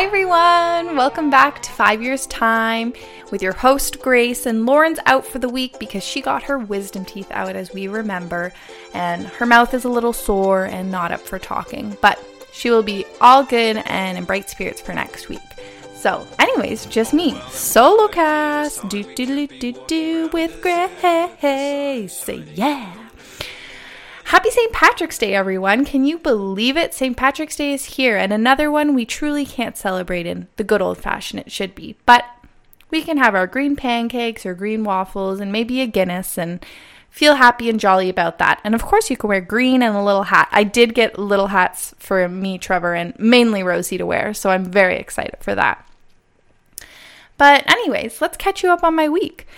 Hi, 0.00 0.06
everyone. 0.06 0.96
Welcome 0.96 1.28
back 1.28 1.60
to 1.60 1.70
Five 1.70 2.00
Years 2.00 2.26
Time 2.28 2.94
with 3.30 3.42
your 3.42 3.52
host, 3.52 4.00
Grace. 4.00 4.46
And 4.46 4.64
Lauren's 4.64 4.98
out 5.04 5.26
for 5.26 5.38
the 5.38 5.48
week 5.50 5.78
because 5.78 6.02
she 6.02 6.22
got 6.22 6.44
her 6.44 6.58
wisdom 6.58 7.04
teeth 7.04 7.30
out, 7.32 7.54
as 7.54 7.74
we 7.74 7.86
remember, 7.86 8.50
and 8.94 9.26
her 9.26 9.44
mouth 9.44 9.74
is 9.74 9.84
a 9.84 9.90
little 9.90 10.14
sore 10.14 10.64
and 10.64 10.90
not 10.90 11.12
up 11.12 11.20
for 11.20 11.38
talking. 11.38 11.98
But 12.00 12.18
she 12.50 12.70
will 12.70 12.82
be 12.82 13.04
all 13.20 13.44
good 13.44 13.76
and 13.76 14.16
in 14.16 14.24
bright 14.24 14.48
spirits 14.48 14.80
for 14.80 14.94
next 14.94 15.28
week. 15.28 15.38
So, 15.94 16.26
anyways, 16.38 16.86
just 16.86 17.12
me, 17.12 17.38
solo 17.50 18.08
cast, 18.08 18.88
do 18.88 19.02
do 19.02 19.26
do 19.26 19.46
do 19.48 19.84
do 19.86 20.30
with 20.32 20.62
Grace. 20.62 22.16
Say 22.16 22.42
yeah. 22.54 22.99
Happy 24.30 24.48
St. 24.48 24.72
Patrick's 24.72 25.18
Day, 25.18 25.34
everyone. 25.34 25.84
Can 25.84 26.04
you 26.04 26.16
believe 26.16 26.76
it? 26.76 26.94
St. 26.94 27.16
Patrick's 27.16 27.56
Day 27.56 27.72
is 27.72 27.96
here, 27.96 28.16
and 28.16 28.32
another 28.32 28.70
one 28.70 28.94
we 28.94 29.04
truly 29.04 29.44
can't 29.44 29.76
celebrate 29.76 30.24
in 30.24 30.46
the 30.54 30.62
good 30.62 30.80
old 30.80 30.98
fashioned 30.98 31.40
it 31.40 31.50
should 31.50 31.74
be. 31.74 31.96
But 32.06 32.24
we 32.90 33.02
can 33.02 33.16
have 33.16 33.34
our 33.34 33.48
green 33.48 33.74
pancakes 33.74 34.46
or 34.46 34.54
green 34.54 34.84
waffles 34.84 35.40
and 35.40 35.50
maybe 35.50 35.80
a 35.80 35.88
Guinness 35.88 36.38
and 36.38 36.64
feel 37.10 37.34
happy 37.34 37.68
and 37.68 37.80
jolly 37.80 38.08
about 38.08 38.38
that. 38.38 38.60
And 38.62 38.72
of 38.72 38.84
course, 38.84 39.10
you 39.10 39.16
can 39.16 39.26
wear 39.26 39.40
green 39.40 39.82
and 39.82 39.96
a 39.96 40.02
little 40.04 40.22
hat. 40.22 40.48
I 40.52 40.62
did 40.62 40.94
get 40.94 41.18
little 41.18 41.48
hats 41.48 41.92
for 41.98 42.28
me, 42.28 42.56
Trevor, 42.56 42.94
and 42.94 43.18
mainly 43.18 43.64
Rosie 43.64 43.98
to 43.98 44.06
wear, 44.06 44.32
so 44.32 44.50
I'm 44.50 44.64
very 44.64 44.96
excited 44.96 45.38
for 45.40 45.56
that. 45.56 45.84
But, 47.36 47.68
anyways, 47.68 48.20
let's 48.20 48.36
catch 48.36 48.62
you 48.62 48.70
up 48.70 48.84
on 48.84 48.94
my 48.94 49.08
week. 49.08 49.48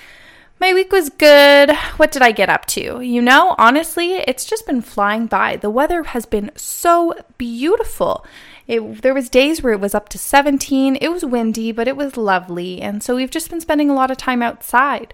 My 0.62 0.72
week 0.72 0.92
was 0.92 1.10
good. 1.10 1.72
What 1.96 2.12
did 2.12 2.22
I 2.22 2.30
get 2.30 2.48
up 2.48 2.66
to? 2.66 3.00
You 3.00 3.20
know, 3.20 3.56
honestly, 3.58 4.12
it's 4.12 4.44
just 4.44 4.64
been 4.64 4.80
flying 4.80 5.26
by. 5.26 5.56
The 5.56 5.68
weather 5.68 6.04
has 6.04 6.24
been 6.24 6.52
so 6.54 7.14
beautiful. 7.36 8.24
It, 8.68 9.02
there 9.02 9.12
was 9.12 9.28
days 9.28 9.60
where 9.60 9.72
it 9.72 9.80
was 9.80 9.92
up 9.92 10.08
to 10.10 10.18
17. 10.18 10.98
It 11.00 11.08
was 11.08 11.24
windy, 11.24 11.72
but 11.72 11.88
it 11.88 11.96
was 11.96 12.16
lovely. 12.16 12.80
And 12.80 13.02
so 13.02 13.16
we've 13.16 13.28
just 13.28 13.50
been 13.50 13.60
spending 13.60 13.90
a 13.90 13.94
lot 13.94 14.12
of 14.12 14.18
time 14.18 14.40
outside. 14.40 15.12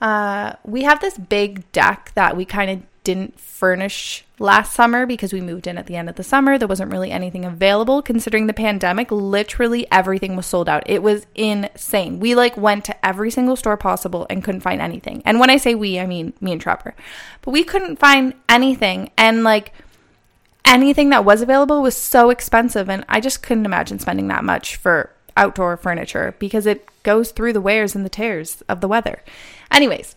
Uh, 0.00 0.54
we 0.64 0.82
have 0.82 1.00
this 1.00 1.16
big 1.16 1.70
deck 1.70 2.10
that 2.16 2.36
we 2.36 2.44
kind 2.44 2.68
of 2.68 2.82
didn't 3.04 3.38
furnish 3.38 4.24
last 4.38 4.72
summer 4.72 5.06
because 5.06 5.32
we 5.32 5.40
moved 5.40 5.66
in 5.66 5.78
at 5.78 5.86
the 5.86 5.96
end 5.96 6.08
of 6.08 6.16
the 6.16 6.22
summer. 6.22 6.58
There 6.58 6.68
wasn't 6.68 6.92
really 6.92 7.10
anything 7.10 7.44
available 7.44 8.02
considering 8.02 8.46
the 8.46 8.52
pandemic. 8.52 9.10
Literally 9.10 9.86
everything 9.90 10.36
was 10.36 10.46
sold 10.46 10.68
out. 10.68 10.82
It 10.86 11.02
was 11.02 11.26
insane. 11.34 12.20
We 12.20 12.34
like 12.34 12.56
went 12.56 12.84
to 12.86 13.06
every 13.06 13.30
single 13.30 13.56
store 13.56 13.76
possible 13.76 14.26
and 14.30 14.44
couldn't 14.44 14.60
find 14.60 14.80
anything. 14.80 15.22
And 15.24 15.40
when 15.40 15.50
I 15.50 15.56
say 15.56 15.74
we, 15.74 15.98
I 15.98 16.06
mean 16.06 16.32
me 16.40 16.52
and 16.52 16.60
Trevor. 16.60 16.94
But 17.42 17.50
we 17.50 17.64
couldn't 17.64 17.98
find 17.98 18.34
anything 18.48 19.10
and 19.16 19.44
like 19.44 19.72
anything 20.64 21.10
that 21.10 21.24
was 21.24 21.40
available 21.40 21.82
was 21.82 21.96
so 21.96 22.30
expensive 22.30 22.88
and 22.90 23.04
I 23.08 23.20
just 23.20 23.42
couldn't 23.42 23.66
imagine 23.66 23.98
spending 23.98 24.28
that 24.28 24.44
much 24.44 24.76
for 24.76 25.10
outdoor 25.36 25.76
furniture 25.76 26.34
because 26.38 26.66
it 26.66 26.86
goes 27.04 27.30
through 27.30 27.52
the 27.52 27.60
wears 27.60 27.94
and 27.94 28.04
the 28.04 28.10
tears 28.10 28.62
of 28.68 28.80
the 28.80 28.88
weather. 28.88 29.22
Anyways, 29.70 30.16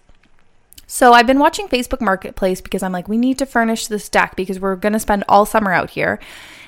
so 0.92 1.14
I've 1.14 1.26
been 1.26 1.40
watching 1.40 1.70
Facebook 1.70 2.02
Marketplace 2.02 2.60
because 2.60 2.84
I'm 2.84 2.92
like, 2.92 3.08
we 3.08 3.18
need 3.18 3.38
to 3.38 3.46
furnish 3.46 3.88
this 3.88 4.10
deck 4.10 4.36
because 4.36 4.60
we're 4.60 4.76
going 4.76 4.92
to 4.92 5.00
spend 5.00 5.24
all 5.30 5.46
summer 5.46 5.72
out 5.72 5.92
here. 5.92 6.20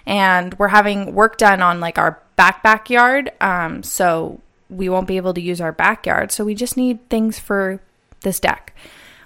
And 0.05 0.57
we're 0.57 0.69
having 0.69 1.13
work 1.13 1.38
done 1.38 1.61
on 1.61 1.81
like 1.81 1.97
our 1.97 2.23
back 2.38 2.63
backyard. 2.63 3.33
Um, 3.41 3.83
so 3.83 4.39
we 4.69 4.88
won't 4.88 5.09
be 5.09 5.17
able 5.17 5.33
to 5.33 5.41
use 5.41 5.59
our 5.59 5.73
backyard. 5.73 6.31
So 6.31 6.45
we 6.45 6.55
just 6.55 6.77
need 6.77 7.09
things 7.09 7.37
for 7.37 7.81
this 8.21 8.39
deck. 8.39 8.73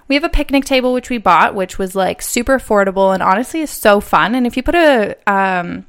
We 0.08 0.16
have 0.16 0.24
a 0.24 0.28
picnic 0.28 0.64
table 0.64 0.92
which 0.92 1.10
we 1.10 1.18
bought, 1.18 1.54
which 1.54 1.78
was 1.78 1.94
like 1.94 2.20
super 2.20 2.58
affordable 2.58 3.14
and 3.14 3.22
honestly 3.22 3.60
is 3.60 3.70
so 3.70 4.00
fun. 4.00 4.34
And 4.34 4.48
if 4.48 4.56
you 4.56 4.64
put 4.64 4.74
a 4.74 5.14
um, 5.32 5.86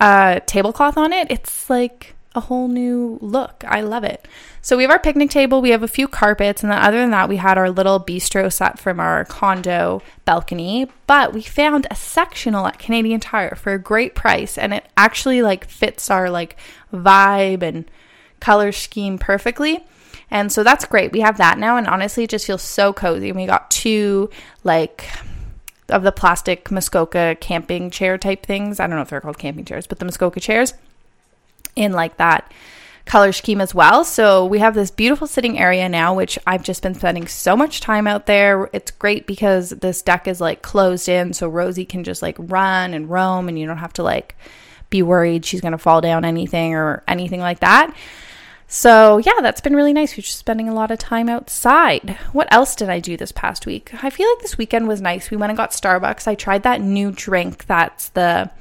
a 0.00 0.42
tablecloth 0.44 0.98
on 0.98 1.14
it, 1.14 1.28
it's 1.30 1.70
like 1.70 2.14
a 2.34 2.40
whole 2.40 2.68
new 2.68 3.18
look. 3.22 3.64
I 3.66 3.80
love 3.80 4.04
it. 4.04 4.28
So 4.62 4.76
we 4.76 4.82
have 4.82 4.90
our 4.90 4.98
picnic 4.98 5.30
table, 5.30 5.62
we 5.62 5.70
have 5.70 5.82
a 5.82 5.88
few 5.88 6.06
carpets, 6.06 6.62
and 6.62 6.70
then 6.70 6.78
other 6.78 6.98
than 6.98 7.10
that, 7.12 7.28
we 7.28 7.36
had 7.36 7.56
our 7.56 7.70
little 7.70 7.98
bistro 7.98 8.52
set 8.52 8.78
from 8.78 9.00
our 9.00 9.24
condo 9.24 10.02
balcony. 10.26 10.86
But 11.06 11.32
we 11.32 11.42
found 11.42 11.86
a 11.90 11.94
sectional 11.94 12.66
at 12.66 12.78
Canadian 12.78 13.20
Tire 13.20 13.54
for 13.54 13.72
a 13.72 13.78
great 13.78 14.14
price, 14.14 14.58
and 14.58 14.74
it 14.74 14.86
actually 14.96 15.40
like 15.40 15.66
fits 15.66 16.10
our 16.10 16.28
like 16.28 16.56
vibe 16.92 17.62
and 17.62 17.90
color 18.40 18.70
scheme 18.70 19.18
perfectly. 19.18 19.84
And 20.30 20.52
so 20.52 20.62
that's 20.62 20.84
great. 20.84 21.12
We 21.12 21.20
have 21.20 21.38
that 21.38 21.58
now, 21.58 21.76
and 21.76 21.86
honestly, 21.86 22.24
it 22.24 22.30
just 22.30 22.46
feels 22.46 22.62
so 22.62 22.92
cozy. 22.92 23.30
And 23.30 23.38
we 23.38 23.46
got 23.46 23.70
two 23.70 24.30
like 24.62 25.08
of 25.88 26.02
the 26.02 26.12
plastic 26.12 26.70
Muskoka 26.70 27.36
camping 27.40 27.90
chair 27.90 28.18
type 28.18 28.44
things. 28.44 28.78
I 28.78 28.86
don't 28.86 28.96
know 28.96 29.02
if 29.02 29.08
they're 29.08 29.20
called 29.20 29.38
camping 29.38 29.64
chairs, 29.64 29.86
but 29.86 29.98
the 29.98 30.04
Muskoka 30.04 30.38
chairs 30.38 30.74
in 31.74 31.92
like 31.92 32.16
that 32.18 32.52
color 33.10 33.32
scheme 33.32 33.60
as 33.60 33.74
well. 33.74 34.04
So 34.04 34.46
we 34.46 34.60
have 34.60 34.74
this 34.74 34.92
beautiful 34.92 35.26
sitting 35.26 35.58
area 35.58 35.88
now, 35.88 36.14
which 36.14 36.38
I've 36.46 36.62
just 36.62 36.80
been 36.80 36.94
spending 36.94 37.26
so 37.26 37.56
much 37.56 37.80
time 37.80 38.06
out 38.06 38.26
there. 38.26 38.70
It's 38.72 38.92
great 38.92 39.26
because 39.26 39.70
this 39.70 40.00
deck 40.00 40.28
is 40.28 40.40
like 40.40 40.62
closed 40.62 41.08
in, 41.08 41.32
so 41.32 41.48
Rosie 41.48 41.84
can 41.84 42.04
just 42.04 42.22
like 42.22 42.36
run 42.38 42.94
and 42.94 43.10
roam, 43.10 43.48
and 43.48 43.58
you 43.58 43.66
don't 43.66 43.78
have 43.78 43.92
to 43.94 44.04
like 44.04 44.36
be 44.90 45.02
worried 45.02 45.44
she's 45.44 45.60
going 45.60 45.72
to 45.72 45.78
fall 45.78 46.00
down 46.00 46.24
anything 46.24 46.76
or 46.76 47.02
anything 47.08 47.40
like 47.40 47.58
that. 47.58 47.92
So, 48.68 49.18
yeah, 49.18 49.40
that's 49.42 49.60
been 49.60 49.74
really 49.74 49.92
nice. 49.92 50.12
We're 50.12 50.22
just 50.22 50.38
spending 50.38 50.68
a 50.68 50.74
lot 50.74 50.92
of 50.92 51.00
time 51.00 51.28
outside. 51.28 52.16
What 52.32 52.46
else 52.52 52.76
did 52.76 52.88
I 52.88 53.00
do 53.00 53.16
this 53.16 53.32
past 53.32 53.66
week? 53.66 53.92
I 54.04 54.10
feel 54.10 54.28
like 54.28 54.42
this 54.42 54.56
weekend 54.56 54.86
was 54.86 55.00
nice. 55.00 55.32
We 55.32 55.36
went 55.36 55.50
and 55.50 55.56
got 55.56 55.72
Starbucks. 55.72 56.28
I 56.28 56.36
tried 56.36 56.62
that 56.62 56.80
new 56.80 57.10
drink 57.10 57.66
that's 57.66 58.10
the 58.10 58.52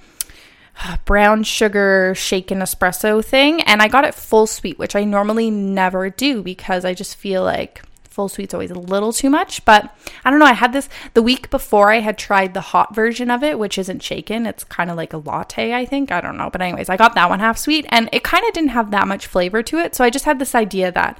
brown 1.06 1.44
sugar 1.44 2.13
shaken 2.16 2.59
espresso 2.59 3.23
thing 3.23 3.62
and 3.63 3.81
I 3.81 3.88
got 3.88 4.06
it 4.06 4.16
full 4.16 4.47
sweet, 4.47 4.79
which 4.79 4.95
I 4.95 5.03
normally 5.03 5.51
never 5.51 6.09
do 6.09 6.41
because 6.41 6.85
I 6.85 6.94
just 6.94 7.16
feel 7.16 7.44
like 7.44 7.81
full 8.19 8.28
sweet's 8.28 8.53
always 8.53 8.72
a 8.72 8.78
little 8.78 9.13
too 9.13 9.29
much. 9.29 9.63
But 9.63 9.95
I 10.25 10.29
don't 10.29 10.39
know. 10.39 10.45
I 10.45 10.53
had 10.53 10.73
this 10.73 10.89
the 11.13 11.22
week 11.22 11.50
before 11.50 11.89
I 11.89 12.00
had 12.00 12.18
tried 12.18 12.53
the 12.53 12.59
hot 12.59 12.94
version 12.94 13.31
of 13.31 13.44
it, 13.44 13.57
which 13.57 13.78
isn't 13.78 14.03
shaken. 14.03 14.45
It's 14.45 14.66
kind 14.66 14.89
of 14.89 14.97
like 14.97 15.13
a 15.13 15.18
latte, 15.18 15.73
I 15.73 15.85
think. 15.85 16.12
I 16.12 16.19
don't 16.19 16.38
know. 16.38 16.50
But, 16.50 16.62
anyways, 16.62 16.89
I 16.89 16.97
got 16.97 17.16
that 17.16 17.29
one 17.29 17.39
half 17.39 17.57
sweet 17.57 17.85
and 17.89 18.09
it 18.12 18.23
kind 18.25 18.45
of 18.45 18.53
didn't 18.53 18.72
have 18.72 18.91
that 18.91 19.07
much 19.07 19.28
flavor 19.28 19.63
to 19.63 19.78
it. 19.78 19.95
So 19.95 20.03
I 20.03 20.09
just 20.09 20.25
had 20.25 20.38
this 20.38 20.53
idea 20.53 20.91
that 20.91 21.18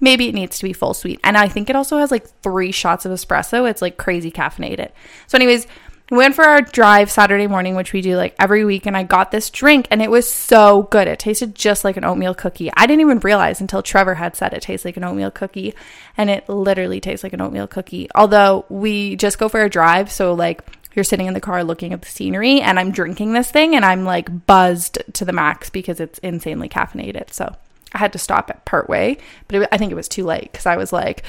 maybe 0.00 0.28
it 0.28 0.34
needs 0.34 0.58
to 0.58 0.64
be 0.64 0.72
full 0.72 0.94
sweet. 0.94 1.20
And 1.22 1.36
I 1.36 1.46
think 1.46 1.70
it 1.70 1.76
also 1.76 1.98
has 1.98 2.10
like 2.10 2.28
three 2.42 2.72
shots 2.72 3.04
of 3.04 3.12
espresso. 3.12 3.70
It's 3.70 3.82
like 3.82 3.96
crazy 3.96 4.32
caffeinated. 4.32 4.90
So, 5.28 5.36
anyways, 5.36 5.68
we 6.10 6.16
went 6.16 6.34
for 6.34 6.44
our 6.44 6.60
drive 6.60 7.10
Saturday 7.10 7.46
morning, 7.46 7.76
which 7.76 7.92
we 7.92 8.00
do 8.00 8.16
like 8.16 8.34
every 8.38 8.64
week, 8.64 8.84
and 8.84 8.96
I 8.96 9.04
got 9.04 9.30
this 9.30 9.48
drink 9.48 9.86
and 9.90 10.02
it 10.02 10.10
was 10.10 10.28
so 10.28 10.82
good. 10.90 11.06
It 11.06 11.20
tasted 11.20 11.54
just 11.54 11.84
like 11.84 11.96
an 11.96 12.04
oatmeal 12.04 12.34
cookie. 12.34 12.70
I 12.76 12.86
didn't 12.86 13.02
even 13.02 13.20
realize 13.20 13.60
until 13.60 13.82
Trevor 13.82 14.14
had 14.14 14.34
said 14.34 14.52
it 14.52 14.62
tastes 14.62 14.84
like 14.84 14.96
an 14.96 15.04
oatmeal 15.04 15.30
cookie, 15.30 15.74
and 16.16 16.28
it 16.28 16.48
literally 16.48 17.00
tastes 17.00 17.22
like 17.22 17.32
an 17.32 17.40
oatmeal 17.40 17.68
cookie. 17.68 18.08
Although 18.14 18.66
we 18.68 19.14
just 19.16 19.38
go 19.38 19.48
for 19.48 19.62
a 19.62 19.70
drive, 19.70 20.10
so 20.10 20.34
like 20.34 20.62
you're 20.94 21.04
sitting 21.04 21.26
in 21.26 21.34
the 21.34 21.40
car 21.40 21.62
looking 21.62 21.92
at 21.92 22.02
the 22.02 22.08
scenery, 22.08 22.60
and 22.60 22.80
I'm 22.80 22.90
drinking 22.90 23.32
this 23.32 23.50
thing 23.50 23.76
and 23.76 23.84
I'm 23.84 24.04
like 24.04 24.46
buzzed 24.46 24.98
to 25.12 25.24
the 25.24 25.32
max 25.32 25.70
because 25.70 26.00
it's 26.00 26.18
insanely 26.18 26.68
caffeinated. 26.68 27.32
So 27.32 27.54
I 27.92 27.98
had 27.98 28.12
to 28.12 28.18
stop 28.18 28.50
at 28.50 28.64
part 28.64 28.88
way, 28.88 29.18
but 29.46 29.62
it, 29.62 29.68
I 29.70 29.78
think 29.78 29.92
it 29.92 29.96
was 29.96 30.08
too 30.08 30.24
late 30.24 30.50
because 30.50 30.66
I 30.66 30.76
was 30.76 30.92
like, 30.92 31.22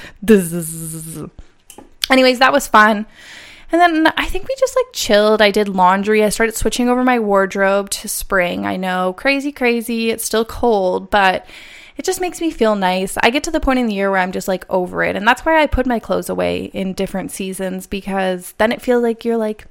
anyways, 2.10 2.40
that 2.40 2.52
was 2.52 2.68
fun. 2.68 3.06
And 3.72 3.80
then 3.80 4.14
I 4.18 4.26
think 4.26 4.48
we 4.48 4.56
just 4.60 4.76
like 4.76 4.94
chilled. 4.94 5.42
I 5.42 5.52
did 5.52 5.70
laundry. 5.70 6.24
I 6.24 6.30
started 6.30 6.56
switching 6.56 6.90
over 6.90 7.04
my 7.04 7.20
wardrobe 7.20 7.90
to 7.92 8.08
spring. 8.08 8.66
I 8.66 8.76
know, 8.76 9.14
crazy, 9.14 9.52
crazy. 9.52 10.10
It's 10.10 10.26
still 10.26 10.44
cold, 10.44 11.10
but 11.10 11.46
it 11.98 12.06
just 12.06 12.22
makes 12.22 12.42
me 12.42 12.52
feel 12.52 12.76
nice. 12.76 13.18
I 13.22 13.30
get 13.30 13.44
to 13.46 13.52
the 13.52 13.60
point 13.60 13.80
in 13.80 13.88
the 13.88 13.94
year 13.94 14.12
where 14.12 14.20
I'm 14.20 14.32
just 14.32 14.48
like 14.48 14.66
over 14.70 15.04
it. 15.04 15.16
And 15.16 15.28
that's 15.28 15.46
why 15.46 15.62
I 15.62 15.68
put 15.68 15.86
my 15.86 16.00
clothes 16.00 16.30
away 16.30 16.66
in 16.66 16.94
different 16.94 17.32
seasons 17.32 17.88
because 17.88 18.54
then 18.58 18.72
it 18.72 18.82
feels 18.82 19.04
like 19.04 19.24
you're 19.24 19.38
like 19.38 19.68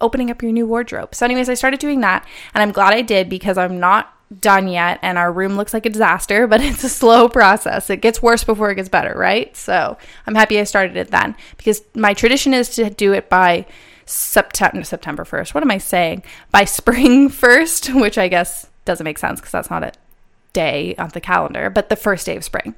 opening 0.00 0.30
up 0.30 0.42
your 0.42 0.52
new 0.52 0.66
wardrobe. 0.66 1.14
So, 1.14 1.24
anyways, 1.24 1.48
I 1.48 1.54
started 1.54 1.80
doing 1.80 2.00
that. 2.00 2.26
And 2.54 2.62
I'm 2.62 2.72
glad 2.72 2.94
I 2.94 3.02
did 3.02 3.28
because 3.28 3.58
I'm 3.58 3.80
not 3.80 4.14
done 4.40 4.68
yet 4.68 4.98
and 5.02 5.16
our 5.16 5.32
room 5.32 5.56
looks 5.56 5.72
like 5.72 5.86
a 5.86 5.90
disaster, 5.90 6.46
but 6.46 6.60
it's 6.62 6.84
a 6.84 6.88
slow 6.88 7.28
process. 7.28 7.90
It 7.90 7.98
gets 7.98 8.22
worse 8.22 8.44
before 8.44 8.70
it 8.70 8.76
gets 8.76 8.88
better, 8.88 9.14
right? 9.16 9.56
So 9.56 9.96
I'm 10.26 10.34
happy 10.34 10.58
I 10.58 10.64
started 10.64 10.96
it 10.96 11.10
then 11.10 11.36
because 11.56 11.82
my 11.94 12.14
tradition 12.14 12.54
is 12.54 12.70
to 12.76 12.90
do 12.90 13.12
it 13.12 13.28
by 13.28 13.66
September 14.06 14.84
September 14.84 15.24
1st. 15.24 15.54
What 15.54 15.62
am 15.62 15.70
I 15.70 15.78
saying? 15.78 16.22
By 16.50 16.64
spring 16.66 17.28
1st, 17.28 18.00
which 18.00 18.18
I 18.18 18.28
guess 18.28 18.68
doesn't 18.84 19.04
make 19.04 19.18
sense 19.18 19.40
because 19.40 19.52
that's 19.52 19.70
not 19.70 19.84
a 19.84 19.92
day 20.52 20.94
on 20.96 21.10
the 21.10 21.20
calendar, 21.20 21.70
but 21.70 21.88
the 21.88 21.96
first 21.96 22.26
day 22.26 22.36
of 22.36 22.44
spring. 22.44 22.74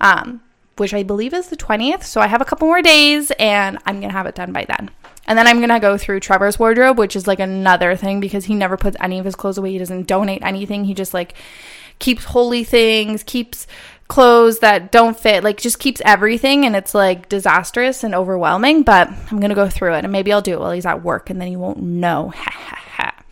Um, 0.00 0.42
which 0.76 0.94
I 0.94 1.02
believe 1.02 1.34
is 1.34 1.48
the 1.48 1.56
20th. 1.56 2.04
So 2.04 2.22
I 2.22 2.26
have 2.26 2.40
a 2.40 2.44
couple 2.44 2.66
more 2.66 2.80
days 2.80 3.30
and 3.32 3.78
I'm 3.84 3.96
going 3.96 4.08
to 4.08 4.16
have 4.16 4.26
it 4.26 4.34
done 4.34 4.50
by 4.50 4.64
then. 4.64 4.90
And 5.30 5.38
then 5.38 5.46
I'm 5.46 5.58
going 5.58 5.68
to 5.68 5.78
go 5.78 5.96
through 5.96 6.18
Trevor's 6.18 6.58
wardrobe, 6.58 6.98
which 6.98 7.14
is 7.14 7.28
like 7.28 7.38
another 7.38 7.94
thing 7.94 8.18
because 8.18 8.46
he 8.46 8.54
never 8.56 8.76
puts 8.76 8.96
any 8.98 9.20
of 9.20 9.24
his 9.24 9.36
clothes 9.36 9.58
away. 9.58 9.70
He 9.70 9.78
doesn't 9.78 10.08
donate 10.08 10.42
anything. 10.42 10.86
He 10.86 10.92
just 10.92 11.14
like 11.14 11.34
keeps 12.00 12.24
holey 12.24 12.66
things, 12.66 13.22
keeps 13.22 13.68
clothes 14.08 14.58
that 14.58 14.90
don't 14.90 15.16
fit, 15.16 15.44
like 15.44 15.58
just 15.58 15.78
keeps 15.78 16.02
everything. 16.04 16.66
And 16.66 16.74
it's 16.74 16.96
like 16.96 17.28
disastrous 17.28 18.02
and 18.02 18.12
overwhelming. 18.12 18.82
But 18.82 19.08
I'm 19.08 19.38
going 19.38 19.50
to 19.50 19.54
go 19.54 19.68
through 19.68 19.94
it 19.94 20.04
and 20.04 20.10
maybe 20.10 20.32
I'll 20.32 20.42
do 20.42 20.54
it 20.54 20.58
while 20.58 20.72
he's 20.72 20.84
at 20.84 21.04
work 21.04 21.30
and 21.30 21.40
then 21.40 21.46
he 21.46 21.54
won't 21.54 21.80
know. 21.80 22.32
Ha 22.34 22.50
ha. 22.96 23.24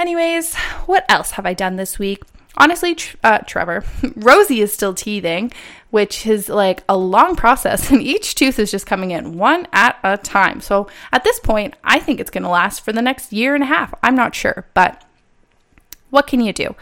Anyways, 0.00 0.56
what 0.86 1.04
else 1.08 1.30
have 1.30 1.46
I 1.46 1.54
done 1.54 1.76
this 1.76 2.00
week? 2.00 2.24
Honestly, 2.56 2.96
uh, 3.22 3.38
Trevor, 3.38 3.84
Rosie 4.16 4.60
is 4.60 4.72
still 4.72 4.94
teething, 4.94 5.52
which 5.90 6.26
is 6.26 6.48
like 6.48 6.82
a 6.88 6.96
long 6.96 7.36
process, 7.36 7.90
and 7.92 8.02
each 8.02 8.34
tooth 8.34 8.58
is 8.58 8.70
just 8.70 8.86
coming 8.86 9.10
in 9.10 9.38
one 9.38 9.66
at 9.72 9.98
a 10.02 10.16
time. 10.16 10.60
So 10.60 10.88
at 11.12 11.24
this 11.24 11.38
point, 11.40 11.74
I 11.84 11.98
think 11.98 12.20
it's 12.20 12.30
going 12.30 12.44
to 12.44 12.48
last 12.48 12.84
for 12.84 12.92
the 12.92 13.02
next 13.02 13.32
year 13.32 13.54
and 13.54 13.64
a 13.64 13.66
half. 13.66 13.94
I'm 14.02 14.14
not 14.14 14.34
sure, 14.34 14.66
but 14.74 15.04
what 16.10 16.26
can 16.26 16.40
you 16.40 16.52
do? 16.52 16.74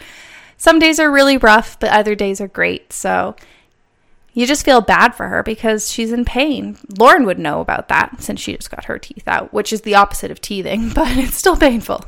Some 0.56 0.78
days 0.78 1.00
are 1.00 1.11
really 1.11 1.38
rough, 1.38 1.78
but 1.81 1.90
other 1.90 2.14
days 2.14 2.40
are 2.40 2.49
great. 2.49 2.93
So 2.93 3.34
you 4.32 4.46
just 4.46 4.64
feel 4.64 4.81
bad 4.81 5.14
for 5.14 5.28
her 5.28 5.43
because 5.43 5.90
she's 5.90 6.12
in 6.12 6.25
pain. 6.25 6.76
Lauren 6.99 7.25
would 7.26 7.38
know 7.38 7.61
about 7.61 7.88
that 7.88 8.23
since 8.23 8.40
she 8.40 8.55
just 8.55 8.70
got 8.70 8.84
her 8.84 8.99
teeth 8.99 9.26
out, 9.26 9.52
which 9.52 9.73
is 9.73 9.82
the 9.82 9.94
opposite 9.94 10.31
of 10.31 10.40
teething, 10.40 10.90
but 10.94 11.16
it's 11.16 11.37
still 11.37 11.56
painful. 11.56 12.05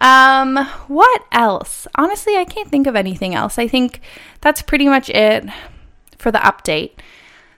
Um, 0.00 0.56
what 0.88 1.24
else? 1.32 1.86
Honestly, 1.94 2.36
I 2.36 2.44
can't 2.44 2.68
think 2.68 2.86
of 2.86 2.96
anything 2.96 3.34
else. 3.34 3.58
I 3.58 3.68
think 3.68 4.00
that's 4.40 4.62
pretty 4.62 4.86
much 4.86 5.10
it 5.10 5.44
for 6.18 6.30
the 6.30 6.38
update. 6.38 6.92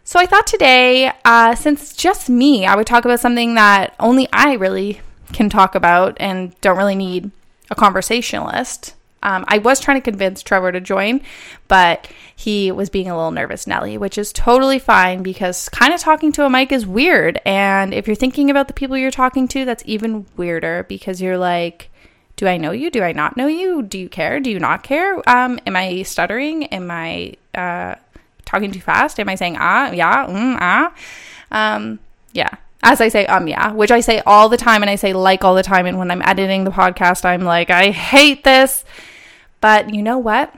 So 0.04 0.18
I 0.18 0.26
thought 0.26 0.46
today, 0.46 1.12
uh, 1.24 1.54
since 1.54 1.82
it's 1.82 1.94
just 1.94 2.30
me, 2.30 2.64
I 2.64 2.76
would 2.76 2.86
talk 2.86 3.04
about 3.04 3.20
something 3.20 3.56
that 3.56 3.94
only 4.00 4.28
I 4.32 4.54
really 4.54 5.00
can 5.32 5.50
talk 5.50 5.74
about 5.74 6.16
and 6.18 6.58
don't 6.60 6.78
really 6.78 6.94
need 6.94 7.30
a 7.70 7.74
conversationalist. 7.74 8.94
Um, 9.22 9.44
I 9.48 9.58
was 9.58 9.80
trying 9.80 9.98
to 9.98 10.10
convince 10.10 10.42
Trevor 10.42 10.72
to 10.72 10.80
join, 10.80 11.20
but 11.66 12.08
he 12.34 12.70
was 12.70 12.88
being 12.88 13.10
a 13.10 13.16
little 13.16 13.32
nervous, 13.32 13.66
Nelly, 13.66 13.98
which 13.98 14.16
is 14.16 14.32
totally 14.32 14.78
fine 14.78 15.22
because 15.22 15.68
kind 15.68 15.92
of 15.92 16.00
talking 16.00 16.32
to 16.32 16.44
a 16.44 16.50
mic 16.50 16.70
is 16.70 16.86
weird. 16.86 17.40
And 17.44 17.92
if 17.92 18.06
you're 18.06 18.16
thinking 18.16 18.48
about 18.48 18.68
the 18.68 18.74
people 18.74 18.96
you're 18.96 19.10
talking 19.10 19.48
to, 19.48 19.64
that's 19.64 19.82
even 19.86 20.26
weirder 20.36 20.86
because 20.88 21.20
you're 21.20 21.36
like, 21.36 21.90
do 22.38 22.46
I 22.46 22.56
know 22.56 22.70
you? 22.70 22.88
Do 22.88 23.02
I 23.02 23.10
not 23.10 23.36
know 23.36 23.48
you? 23.48 23.82
Do 23.82 23.98
you 23.98 24.08
care? 24.08 24.38
Do 24.38 24.48
you 24.48 24.60
not 24.60 24.84
care? 24.84 25.16
Um, 25.28 25.58
am 25.66 25.74
I 25.74 26.04
stuttering? 26.04 26.66
Am 26.66 26.88
I 26.88 27.34
uh, 27.52 27.96
talking 28.44 28.70
too 28.70 28.80
fast? 28.80 29.18
Am 29.18 29.28
I 29.28 29.34
saying 29.34 29.56
ah, 29.58 29.90
yeah, 29.90 30.24
mm, 30.26 30.56
ah? 30.60 30.94
Um, 31.50 31.98
yeah. 32.32 32.50
As 32.84 33.00
I 33.00 33.08
say, 33.08 33.26
um, 33.26 33.48
yeah, 33.48 33.72
which 33.72 33.90
I 33.90 33.98
say 33.98 34.22
all 34.24 34.48
the 34.48 34.56
time 34.56 34.84
and 34.84 34.88
I 34.88 34.94
say 34.94 35.12
like 35.12 35.42
all 35.42 35.56
the 35.56 35.64
time. 35.64 35.84
And 35.86 35.98
when 35.98 36.12
I'm 36.12 36.22
editing 36.22 36.62
the 36.62 36.70
podcast, 36.70 37.24
I'm 37.24 37.42
like, 37.42 37.70
I 37.70 37.90
hate 37.90 38.44
this. 38.44 38.84
But 39.60 39.92
you 39.92 40.00
know 40.00 40.18
what? 40.18 40.54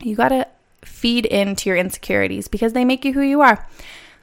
You 0.00 0.16
got 0.16 0.30
to 0.30 0.46
feed 0.82 1.26
into 1.26 1.68
your 1.68 1.76
insecurities 1.76 2.48
because 2.48 2.72
they 2.72 2.86
make 2.86 3.04
you 3.04 3.12
who 3.12 3.20
you 3.20 3.42
are. 3.42 3.68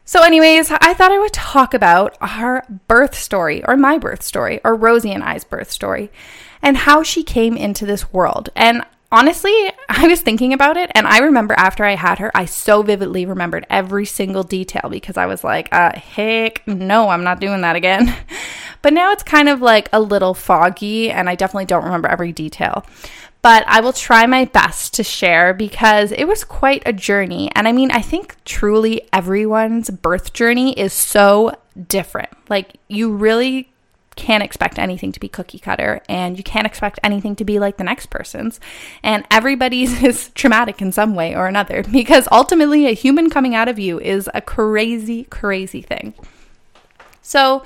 So, 0.05 0.23
anyways, 0.23 0.71
I 0.71 0.93
thought 0.95 1.11
I 1.11 1.19
would 1.19 1.33
talk 1.33 1.75
about 1.75 2.17
our 2.21 2.65
birth 2.87 3.13
story, 3.13 3.63
or 3.65 3.75
my 3.75 3.97
birth 3.97 4.23
story, 4.23 4.61
or 4.63 4.73
Rosie 4.73 5.11
and 5.11 5.21
I's 5.21 5.43
birth 5.43 5.69
story, 5.69 6.09
and 6.61 6.77
how 6.77 7.03
she 7.03 7.23
came 7.23 7.55
into 7.57 7.85
this 7.85 8.11
world. 8.11 8.49
And 8.55 8.83
honestly, 9.11 9.71
I 9.89 10.07
was 10.07 10.21
thinking 10.21 10.53
about 10.53 10.77
it, 10.77 10.91
and 10.95 11.07
I 11.07 11.19
remember 11.19 11.53
after 11.55 11.83
I 11.83 11.95
had 11.95 12.19
her, 12.19 12.31
I 12.35 12.45
so 12.45 12.81
vividly 12.81 13.25
remembered 13.25 13.65
every 13.69 14.05
single 14.05 14.43
detail 14.43 14.89
because 14.89 15.17
I 15.17 15.25
was 15.25 15.43
like, 15.43 15.69
uh, 15.71 15.97
heck 15.97 16.67
no, 16.67 17.09
I'm 17.09 17.23
not 17.23 17.39
doing 17.39 17.61
that 17.61 17.75
again. 17.75 18.15
But 18.83 18.93
now 18.93 19.11
it's 19.11 19.23
kind 19.23 19.49
of 19.49 19.59
like 19.59 19.89
a 19.91 19.99
little 19.99 20.35
foggy, 20.35 21.09
and 21.09 21.27
I 21.27 21.33
definitely 21.33 21.65
don't 21.65 21.83
remember 21.83 22.07
every 22.07 22.31
detail 22.31 22.85
but 23.41 23.63
I 23.65 23.79
will 23.79 23.93
try 23.93 24.25
my 24.25 24.43
best 24.43 24.93
to 24.95 25.03
share 25.03 25.53
because 25.53 26.11
it 26.11 26.25
was 26.25 26.43
quite 26.43 26.83
a 26.85 26.91
journey. 26.91 27.49
And 27.55 27.65
I 27.65 27.71
mean, 27.71 27.91
I 27.91 28.01
think 28.01 28.35
truly 28.43 29.07
everyone's 29.13 29.89
birth 29.89 30.33
journey 30.33 30.77
is 30.77 30.91
so 30.91 31.55
different. 31.87 32.29
Like, 32.49 32.75
you 32.89 33.13
really 33.13 33.69
can't 34.17 34.43
expect 34.43 34.77
anything 34.77 35.11
to 35.13 35.19
be 35.19 35.29
cookie 35.29 35.59
cutter 35.59 36.01
and 36.09 36.37
you 36.37 36.43
can't 36.43 36.67
expect 36.67 36.99
anything 37.03 37.35
to 37.37 37.45
be 37.45 37.59
like 37.59 37.77
the 37.77 37.83
next 37.83 38.07
person's. 38.07 38.59
And 39.03 39.25
everybody's 39.31 40.03
is 40.07 40.29
traumatic 40.29 40.81
in 40.81 40.91
some 40.91 41.15
way 41.15 41.35
or 41.35 41.47
another 41.47 41.83
because 41.83 42.27
ultimately 42.31 42.87
a 42.87 42.93
human 42.93 43.29
coming 43.29 43.55
out 43.55 43.69
of 43.69 43.79
you 43.79 43.99
is 43.99 44.29
a 44.33 44.41
crazy, 44.41 45.23
crazy 45.25 45.81
thing. 45.81 46.13
So, 47.21 47.63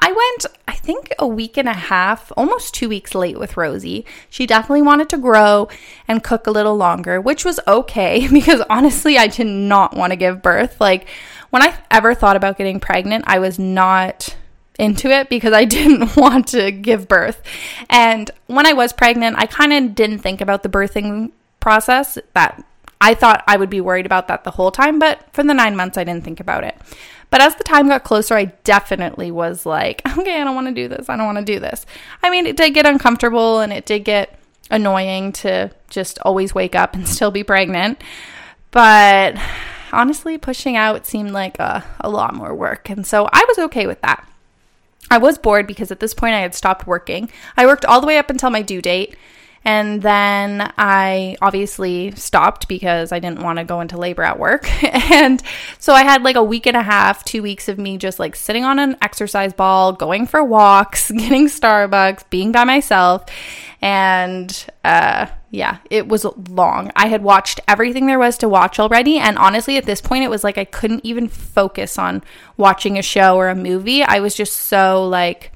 I 0.00 0.12
went, 0.12 0.54
I 0.68 0.74
think, 0.74 1.12
a 1.18 1.26
week 1.26 1.56
and 1.56 1.68
a 1.68 1.72
half, 1.72 2.30
almost 2.36 2.72
two 2.72 2.88
weeks 2.88 3.16
late 3.16 3.38
with 3.38 3.56
Rosie. 3.56 4.06
She 4.30 4.46
definitely 4.46 4.82
wanted 4.82 5.08
to 5.08 5.18
grow 5.18 5.68
and 6.06 6.22
cook 6.22 6.46
a 6.46 6.52
little 6.52 6.76
longer, 6.76 7.20
which 7.20 7.44
was 7.44 7.58
okay 7.66 8.28
because 8.32 8.62
honestly, 8.70 9.18
I 9.18 9.26
did 9.26 9.46
not 9.46 9.96
want 9.96 10.12
to 10.12 10.16
give 10.16 10.42
birth. 10.42 10.80
Like, 10.80 11.08
when 11.50 11.62
I 11.62 11.76
ever 11.90 12.14
thought 12.14 12.36
about 12.36 12.58
getting 12.58 12.78
pregnant, 12.78 13.24
I 13.26 13.40
was 13.40 13.58
not 13.58 14.36
into 14.78 15.10
it 15.10 15.28
because 15.28 15.52
I 15.52 15.64
didn't 15.66 16.16
want 16.16 16.48
to 16.48 16.70
give 16.70 17.08
birth. 17.08 17.42
And 17.90 18.30
when 18.46 18.66
I 18.66 18.72
was 18.72 18.92
pregnant, 18.92 19.36
I 19.38 19.46
kind 19.46 19.72
of 19.72 19.94
didn't 19.94 20.20
think 20.20 20.40
about 20.40 20.62
the 20.62 20.68
birthing 20.68 21.32
process 21.60 22.18
that 22.34 22.64
I 23.00 23.14
thought 23.14 23.44
I 23.46 23.56
would 23.56 23.70
be 23.70 23.80
worried 23.80 24.06
about 24.06 24.28
that 24.28 24.44
the 24.44 24.50
whole 24.52 24.70
time, 24.70 24.98
but 24.98 25.32
for 25.32 25.42
the 25.42 25.54
nine 25.54 25.76
months, 25.76 25.96
I 25.96 26.04
didn't 26.04 26.24
think 26.24 26.40
about 26.40 26.64
it. 26.64 26.76
But 27.30 27.42
as 27.42 27.54
the 27.56 27.64
time 27.64 27.88
got 27.88 28.04
closer, 28.04 28.34
I 28.34 28.46
definitely 28.64 29.30
was 29.30 29.66
like, 29.66 30.02
okay, 30.18 30.40
I 30.40 30.44
don't 30.44 30.54
want 30.54 30.68
to 30.68 30.74
do 30.74 30.88
this. 30.88 31.08
I 31.08 31.16
don't 31.16 31.26
want 31.26 31.38
to 31.38 31.44
do 31.44 31.60
this. 31.60 31.86
I 32.22 32.30
mean, 32.30 32.46
it 32.46 32.56
did 32.56 32.74
get 32.74 32.86
uncomfortable 32.86 33.60
and 33.60 33.72
it 33.72 33.86
did 33.86 34.04
get 34.04 34.38
annoying 34.70 35.32
to 35.32 35.70
just 35.88 36.18
always 36.20 36.54
wake 36.54 36.74
up 36.74 36.94
and 36.94 37.08
still 37.08 37.30
be 37.30 37.44
pregnant. 37.44 38.02
But 38.70 39.36
honestly, 39.92 40.38
pushing 40.38 40.76
out 40.76 41.06
seemed 41.06 41.30
like 41.30 41.58
a, 41.58 41.84
a 42.00 42.10
lot 42.10 42.34
more 42.34 42.54
work. 42.54 42.90
And 42.90 43.06
so 43.06 43.28
I 43.32 43.44
was 43.48 43.58
okay 43.58 43.86
with 43.86 44.00
that. 44.02 44.27
I 45.10 45.18
was 45.18 45.38
bored 45.38 45.66
because 45.66 45.90
at 45.90 46.00
this 46.00 46.14
point 46.14 46.34
I 46.34 46.40
had 46.40 46.54
stopped 46.54 46.86
working. 46.86 47.30
I 47.56 47.66
worked 47.66 47.84
all 47.84 48.00
the 48.00 48.06
way 48.06 48.18
up 48.18 48.30
until 48.30 48.50
my 48.50 48.62
due 48.62 48.82
date. 48.82 49.16
And 49.64 50.00
then 50.00 50.72
I 50.78 51.36
obviously 51.42 52.12
stopped 52.12 52.68
because 52.68 53.12
I 53.12 53.18
didn't 53.18 53.42
want 53.42 53.58
to 53.58 53.64
go 53.64 53.80
into 53.80 53.98
labor 53.98 54.22
at 54.22 54.38
work. 54.38 54.66
and 55.10 55.42
so 55.78 55.92
I 55.92 56.04
had 56.04 56.22
like 56.22 56.36
a 56.36 56.42
week 56.42 56.66
and 56.66 56.76
a 56.76 56.82
half, 56.82 57.24
two 57.24 57.42
weeks 57.42 57.68
of 57.68 57.76
me 57.78 57.98
just 57.98 58.18
like 58.18 58.36
sitting 58.36 58.64
on 58.64 58.78
an 58.78 58.96
exercise 59.02 59.52
ball, 59.52 59.92
going 59.92 60.26
for 60.26 60.42
walks, 60.44 61.10
getting 61.16 61.48
Starbucks, 61.48 62.30
being 62.30 62.52
by 62.52 62.64
myself. 62.64 63.24
And 63.82 64.66
uh, 64.84 65.26
yeah, 65.50 65.78
it 65.90 66.08
was 66.08 66.26
long. 66.50 66.92
I 66.94 67.08
had 67.08 67.22
watched 67.22 67.60
everything 67.66 68.06
there 68.06 68.18
was 68.18 68.36
to 68.38 68.48
watch 68.48 68.78
already. 68.78 69.18
And 69.18 69.38
honestly, 69.38 69.76
at 69.78 69.86
this 69.86 70.00
point, 70.00 70.24
it 70.24 70.30
was 70.30 70.44
like 70.44 70.58
I 70.58 70.64
couldn't 70.64 71.04
even 71.04 71.28
focus 71.28 71.98
on 71.98 72.22
watching 72.56 72.98
a 72.98 73.02
show 73.02 73.36
or 73.36 73.48
a 73.48 73.54
movie. 73.54 74.02
I 74.02 74.20
was 74.20 74.34
just 74.34 74.54
so 74.54 75.06
like, 75.08 75.52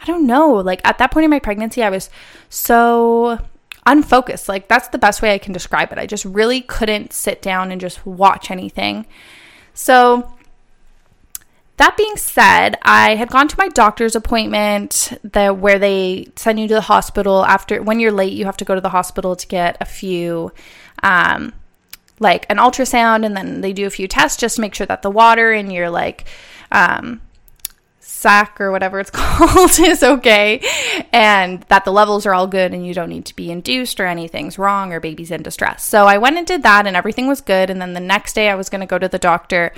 I 0.00 0.06
don't 0.06 0.26
know. 0.26 0.52
Like 0.52 0.80
at 0.84 0.98
that 0.98 1.10
point 1.10 1.24
in 1.24 1.30
my 1.30 1.38
pregnancy, 1.38 1.82
I 1.82 1.90
was 1.90 2.08
so 2.48 3.38
unfocused. 3.84 4.48
Like 4.48 4.68
that's 4.68 4.88
the 4.88 4.98
best 4.98 5.20
way 5.20 5.34
I 5.34 5.38
can 5.38 5.52
describe 5.52 5.92
it. 5.92 5.98
I 5.98 6.06
just 6.06 6.24
really 6.24 6.62
couldn't 6.62 7.12
sit 7.12 7.42
down 7.42 7.70
and 7.70 7.80
just 7.80 8.06
watch 8.06 8.50
anything. 8.50 9.06
So 9.74 10.32
that 11.76 11.96
being 11.96 12.16
said, 12.16 12.78
I 12.82 13.16
had 13.16 13.30
gone 13.30 13.48
to 13.48 13.56
my 13.58 13.68
doctor's 13.68 14.16
appointment 14.16 15.12
the, 15.22 15.52
where 15.52 15.78
they 15.78 16.28
send 16.36 16.58
you 16.58 16.68
to 16.68 16.74
the 16.74 16.80
hospital 16.80 17.44
after 17.44 17.82
when 17.82 18.00
you're 18.00 18.12
late, 18.12 18.32
you 18.32 18.46
have 18.46 18.56
to 18.58 18.64
go 18.64 18.74
to 18.74 18.80
the 18.80 18.88
hospital 18.88 19.36
to 19.36 19.46
get 19.46 19.76
a 19.80 19.84
few 19.84 20.52
um, 21.02 21.52
like 22.18 22.46
an 22.48 22.56
ultrasound 22.56 23.26
and 23.26 23.36
then 23.36 23.60
they 23.60 23.72
do 23.72 23.86
a 23.86 23.90
few 23.90 24.08
tests 24.08 24.40
just 24.40 24.56
to 24.56 24.62
make 24.62 24.74
sure 24.74 24.86
that 24.86 25.02
the 25.02 25.10
water 25.10 25.52
in 25.52 25.70
your 25.70 25.90
like 25.90 26.24
um, 26.72 27.20
or 28.58 28.72
whatever 28.72 28.98
it's 28.98 29.10
called 29.14 29.78
is 29.78 30.02
okay 30.02 30.60
and 31.12 31.62
that 31.68 31.84
the 31.84 31.92
levels 31.92 32.26
are 32.26 32.34
all 32.34 32.48
good 32.48 32.74
and 32.74 32.84
you 32.84 32.92
don't 32.92 33.08
need 33.08 33.24
to 33.24 33.36
be 33.36 33.52
induced 33.52 34.00
or 34.00 34.06
anything's 34.06 34.58
wrong 34.58 34.92
or 34.92 34.98
baby's 34.98 35.30
in 35.30 35.42
distress. 35.42 35.84
So 35.84 36.06
I 36.06 36.18
went 36.18 36.36
and 36.36 36.46
did 36.46 36.64
that 36.64 36.88
and 36.88 36.96
everything 36.96 37.28
was 37.28 37.40
good. 37.40 37.70
And 37.70 37.80
then 37.80 37.92
the 37.92 38.00
next 38.00 38.32
day 38.32 38.48
I 38.48 38.56
was 38.56 38.68
going 38.68 38.80
to 38.80 38.86
go 38.86 38.98
to 38.98 39.08
the 39.08 39.18
doctor 39.18 39.72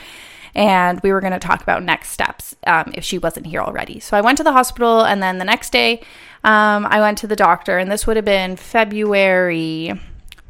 and 0.54 1.00
we 1.00 1.12
were 1.12 1.20
going 1.20 1.32
to 1.32 1.38
talk 1.38 1.62
about 1.62 1.82
next 1.82 2.10
steps 2.10 2.54
um, 2.66 2.92
if 2.94 3.04
she 3.04 3.18
wasn't 3.18 3.46
here 3.46 3.60
already. 3.60 4.00
So 4.00 4.16
I 4.16 4.20
went 4.20 4.38
to 4.38 4.44
the 4.44 4.52
hospital 4.52 5.02
and 5.02 5.22
then 5.22 5.38
the 5.38 5.44
next 5.44 5.70
day 5.70 6.00
um, 6.44 6.86
I 6.86 7.00
went 7.00 7.18
to 7.18 7.26
the 7.26 7.36
doctor 7.36 7.78
and 7.78 7.90
this 7.90 8.06
would 8.06 8.16
have 8.16 8.24
been 8.24 8.56
February 8.56 9.92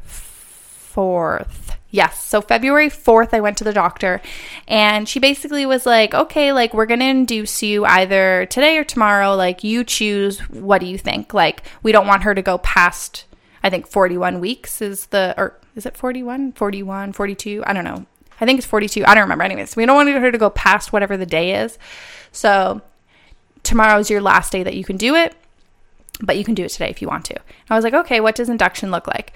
4th. 0.05 1.75
Yes. 1.91 2.23
So 2.23 2.41
February 2.41 2.89
4th, 2.89 3.33
I 3.33 3.39
went 3.39 3.57
to 3.57 3.63
the 3.63 3.73
doctor 3.73 4.21
and 4.67 5.09
she 5.09 5.19
basically 5.19 5.65
was 5.65 5.85
like, 5.85 6.13
okay, 6.13 6.53
like 6.53 6.73
we're 6.73 6.85
going 6.85 6.99
to 6.99 7.07
induce 7.07 7.63
you 7.63 7.83
either 7.85 8.45
today 8.45 8.77
or 8.77 8.83
tomorrow. 8.83 9.35
Like 9.35 9.63
you 9.63 9.83
choose. 9.83 10.39
What 10.49 10.81
do 10.81 10.87
you 10.87 10.99
think? 10.99 11.33
Like 11.33 11.63
we 11.81 11.91
don't 11.91 12.07
want 12.07 12.23
her 12.23 12.35
to 12.35 12.43
go 12.43 12.59
past, 12.59 13.25
I 13.63 13.71
think 13.71 13.87
41 13.87 14.39
weeks 14.39 14.81
is 14.81 15.07
the, 15.07 15.33
or 15.35 15.59
is 15.75 15.87
it 15.87 15.97
41, 15.97 16.51
41, 16.51 17.13
42? 17.13 17.63
I 17.65 17.73
don't 17.73 17.83
know. 17.83 18.05
I 18.39 18.45
think 18.45 18.57
it's 18.57 18.67
42. 18.67 19.05
I 19.05 19.13
don't 19.13 19.23
remember. 19.23 19.43
Anyways, 19.43 19.75
we 19.75 19.85
don't 19.85 19.95
want 19.95 20.09
her 20.09 20.31
to 20.31 20.37
go 20.37 20.49
past 20.49 20.93
whatever 20.93 21.17
the 21.17 21.25
day 21.25 21.61
is. 21.61 21.77
So 22.31 22.81
tomorrow 23.63 23.99
is 23.99 24.09
your 24.09 24.21
last 24.21 24.51
day 24.51 24.63
that 24.63 24.75
you 24.75 24.83
can 24.83 24.97
do 24.97 25.15
it, 25.15 25.35
but 26.21 26.37
you 26.37 26.43
can 26.43 26.53
do 26.53 26.63
it 26.63 26.69
today 26.69 26.89
if 26.89 27.01
you 27.01 27.07
want 27.07 27.25
to. 27.25 27.39
I 27.69 27.75
was 27.75 27.83
like, 27.83 27.93
okay, 27.93 28.19
what 28.19 28.35
does 28.35 28.49
induction 28.49 28.91
look 28.91 29.07
like? 29.07 29.33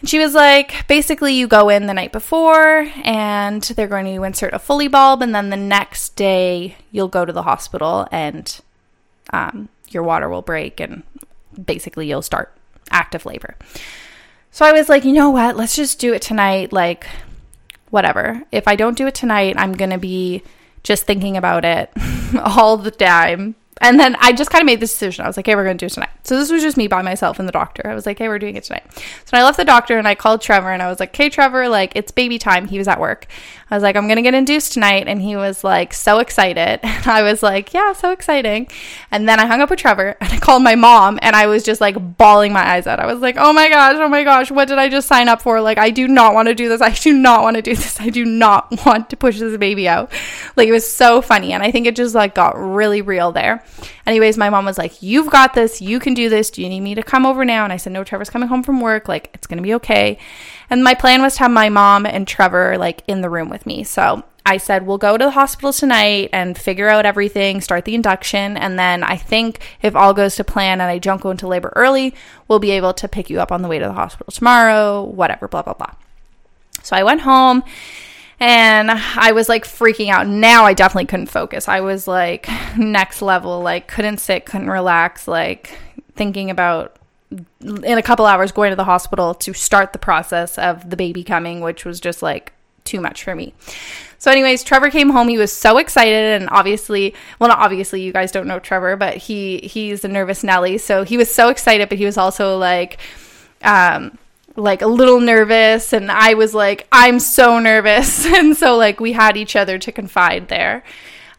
And 0.00 0.08
she 0.08 0.18
was 0.18 0.34
like, 0.34 0.86
basically, 0.88 1.34
you 1.34 1.46
go 1.46 1.68
in 1.68 1.86
the 1.86 1.94
night 1.94 2.12
before 2.12 2.90
and 3.04 3.62
they're 3.62 3.86
going 3.86 4.06
to 4.06 4.22
insert 4.22 4.54
a 4.54 4.58
Foley 4.58 4.88
bulb, 4.88 5.22
and 5.22 5.34
then 5.34 5.50
the 5.50 5.56
next 5.56 6.16
day 6.16 6.76
you'll 6.90 7.08
go 7.08 7.24
to 7.24 7.32
the 7.32 7.42
hospital 7.42 8.08
and 8.10 8.60
um, 9.32 9.68
your 9.90 10.02
water 10.02 10.28
will 10.28 10.42
break, 10.42 10.80
and 10.80 11.02
basically 11.62 12.08
you'll 12.08 12.22
start 12.22 12.56
active 12.90 13.26
labor. 13.26 13.56
So 14.50 14.64
I 14.64 14.72
was 14.72 14.88
like, 14.88 15.04
you 15.04 15.12
know 15.12 15.30
what? 15.30 15.56
Let's 15.56 15.76
just 15.76 16.00
do 16.00 16.12
it 16.12 16.22
tonight. 16.22 16.72
Like, 16.72 17.06
whatever. 17.90 18.42
If 18.50 18.66
I 18.66 18.76
don't 18.76 18.96
do 18.96 19.06
it 19.06 19.14
tonight, 19.14 19.56
I'm 19.58 19.72
going 19.72 19.90
to 19.90 19.98
be 19.98 20.42
just 20.82 21.04
thinking 21.04 21.36
about 21.36 21.64
it 21.64 21.90
all 22.38 22.76
the 22.76 22.90
time. 22.90 23.56
And 23.82 23.98
then 23.98 24.14
I 24.20 24.32
just 24.32 24.50
kind 24.50 24.60
of 24.60 24.66
made 24.66 24.76
the 24.76 24.86
decision. 24.86 25.24
I 25.24 25.28
was 25.28 25.38
like, 25.38 25.46
hey, 25.46 25.54
we're 25.54 25.64
going 25.64 25.78
to 25.78 25.82
do 25.82 25.86
it 25.86 25.94
tonight. 25.94 26.10
So 26.22 26.36
this 26.36 26.50
was 26.50 26.62
just 26.62 26.76
me 26.76 26.86
by 26.86 27.00
myself 27.00 27.38
and 27.38 27.48
the 27.48 27.52
doctor. 27.52 27.86
I 27.86 27.94
was 27.94 28.04
like, 28.04 28.18
hey, 28.18 28.28
we're 28.28 28.38
doing 28.38 28.56
it 28.56 28.64
tonight. 28.64 28.84
So 29.24 29.38
I 29.38 29.42
left 29.42 29.56
the 29.56 29.64
doctor 29.64 29.96
and 29.96 30.06
I 30.06 30.14
called 30.14 30.42
Trevor 30.42 30.70
and 30.70 30.82
I 30.82 30.88
was 30.88 31.00
like, 31.00 31.16
hey, 31.16 31.30
Trevor, 31.30 31.66
like, 31.68 31.92
it's 31.96 32.12
baby 32.12 32.38
time. 32.38 32.68
He 32.68 32.76
was 32.76 32.88
at 32.88 33.00
work. 33.00 33.26
I 33.70 33.76
was 33.76 33.82
like, 33.82 33.96
I'm 33.96 34.06
going 34.06 34.16
to 34.16 34.22
get 34.22 34.34
induced 34.34 34.72
tonight. 34.72 35.06
And 35.06 35.22
he 35.22 35.36
was 35.36 35.62
like, 35.62 35.94
so 35.94 36.18
excited. 36.18 36.80
And 37.00 37.06
I 37.08 37.22
was 37.22 37.42
like, 37.42 37.72
yeah, 37.72 37.94
so 37.94 38.10
exciting. 38.10 38.68
And 39.10 39.26
then 39.26 39.40
I 39.40 39.46
hung 39.46 39.62
up 39.62 39.70
with 39.70 39.78
Trevor 39.78 40.16
and 40.20 40.30
I 40.30 40.38
called 40.38 40.62
my 40.62 40.74
mom 40.74 41.18
and 41.22 41.34
I 41.34 41.46
was 41.46 41.62
just 41.62 41.80
like 41.80 41.96
bawling 42.18 42.52
my 42.52 42.60
eyes 42.60 42.86
out. 42.86 43.00
I 43.00 43.06
was 43.06 43.20
like, 43.20 43.36
oh 43.38 43.54
my 43.54 43.70
gosh, 43.70 43.96
oh 43.98 44.08
my 44.08 44.22
gosh, 44.22 44.50
what 44.50 44.68
did 44.68 44.78
I 44.78 44.90
just 44.90 45.08
sign 45.08 45.28
up 45.28 45.40
for? 45.40 45.62
Like, 45.62 45.78
I 45.78 45.90
do 45.90 46.06
not 46.08 46.34
want 46.34 46.48
to 46.48 46.54
do 46.54 46.68
this. 46.68 46.82
I 46.82 46.90
do 46.90 47.14
not 47.14 47.42
want 47.42 47.56
to 47.56 47.62
do 47.62 47.74
this. 47.74 47.98
I 48.00 48.10
do 48.10 48.26
not 48.26 48.70
want 48.86 49.08
to 49.10 49.16
push 49.16 49.38
this 49.38 49.56
baby 49.56 49.88
out. 49.88 50.12
Like, 50.56 50.68
it 50.68 50.72
was 50.72 50.90
so 50.90 51.22
funny. 51.22 51.52
And 51.52 51.62
I 51.62 51.70
think 51.70 51.86
it 51.86 51.96
just 51.96 52.14
like 52.14 52.34
got 52.34 52.58
really 52.58 53.00
real 53.00 53.32
there. 53.32 53.64
Anyways, 54.06 54.36
my 54.36 54.50
mom 54.50 54.64
was 54.64 54.76
like, 54.76 55.02
you've 55.02 55.30
got 55.30 55.54
this. 55.54 55.80
You 55.80 56.00
can 56.00 56.14
do 56.14 56.28
this. 56.28 56.50
Do 56.50 56.62
you 56.62 56.68
need 56.68 56.80
me 56.80 56.96
to 56.96 57.02
come 57.02 57.24
over 57.24 57.44
now? 57.44 57.64
And 57.64 57.72
I 57.72 57.76
said, 57.76 57.92
no, 57.92 58.04
Trevor's 58.04 58.30
coming 58.30 58.48
home 58.48 58.62
from 58.62 58.80
work. 58.80 59.08
Like, 59.08 59.30
it's 59.32 59.46
going 59.46 59.58
to 59.58 59.62
be 59.62 59.74
okay. 59.74 60.18
And 60.70 60.84
my 60.84 60.94
plan 60.94 61.20
was 61.20 61.34
to 61.34 61.40
have 61.40 61.50
my 61.50 61.68
mom 61.68 62.06
and 62.06 62.26
Trevor 62.26 62.78
like 62.78 63.02
in 63.06 63.20
the 63.20 63.28
room 63.28 63.50
with 63.50 63.66
me. 63.66 63.82
So 63.82 64.22
I 64.46 64.56
said, 64.56 64.86
we'll 64.86 64.98
go 64.98 65.16
to 65.16 65.24
the 65.24 65.30
hospital 65.32 65.72
tonight 65.72 66.30
and 66.32 66.56
figure 66.56 66.88
out 66.88 67.04
everything, 67.04 67.60
start 67.60 67.84
the 67.84 67.94
induction. 67.94 68.56
And 68.56 68.78
then 68.78 69.02
I 69.02 69.16
think 69.16 69.60
if 69.82 69.94
all 69.94 70.14
goes 70.14 70.36
to 70.36 70.44
plan 70.44 70.80
and 70.80 70.90
I 70.90 70.98
don't 70.98 71.20
go 71.20 71.30
into 71.30 71.46
labor 71.46 71.72
early, 71.76 72.14
we'll 72.48 72.58
be 72.58 72.70
able 72.70 72.94
to 72.94 73.08
pick 73.08 73.28
you 73.28 73.40
up 73.40 73.52
on 73.52 73.62
the 73.62 73.68
way 73.68 73.78
to 73.78 73.84
the 73.84 73.92
hospital 73.92 74.32
tomorrow, 74.32 75.02
whatever, 75.02 75.46
blah, 75.48 75.62
blah, 75.62 75.74
blah. 75.74 75.94
So 76.82 76.96
I 76.96 77.02
went 77.02 77.20
home 77.20 77.62
and 78.38 78.90
I 78.90 79.32
was 79.32 79.48
like 79.48 79.64
freaking 79.64 80.10
out. 80.10 80.26
Now 80.26 80.64
I 80.64 80.72
definitely 80.72 81.06
couldn't 81.06 81.26
focus. 81.26 81.68
I 81.68 81.80
was 81.80 82.08
like 82.08 82.48
next 82.78 83.22
level, 83.22 83.60
like 83.60 83.88
couldn't 83.88 84.18
sit, 84.18 84.46
couldn't 84.46 84.70
relax, 84.70 85.28
like 85.28 85.78
thinking 86.16 86.50
about 86.50 86.96
in 87.30 87.98
a 87.98 88.02
couple 88.02 88.26
hours 88.26 88.52
going 88.52 88.70
to 88.70 88.76
the 88.76 88.84
hospital 88.84 89.34
to 89.34 89.52
start 89.52 89.92
the 89.92 89.98
process 89.98 90.58
of 90.58 90.90
the 90.90 90.96
baby 90.96 91.22
coming, 91.22 91.60
which 91.60 91.84
was 91.84 92.00
just 92.00 92.22
like 92.22 92.52
too 92.84 93.00
much 93.00 93.22
for 93.22 93.34
me. 93.34 93.54
So, 94.18 94.30
anyways, 94.30 94.64
Trevor 94.64 94.90
came 94.90 95.08
home. 95.10 95.28
He 95.28 95.38
was 95.38 95.52
so 95.52 95.78
excited, 95.78 96.40
and 96.40 96.50
obviously, 96.50 97.14
well, 97.38 97.48
not 97.48 97.58
obviously, 97.58 98.02
you 98.02 98.12
guys 98.12 98.32
don't 98.32 98.46
know 98.46 98.58
Trevor, 98.58 98.96
but 98.96 99.16
he 99.16 99.58
he's 99.58 100.04
a 100.04 100.08
nervous 100.08 100.44
Nelly. 100.44 100.76
So 100.78 101.04
he 101.04 101.16
was 101.16 101.32
so 101.32 101.48
excited, 101.48 101.88
but 101.88 101.98
he 101.98 102.04
was 102.04 102.18
also 102.18 102.58
like, 102.58 102.98
um, 103.62 104.18
like 104.56 104.82
a 104.82 104.86
little 104.86 105.20
nervous, 105.20 105.92
and 105.92 106.10
I 106.10 106.34
was 106.34 106.54
like, 106.54 106.86
I'm 106.92 107.18
so 107.18 107.60
nervous, 107.60 108.26
and 108.26 108.56
so 108.56 108.76
like 108.76 109.00
we 109.00 109.12
had 109.12 109.36
each 109.36 109.56
other 109.56 109.78
to 109.78 109.92
confide 109.92 110.48
there. 110.48 110.84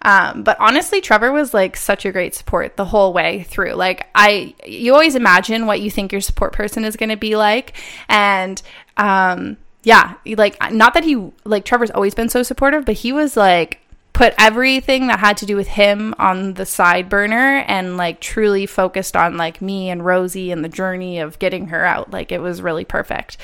Um, 0.03 0.43
but 0.43 0.57
honestly, 0.59 1.01
Trevor 1.01 1.31
was 1.31 1.53
like 1.53 1.77
such 1.77 2.05
a 2.05 2.11
great 2.11 2.33
support 2.33 2.75
the 2.75 2.85
whole 2.85 3.13
way 3.13 3.43
through. 3.43 3.73
Like 3.73 4.07
I, 4.15 4.55
you 4.65 4.93
always 4.93 5.15
imagine 5.15 5.65
what 5.65 5.81
you 5.81 5.91
think 5.91 6.11
your 6.11 6.21
support 6.21 6.53
person 6.53 6.85
is 6.85 6.95
going 6.95 7.09
to 7.09 7.17
be 7.17 7.35
like, 7.35 7.73
and 8.09 8.61
um, 8.97 9.57
yeah, 9.83 10.15
like 10.25 10.57
not 10.71 10.93
that 10.93 11.03
he 11.03 11.31
like 11.43 11.65
Trevor's 11.65 11.91
always 11.91 12.15
been 12.15 12.29
so 12.29 12.43
supportive, 12.43 12.85
but 12.85 12.95
he 12.95 13.11
was 13.13 13.37
like 13.37 13.79
put 14.13 14.33
everything 14.37 15.07
that 15.07 15.19
had 15.19 15.37
to 15.37 15.45
do 15.45 15.55
with 15.55 15.67
him 15.67 16.13
on 16.19 16.53
the 16.55 16.65
side 16.65 17.09
burner 17.09 17.63
and 17.67 17.97
like 17.97 18.19
truly 18.19 18.65
focused 18.65 19.15
on 19.15 19.37
like 19.37 19.61
me 19.61 19.89
and 19.89 20.05
Rosie 20.05 20.51
and 20.51 20.63
the 20.63 20.69
journey 20.69 21.19
of 21.19 21.39
getting 21.39 21.67
her 21.67 21.85
out. 21.85 22.11
Like 22.11 22.31
it 22.31 22.41
was 22.41 22.61
really 22.61 22.85
perfect. 22.85 23.37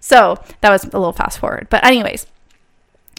So 0.00 0.38
that 0.60 0.70
was 0.70 0.84
a 0.84 0.98
little 0.98 1.12
fast 1.12 1.38
forward. 1.38 1.68
But 1.70 1.84
anyways, 1.84 2.26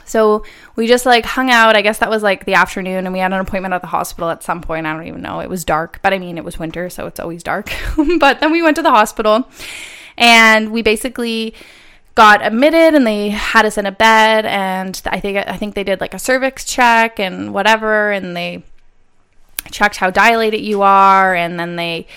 so 0.05 0.43
we 0.75 0.87
just 0.87 1.05
like 1.05 1.25
hung 1.25 1.49
out. 1.49 1.75
I 1.75 1.81
guess 1.81 1.99
that 1.99 2.09
was 2.09 2.23
like 2.23 2.45
the 2.45 2.55
afternoon, 2.55 3.05
and 3.05 3.13
we 3.13 3.19
had 3.19 3.33
an 3.33 3.39
appointment 3.39 3.73
at 3.73 3.81
the 3.81 3.87
hospital 3.87 4.29
at 4.29 4.43
some 4.43 4.61
point. 4.61 4.85
I 4.85 4.93
don't 4.93 5.07
even 5.07 5.21
know. 5.21 5.39
It 5.39 5.49
was 5.49 5.63
dark, 5.63 5.99
but 6.01 6.13
I 6.13 6.19
mean, 6.19 6.37
it 6.37 6.43
was 6.43 6.59
winter, 6.59 6.89
so 6.89 7.07
it's 7.07 7.19
always 7.19 7.43
dark. 7.43 7.71
but 8.19 8.39
then 8.39 8.51
we 8.51 8.61
went 8.61 8.75
to 8.77 8.81
the 8.81 8.91
hospital, 8.91 9.47
and 10.17 10.71
we 10.71 10.81
basically 10.81 11.53
got 12.15 12.45
admitted, 12.45 12.93
and 12.93 13.07
they 13.07 13.29
had 13.29 13.65
us 13.65 13.77
in 13.77 13.85
a 13.85 13.91
bed, 13.91 14.45
and 14.45 15.01
I 15.05 15.19
think 15.19 15.37
I 15.47 15.57
think 15.57 15.75
they 15.75 15.83
did 15.83 16.01
like 16.01 16.13
a 16.13 16.19
cervix 16.19 16.65
check 16.65 17.19
and 17.19 17.53
whatever, 17.53 18.11
and 18.11 18.35
they 18.35 18.63
checked 19.71 19.97
how 19.97 20.09
dilated 20.09 20.61
you 20.61 20.81
are, 20.81 21.33
and 21.33 21.59
then 21.59 21.75
they 21.75 22.07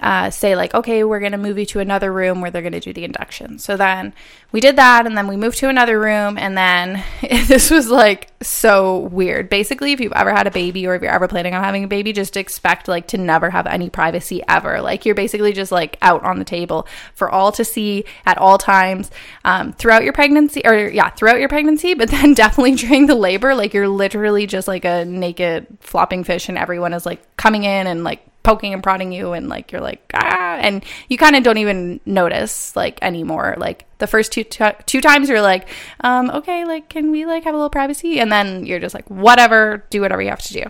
uh, 0.00 0.28
say 0.30 0.56
like 0.56 0.74
okay 0.74 1.04
we're 1.04 1.20
going 1.20 1.32
to 1.32 1.38
move 1.38 1.58
you 1.58 1.64
to 1.64 1.80
another 1.80 2.12
room 2.12 2.40
where 2.40 2.50
they're 2.50 2.62
going 2.62 2.72
to 2.72 2.80
do 2.80 2.92
the 2.92 3.04
induction. 3.04 3.58
So 3.58 3.76
then 3.76 4.12
we 4.52 4.60
did 4.60 4.76
that 4.76 5.06
and 5.06 5.16
then 5.16 5.26
we 5.26 5.36
moved 5.36 5.58
to 5.58 5.68
another 5.68 5.98
room 5.98 6.36
and 6.36 6.56
then 6.56 7.02
this 7.46 7.70
was 7.70 7.88
like 7.88 8.30
so 8.42 8.98
weird. 8.98 9.48
Basically 9.48 9.92
if 9.92 10.00
you've 10.00 10.12
ever 10.12 10.32
had 10.32 10.46
a 10.46 10.50
baby 10.50 10.86
or 10.86 10.94
if 10.94 11.02
you're 11.02 11.10
ever 11.10 11.28
planning 11.28 11.54
on 11.54 11.62
having 11.62 11.84
a 11.84 11.88
baby 11.88 12.12
just 12.12 12.36
expect 12.36 12.88
like 12.88 13.06
to 13.08 13.18
never 13.18 13.50
have 13.50 13.66
any 13.66 13.88
privacy 13.88 14.42
ever. 14.48 14.80
Like 14.80 15.06
you're 15.06 15.14
basically 15.14 15.52
just 15.52 15.72
like 15.72 15.96
out 16.02 16.24
on 16.24 16.38
the 16.38 16.44
table 16.44 16.86
for 17.14 17.30
all 17.30 17.52
to 17.52 17.64
see 17.64 18.04
at 18.26 18.36
all 18.38 18.58
times 18.58 19.10
um, 19.44 19.72
throughout 19.72 20.04
your 20.04 20.12
pregnancy 20.12 20.62
or 20.64 20.88
yeah 20.88 21.10
throughout 21.10 21.38
your 21.38 21.48
pregnancy 21.48 21.94
but 21.94 22.10
then 22.10 22.34
definitely 22.34 22.74
during 22.74 23.06
the 23.06 23.14
labor. 23.14 23.54
Like 23.54 23.72
you're 23.72 23.88
literally 23.88 24.46
just 24.46 24.68
like 24.68 24.84
a 24.84 25.04
naked 25.04 25.66
flopping 25.80 26.24
fish 26.24 26.48
and 26.48 26.58
everyone 26.58 26.92
is 26.92 27.06
like 27.06 27.36
coming 27.36 27.64
in 27.64 27.86
and 27.86 28.04
like 28.04 28.26
poking 28.44 28.72
and 28.74 28.82
prodding 28.82 29.10
you 29.10 29.32
and 29.32 29.48
like 29.48 29.72
you're 29.72 29.80
like 29.80 30.08
ah 30.14 30.56
and 30.60 30.84
you 31.08 31.18
kind 31.18 31.34
of 31.34 31.42
don't 31.42 31.58
even 31.58 31.98
notice 32.06 32.76
like 32.76 33.02
anymore. 33.02 33.56
Like 33.58 33.86
the 33.98 34.06
first 34.06 34.30
two 34.30 34.44
t- 34.44 34.64
two 34.86 35.00
times 35.00 35.28
you're 35.28 35.42
like 35.42 35.68
um 36.00 36.30
okay 36.30 36.64
like 36.64 36.88
can 36.88 37.10
we 37.10 37.26
like 37.26 37.42
have 37.44 37.54
a 37.54 37.56
little 37.56 37.70
privacy? 37.70 38.20
And 38.20 38.30
then 38.30 38.64
you're 38.64 38.78
just 38.78 38.94
like 38.94 39.10
whatever 39.10 39.84
do 39.90 40.00
whatever 40.00 40.22
you 40.22 40.28
have 40.28 40.42
to 40.42 40.52
do. 40.52 40.64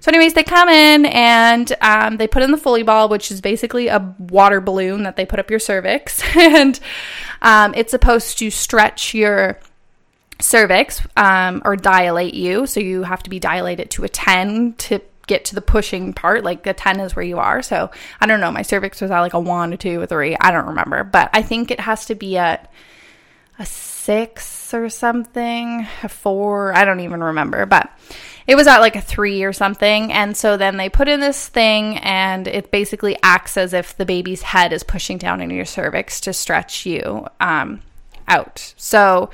So 0.00 0.10
anyways 0.10 0.34
they 0.34 0.42
come 0.44 0.68
in 0.68 1.06
and 1.06 1.72
um, 1.80 2.16
they 2.16 2.26
put 2.26 2.42
in 2.42 2.50
the 2.50 2.56
Foley 2.56 2.82
ball 2.82 3.08
which 3.08 3.30
is 3.30 3.40
basically 3.40 3.88
a 3.88 4.14
water 4.18 4.60
balloon 4.60 5.02
that 5.02 5.16
they 5.16 5.26
put 5.26 5.38
up 5.38 5.50
your 5.50 5.60
cervix. 5.60 6.22
And 6.36 6.78
um, 7.42 7.74
it's 7.74 7.90
supposed 7.90 8.38
to 8.38 8.50
stretch 8.50 9.14
your 9.14 9.58
cervix 10.40 11.00
um, 11.16 11.62
or 11.64 11.76
dilate 11.76 12.34
you. 12.34 12.66
So 12.66 12.80
you 12.80 13.04
have 13.04 13.22
to 13.24 13.30
be 13.30 13.38
dilated 13.38 13.90
to 13.92 14.04
a 14.04 14.08
10 14.08 14.74
to 14.74 15.00
get 15.26 15.44
to 15.46 15.54
the 15.54 15.62
pushing 15.62 16.12
part. 16.12 16.44
Like 16.44 16.62
the 16.62 16.74
10 16.74 17.00
is 17.00 17.16
where 17.16 17.24
you 17.24 17.38
are. 17.38 17.62
So 17.62 17.90
I 18.20 18.26
don't 18.26 18.40
know. 18.40 18.50
My 18.50 18.62
cervix 18.62 19.00
was 19.00 19.10
at 19.10 19.20
like 19.20 19.34
a 19.34 19.40
one, 19.40 19.72
a 19.72 19.76
two, 19.76 20.02
a 20.02 20.06
three. 20.06 20.36
I 20.40 20.50
don't 20.50 20.66
remember. 20.66 21.04
But 21.04 21.30
I 21.32 21.42
think 21.42 21.70
it 21.70 21.80
has 21.80 22.06
to 22.06 22.14
be 22.14 22.36
at 22.36 22.70
a 23.58 23.66
six 23.66 24.74
or 24.74 24.88
something, 24.88 25.86
a 26.02 26.08
four. 26.08 26.74
I 26.74 26.84
don't 26.84 27.00
even 27.00 27.22
remember. 27.22 27.66
But 27.66 27.90
it 28.46 28.56
was 28.56 28.66
at 28.66 28.80
like 28.80 28.96
a 28.96 29.00
three 29.00 29.44
or 29.44 29.52
something. 29.52 30.12
And 30.12 30.36
so 30.36 30.56
then 30.56 30.76
they 30.76 30.88
put 30.88 31.08
in 31.08 31.20
this 31.20 31.48
thing 31.48 31.98
and 31.98 32.48
it 32.48 32.70
basically 32.70 33.16
acts 33.22 33.56
as 33.56 33.72
if 33.72 33.96
the 33.96 34.04
baby's 34.04 34.42
head 34.42 34.72
is 34.72 34.82
pushing 34.82 35.18
down 35.18 35.40
into 35.40 35.54
your 35.54 35.64
cervix 35.64 36.20
to 36.22 36.32
stretch 36.32 36.84
you 36.86 37.26
um, 37.40 37.82
out. 38.26 38.74
So, 38.76 39.30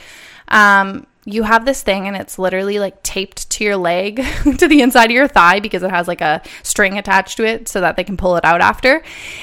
um, 0.49 1.07
you 1.29 1.43
have 1.43 1.65
this 1.65 1.83
thing 1.83 2.09
and 2.09 2.17
it's 2.17 2.39
literally 2.39 2.79
like 2.79 3.03
taped 3.03 3.51
to 3.51 3.65
your 3.65 3.77
leg 3.77 4.17
to 4.59 4.67
the 4.67 4.81
inside 4.81 5.07
of 5.07 5.11
your 5.13 5.29
thigh 5.29 5.61
because 5.61 5.83
it 5.83 5.91
has 5.91 6.09
like 6.09 6.21
a 6.21 6.43
string 6.63 6.99
attached 6.99 7.37
to 7.37 7.45
it 7.45 7.69
so 7.69 7.81
that 7.83 7.97
they 7.97 8.05
can 8.05 8.17
pull 8.17 8.37
it 8.37 8.45
out 8.45 8.61
after. 8.61 9.03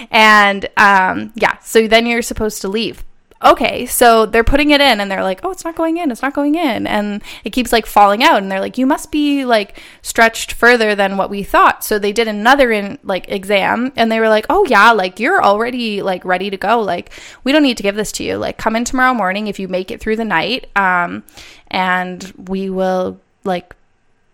And 0.10 0.68
um, 0.78 1.32
yeah, 1.36 1.60
so 1.60 1.88
then 1.88 2.08
you're 2.08 2.24
supposed 2.24 2.62
to 2.62 2.68
leave 2.68 3.05
okay, 3.44 3.86
so 3.86 4.26
they're 4.26 4.44
putting 4.44 4.72
it 4.72 4.80
in 4.80 5.00
and 5.00 5.12
they're 5.12 5.24
like, 5.24 5.42
oh, 5.44 5.52
it's 5.52 5.66
not 5.66 5.76
going 5.76 5.98
in, 5.98 6.10
it's 6.10 6.22
not 6.22 6.34
going 6.34 6.56
in. 6.56 6.88
And 6.88 7.22
it 7.44 7.52
keeps 7.52 7.72
like 7.72 7.86
falling 7.86 8.24
out. 8.24 8.42
And 8.42 8.52
they're 8.52 8.62
like, 8.62 8.78
you 8.78 8.86
must 8.86 9.12
be 9.12 9.46
like 9.46 9.82
stretched 10.02 10.54
further 10.54 10.96
than 10.96 11.18
what 11.18 11.30
we 11.30 11.44
thought. 11.44 11.84
So 11.84 12.00
they 12.00 12.14
did 12.14 12.28
another 12.28 12.72
in 12.72 12.98
like 13.04 13.30
exam 13.30 13.92
and 13.96 14.12
they 14.12 14.20
were 14.20 14.30
like, 14.30 14.46
oh, 14.50 14.66
yeah, 14.68 14.92
like 14.92 15.20
you're 15.20 15.44
already 15.44 16.02
like 16.02 16.24
ready 16.24 16.50
to 16.50 16.58
go. 16.58 16.80
Like, 16.80 17.12
we 17.44 17.52
don't 17.52 17.64
need 17.64 17.78
to 17.78 17.84
give 17.84 17.96
this 17.96 18.12
to 18.14 18.24
you. 18.24 18.38
Like, 18.38 18.58
come 18.58 18.76
in 18.76 18.86
tomorrow 18.86 19.14
morning 19.14 19.48
if 19.48 19.60
you 19.60 19.68
make 19.68 19.92
it 19.92 20.00
through 20.00 20.16
the 20.16 20.26
night. 20.26 20.70
Um, 20.76 21.24
and 21.68 22.32
we 22.48 22.70
will 22.70 23.20
like 23.44 23.76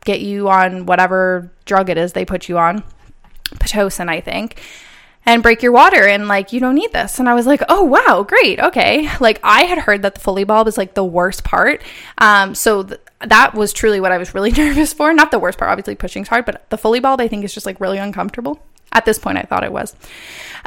get 0.05 0.21
you 0.21 0.49
on 0.49 0.85
whatever 0.85 1.51
drug 1.65 1.89
it 1.89 1.97
is 1.97 2.13
they 2.13 2.25
put 2.25 2.47
you 2.47 2.57
on. 2.57 2.83
Pitocin, 3.55 4.09
I 4.09 4.21
think 4.21 4.61
and 5.25 5.43
break 5.43 5.61
your 5.61 5.71
water 5.71 6.07
and 6.07 6.27
like 6.27 6.51
you 6.51 6.59
don't 6.59 6.75
need 6.75 6.91
this. 6.93 7.19
And 7.19 7.29
i 7.29 7.33
was 7.33 7.45
like 7.45 7.61
oh 7.69 7.83
wow 7.83 8.25
great 8.27 8.59
okay. 8.59 9.09
Like 9.19 9.39
i 9.43 9.63
had 9.63 9.77
heard 9.79 10.01
that 10.01 10.15
the 10.15 10.21
Foley 10.21 10.43
bulb 10.43 10.67
is 10.67 10.77
like 10.77 10.93
the 10.93 11.05
worst 11.05 11.43
part. 11.43 11.81
Um 12.17 12.55
so 12.55 12.83
th- 12.83 13.01
that 13.21 13.53
was 13.53 13.73
truly 13.73 13.99
what 13.99 14.11
i 14.11 14.17
was 14.17 14.33
really 14.33 14.51
nervous 14.63 14.93
for. 14.93 15.13
Not 15.13 15.31
the 15.31 15.39
worst 15.39 15.57
part 15.57 15.71
obviously 15.71 15.95
pushing's 15.95 16.27
hard 16.27 16.45
but 16.45 16.69
the 16.69 16.77
Foley 16.77 16.99
bulb 16.99 17.21
i 17.21 17.27
think 17.27 17.43
is 17.43 17.53
just 17.53 17.65
like 17.65 17.79
really 17.79 17.97
uncomfortable. 17.97 18.61
At 18.93 19.05
this 19.05 19.19
point 19.19 19.37
i 19.37 19.43
thought 19.43 19.63
it 19.63 19.71
was. 19.71 19.95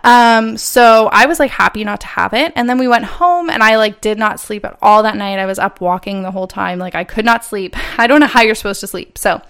Um 0.03 0.57
so 0.57 1.09
i 1.13 1.27
was 1.27 1.39
like 1.41 1.51
happy 1.51 1.83
not 1.85 2.01
to 2.03 2.07
have 2.07 2.33
it. 2.33 2.53
And 2.55 2.69
then 2.69 2.79
we 2.79 2.89
went 2.89 3.05
home 3.05 3.51
and 3.51 3.63
i 3.63 3.77
like 3.77 4.01
did 4.01 4.19
not 4.19 4.39
sleep 4.39 4.65
at 4.65 4.79
all 4.81 5.03
that 5.03 5.17
night. 5.17 5.39
I 5.39 5.47
was 5.47 5.59
up 5.59 5.81
walking 5.81 6.23
the 6.23 6.31
whole 6.31 6.47
time. 6.47 6.79
Like 6.79 6.95
i 6.95 7.05
could 7.05 7.25
not 7.25 7.45
sleep. 7.45 7.75
I 7.99 8.07
don't 8.07 8.21
know 8.21 8.27
how 8.27 8.43
you're 8.43 8.55
supposed 8.55 8.81
to 8.81 8.87
sleep. 8.87 9.19
So 9.19 9.43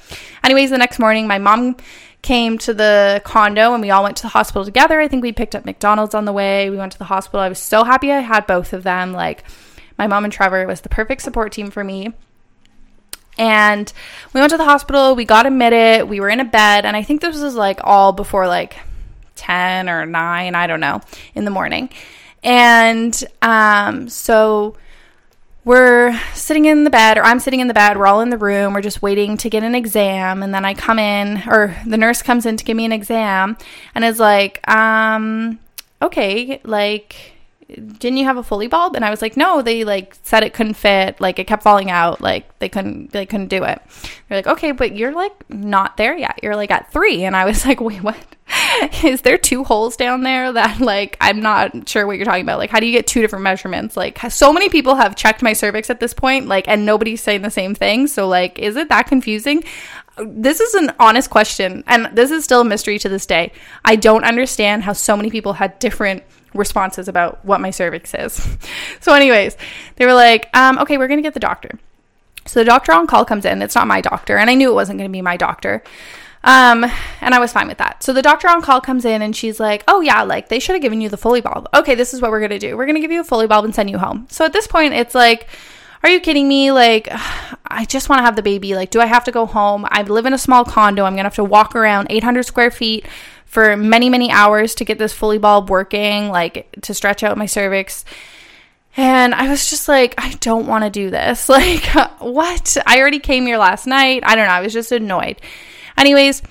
anyways 0.43 0.71
the 0.71 0.79
next 0.79 0.99
morning 0.99 1.27
my 1.27 1.39
mom 1.39 1.77
came 2.25 2.57
to 2.57 2.73
the 2.73 3.21
condo 3.23 3.75
and 3.75 3.83
we 3.83 3.91
all 3.91 4.03
went 4.03 4.17
to 4.17 4.23
the 4.23 4.29
hospital 4.29 4.65
together. 4.65 4.99
I 4.99 5.09
think 5.09 5.23
we 5.23 5.31
picked 5.31 5.55
up 5.55 5.67
McDonald's 5.67 6.15
on 6.15 6.25
the 6.25 6.33
way. 6.33 6.71
We 6.71 6.79
went 6.79 6.93
to 6.93 6.99
the 6.99 7.05
hospital. 7.05 7.41
I 7.41 7.51
was 7.51 7.59
so 7.59 7.85
happy 7.85 8.11
I 8.11 8.21
had 8.21 8.47
both 8.47 8.73
of 8.73 8.83
them. 8.83 9.13
Like 9.13 9.45
my 9.99 10.07
mom 10.07 10.25
and 10.25 10.33
Trevor 10.33 10.67
was 10.67 10.81
the 10.81 10.89
perfect 10.89 11.21
support 11.21 11.53
team 11.53 11.71
for 11.71 11.85
me. 11.85 12.15
And 13.37 13.93
we 14.33 14.41
went 14.41 14.51
to 14.53 14.57
the 14.57 14.65
hospital, 14.65 15.15
we 15.15 15.25
got 15.25 15.45
admitted, 15.45 16.09
we 16.09 16.21
were 16.21 16.29
in 16.29 16.39
a 16.39 16.45
bed, 16.45 16.87
and 16.87 16.97
I 16.97 17.03
think 17.03 17.21
this 17.21 17.41
was 17.41 17.57
like 17.57 17.81
all 17.83 18.13
before 18.13 18.47
like 18.47 18.77
10 19.35 19.89
or 19.91 20.07
9, 20.07 20.55
I 20.55 20.67
don't 20.67 20.81
know, 20.81 21.01
in 21.35 21.45
the 21.45 21.51
morning. 21.51 21.91
And 22.45 23.25
um, 23.43 24.09
so 24.09 24.77
we're 25.65 26.19
sitting 26.35 26.67
in 26.67 26.85
the 26.85 26.91
bed, 26.91 27.19
or 27.19 27.23
I'm 27.23 27.41
sitting 27.41 27.61
in 27.61 27.69
the 27.69 27.75
bed, 27.75 27.97
we're 27.97 28.07
all 28.07 28.21
in 28.21 28.31
the 28.31 28.39
room, 28.39 28.75
we're 28.75 28.83
just 28.83 29.03
waiting 29.03 29.37
to 29.39 29.51
get 29.51 29.63
an 29.63 29.75
exam. 29.75 30.43
And 30.43 30.55
then 30.55 30.65
I 30.65 30.75
come 30.75 30.99
in, 30.99 31.43
or 31.47 31.77
the 31.87 31.97
nurse 31.97 32.23
comes 32.23 32.47
in 32.47 32.57
to 32.57 32.65
give 32.65 32.77
me 32.77 32.85
an 32.85 32.93
exam 32.93 33.57
and 33.95 34.05
is 34.05 34.19
like, 34.19 34.67
um, 34.69 35.59
okay, 36.03 36.61
like, 36.65 37.34
didn't 37.69 38.19
you 38.19 38.25
have 38.25 38.37
a 38.37 38.43
Foley 38.43 38.67
bulb 38.67 38.95
and 38.95 39.05
i 39.05 39.11
was 39.11 39.23
like 39.23 39.37
no 39.37 39.63
they 39.63 39.85
like 39.85 40.15
said 40.23 40.43
it 40.43 40.55
couldn't 40.55 40.75
fit. 40.75 41.21
Like 41.21 41.39
it 41.39 41.47
kept 41.47 41.63
falling 41.63 41.91
out. 41.91 42.21
Like 42.21 42.59
they 42.59 42.69
couldn't 42.69 43.13
they 43.13 43.27
couldn't 43.27 43.49
do 43.49 43.65
it. 43.65 43.81
They're 44.29 44.39
like 44.39 44.47
okay 44.47 44.73
but 44.73 44.97
you're 44.97 45.13
like 45.13 45.49
not 45.51 45.97
there 45.97 46.17
yet. 46.17 46.41
You're 46.43 46.57
like 46.57 46.71
at 46.71 46.93
three. 46.93 47.25
And 47.25 47.37
i 47.37 47.45
was 47.45 47.65
like 47.67 47.81
wait 47.81 48.03
what? 48.03 48.19
Is 49.05 49.23
there 49.23 49.39
two 49.39 49.65
holes 49.65 49.97
down 49.97 50.23
there 50.23 50.53
that 50.53 50.81
like 50.81 51.17
i'm 51.21 51.41
not 51.41 51.89
sure 51.89 52.07
what 52.07 52.17
you're 52.17 52.27
talking 52.27 52.43
about? 52.43 52.59
Like 52.59 52.71
how 52.71 52.81
do 52.81 52.87
you 52.87 52.93
get 52.93 53.07
two 53.07 53.21
different 53.21 53.43
measurements? 53.43 53.97
Like 53.97 54.19
so 54.31 54.53
many 54.53 54.69
people 54.69 54.95
have 54.97 55.17
checked 55.17 55.43
my 55.43 55.53
cervix 55.53 55.91
at 55.91 56.01
this 56.01 56.15
point 56.15 56.49
like 56.49 56.69
and 56.69 56.85
nobody's 56.85 57.23
saying 57.23 57.43
the 57.43 57.51
same 57.51 57.75
thing. 57.75 58.07
So 58.07 58.29
like 58.29 58.59
is 58.59 58.77
it 58.77 58.89
that 58.89 59.07
confusing? 59.07 59.65
This 60.19 60.61
is 60.61 60.75
an 60.75 60.93
honest 61.01 61.31
question 61.31 61.85
and 61.87 62.07
this 62.17 62.31
is 62.31 62.45
still 62.45 62.61
a 62.63 62.65
mystery 62.65 62.99
to 63.01 63.09
this 63.09 63.27
day. 63.27 63.53
I 63.85 63.97
don't 63.97 64.25
understand 64.25 64.83
how 64.83 64.93
so 64.93 65.17
many 65.17 65.31
people 65.31 65.55
had 65.55 65.79
different 65.79 66.23
responses 66.55 67.09
about 67.09 67.45
what 67.45 67.61
my 67.61 67.71
cervix 67.71 68.15
is. 68.15 68.47
So, 69.01 69.13
anyways, 69.13 69.59
they 69.97 70.07
were 70.07 70.15
like, 70.15 70.49
um, 70.57 70.79
okay, 70.79 70.97
we're 70.97 71.09
going 71.09 71.19
to 71.19 71.23
get 71.23 71.35
the 71.35 71.41
doctor. 71.41 71.79
So 72.47 72.61
the 72.61 72.65
doctor 72.65 72.93
on 72.93 73.07
call 73.07 73.27
comes 73.27 73.45
in. 73.45 73.61
It's 73.61 73.75
not 73.75 73.87
my 73.87 74.01
doctor, 74.01 74.39
and 74.39 74.49
I 74.49 74.55
knew 74.55 74.71
it 74.71 74.75
wasn't 74.75 74.99
going 74.99 75.11
to 75.11 75.13
be 75.13 75.21
my 75.21 75.37
doctor. 75.37 75.83
Um, 76.45 76.85
and 77.23 77.35
I 77.35 77.39
was 77.39 77.53
fine 77.53 77.69
with 77.69 77.79
that. 77.79 78.03
So 78.03 78.13
the 78.13 78.23
doctor 78.23 78.49
on 78.49 78.61
call 78.61 78.81
comes 78.81 79.07
in 79.07 79.23
and 79.23 79.35
she's 79.35 79.59
like, 79.59 79.83
"Oh 79.89 80.03
yeah, 80.03 80.23
like 80.23 80.49
they 80.49 80.61
should 80.61 80.75
have 80.75 80.83
given 80.83 81.01
you 81.01 81.09
the 81.09 81.17
Foley 81.17 81.41
bulb. 81.41 81.69
Okay, 81.75 81.95
this 81.95 82.13
is 82.13 82.21
what 82.21 82.31
we're 82.31 82.41
gonna 82.41 82.59
do. 82.59 82.77
We're 82.77 82.87
gonna 82.87 83.01
give 83.01 83.11
you 83.11 83.21
a 83.21 83.25
Foley 83.25 83.47
bulb 83.47 83.65
and 83.65 83.75
send 83.75 83.91
you 83.91 83.97
home." 83.99 84.27
So 84.31 84.45
at 84.45 84.53
this 84.53 84.67
point, 84.67 84.93
it's 84.93 85.15
like, 85.15 85.49
"Are 86.03 86.11
you 86.11 86.21
kidding 86.21 86.47
me? 86.47 86.71
Like, 86.71 87.09
I 87.67 87.87
just 87.87 88.11
want 88.11 88.21
to 88.21 88.25
have 88.25 88.37
the 88.37 88.43
baby. 88.43 88.75
Like, 88.75 88.91
do 88.91 89.01
I 89.01 89.07
have 89.07 89.25
to 89.25 89.33
go 89.33 89.47
home? 89.47 89.87
I 89.89 90.03
live 90.03 90.27
in 90.27 90.35
a 90.35 90.39
small 90.39 90.67
condo. 90.67 91.05
I'm 91.05 91.15
gonna 91.15 91.25
have 91.25 91.35
to 91.37 91.45
walk 91.45 91.75
around 91.75 92.09
800 92.11 92.43
square 92.45 92.71
feet 92.71 93.07
for 93.55 93.77
many, 93.77 94.11
many 94.11 94.33
hours 94.33 94.75
to 94.75 94.85
get 94.85 94.99
this 94.99 95.13
Foley 95.13 95.39
bulb 95.39 95.71
working, 95.71 96.29
like 96.29 96.75
to 96.83 96.93
stretch 96.93 97.23
out 97.23 97.39
my 97.39 97.47
cervix. 97.47 98.05
And 98.97 99.33
I 99.33 99.49
was 99.49 99.71
just 99.71 99.87
like, 99.87 100.17
I 100.19 100.33
don't 100.41 100.67
want 100.67 100.83
to 100.83 100.91
do 100.91 101.09
this. 101.09 101.49
Like, 101.55 101.85
what? 102.19 102.77
I 102.85 102.99
already 102.99 103.21
came 103.21 103.47
here 103.47 103.59
last 103.59 103.87
night. 103.87 104.25
I 104.27 104.35
don't 104.35 104.49
know. 104.49 104.53
I 104.53 104.61
was 104.61 104.73
just 104.73 104.91
annoyed. 104.91 105.41
Anyways, 105.97 106.43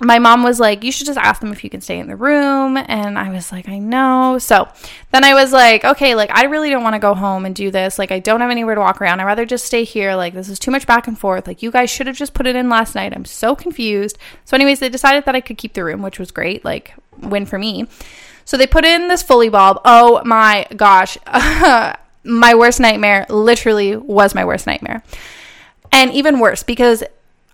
my 0.00 0.18
mom 0.18 0.42
was 0.42 0.60
like, 0.60 0.84
You 0.84 0.92
should 0.92 1.06
just 1.06 1.18
ask 1.18 1.40
them 1.40 1.52
if 1.52 1.64
you 1.64 1.70
can 1.70 1.80
stay 1.80 1.98
in 1.98 2.06
the 2.06 2.16
room. 2.16 2.76
And 2.76 3.18
I 3.18 3.30
was 3.30 3.50
like, 3.50 3.68
I 3.68 3.78
know. 3.78 4.38
So 4.38 4.68
then 5.10 5.24
I 5.24 5.34
was 5.34 5.52
like, 5.52 5.84
Okay, 5.84 6.14
like, 6.14 6.30
I 6.30 6.44
really 6.44 6.70
don't 6.70 6.82
want 6.82 6.94
to 6.94 7.00
go 7.00 7.14
home 7.14 7.46
and 7.46 7.54
do 7.54 7.70
this. 7.70 7.98
Like, 7.98 8.12
I 8.12 8.18
don't 8.18 8.40
have 8.40 8.50
anywhere 8.50 8.74
to 8.74 8.80
walk 8.80 9.00
around. 9.00 9.20
I'd 9.20 9.24
rather 9.24 9.46
just 9.46 9.64
stay 9.64 9.84
here. 9.84 10.14
Like, 10.14 10.34
this 10.34 10.48
is 10.48 10.58
too 10.58 10.70
much 10.70 10.86
back 10.86 11.06
and 11.06 11.18
forth. 11.18 11.46
Like, 11.46 11.62
you 11.62 11.70
guys 11.70 11.90
should 11.90 12.06
have 12.06 12.16
just 12.16 12.34
put 12.34 12.46
it 12.46 12.56
in 12.56 12.68
last 12.68 12.94
night. 12.94 13.14
I'm 13.14 13.24
so 13.24 13.56
confused. 13.56 14.18
So, 14.44 14.54
anyways, 14.54 14.80
they 14.80 14.88
decided 14.88 15.24
that 15.24 15.34
I 15.34 15.40
could 15.40 15.58
keep 15.58 15.72
the 15.72 15.84
room, 15.84 16.02
which 16.02 16.18
was 16.18 16.30
great. 16.30 16.64
Like, 16.64 16.94
win 17.18 17.46
for 17.46 17.58
me. 17.58 17.86
So 18.44 18.56
they 18.56 18.66
put 18.66 18.84
in 18.84 19.08
this 19.08 19.22
Foley 19.22 19.48
bulb. 19.48 19.80
Oh 19.84 20.22
my 20.24 20.66
gosh. 20.76 21.18
my 22.24 22.54
worst 22.54 22.80
nightmare 22.80 23.26
literally 23.28 23.96
was 23.96 24.34
my 24.34 24.44
worst 24.44 24.66
nightmare. 24.66 25.02
And 25.90 26.12
even 26.12 26.38
worse 26.38 26.62
because 26.62 27.02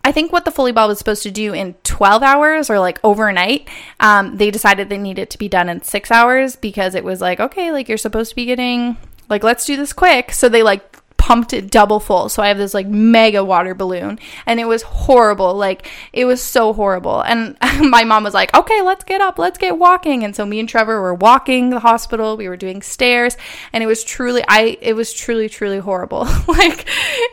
I 0.04 0.10
think 0.12 0.32
what 0.32 0.44
the 0.44 0.50
Foley 0.50 0.72
bulb 0.72 0.88
was 0.88 0.98
supposed 0.98 1.22
to 1.22 1.30
do 1.30 1.52
in 1.52 1.74
12 1.84 2.22
hours 2.22 2.68
or 2.68 2.80
like 2.80 2.98
overnight, 3.04 3.68
um, 4.00 4.36
they 4.36 4.50
decided 4.50 4.88
they 4.88 4.98
needed 4.98 5.30
to 5.30 5.38
be 5.38 5.48
done 5.48 5.68
in 5.68 5.82
six 5.82 6.10
hours 6.10 6.56
because 6.56 6.94
it 6.94 7.04
was 7.04 7.20
like, 7.20 7.38
okay, 7.38 7.70
like 7.70 7.88
you're 7.88 7.98
supposed 7.98 8.30
to 8.30 8.36
be 8.36 8.44
getting, 8.44 8.96
like, 9.28 9.44
let's 9.44 9.64
do 9.64 9.76
this 9.76 9.92
quick. 9.92 10.32
So 10.32 10.48
they 10.48 10.62
like 10.62 10.91
pumped 11.22 11.52
it 11.52 11.70
double 11.70 12.00
full. 12.00 12.28
So 12.28 12.42
I 12.42 12.48
have 12.48 12.58
this 12.58 12.74
like 12.74 12.88
mega 12.88 13.44
water 13.44 13.76
balloon 13.76 14.18
and 14.44 14.58
it 14.58 14.64
was 14.64 14.82
horrible. 14.82 15.54
Like 15.54 15.88
it 16.12 16.24
was 16.24 16.42
so 16.42 16.72
horrible. 16.72 17.20
And 17.20 17.56
my 17.80 18.02
mom 18.02 18.24
was 18.24 18.34
like, 18.34 18.52
okay, 18.56 18.82
let's 18.82 19.04
get 19.04 19.20
up, 19.20 19.38
let's 19.38 19.56
get 19.56 19.78
walking. 19.78 20.24
And 20.24 20.34
so 20.34 20.44
me 20.44 20.58
and 20.58 20.68
Trevor 20.68 21.00
were 21.00 21.14
walking 21.14 21.70
the 21.70 21.78
hospital. 21.78 22.36
We 22.36 22.48
were 22.48 22.56
doing 22.56 22.82
stairs 22.82 23.36
and 23.72 23.84
it 23.84 23.86
was 23.86 24.02
truly, 24.02 24.42
I, 24.48 24.76
it 24.80 24.94
was 24.94 25.12
truly, 25.12 25.48
truly 25.48 25.78
horrible. 25.78 26.24
like 26.48 26.88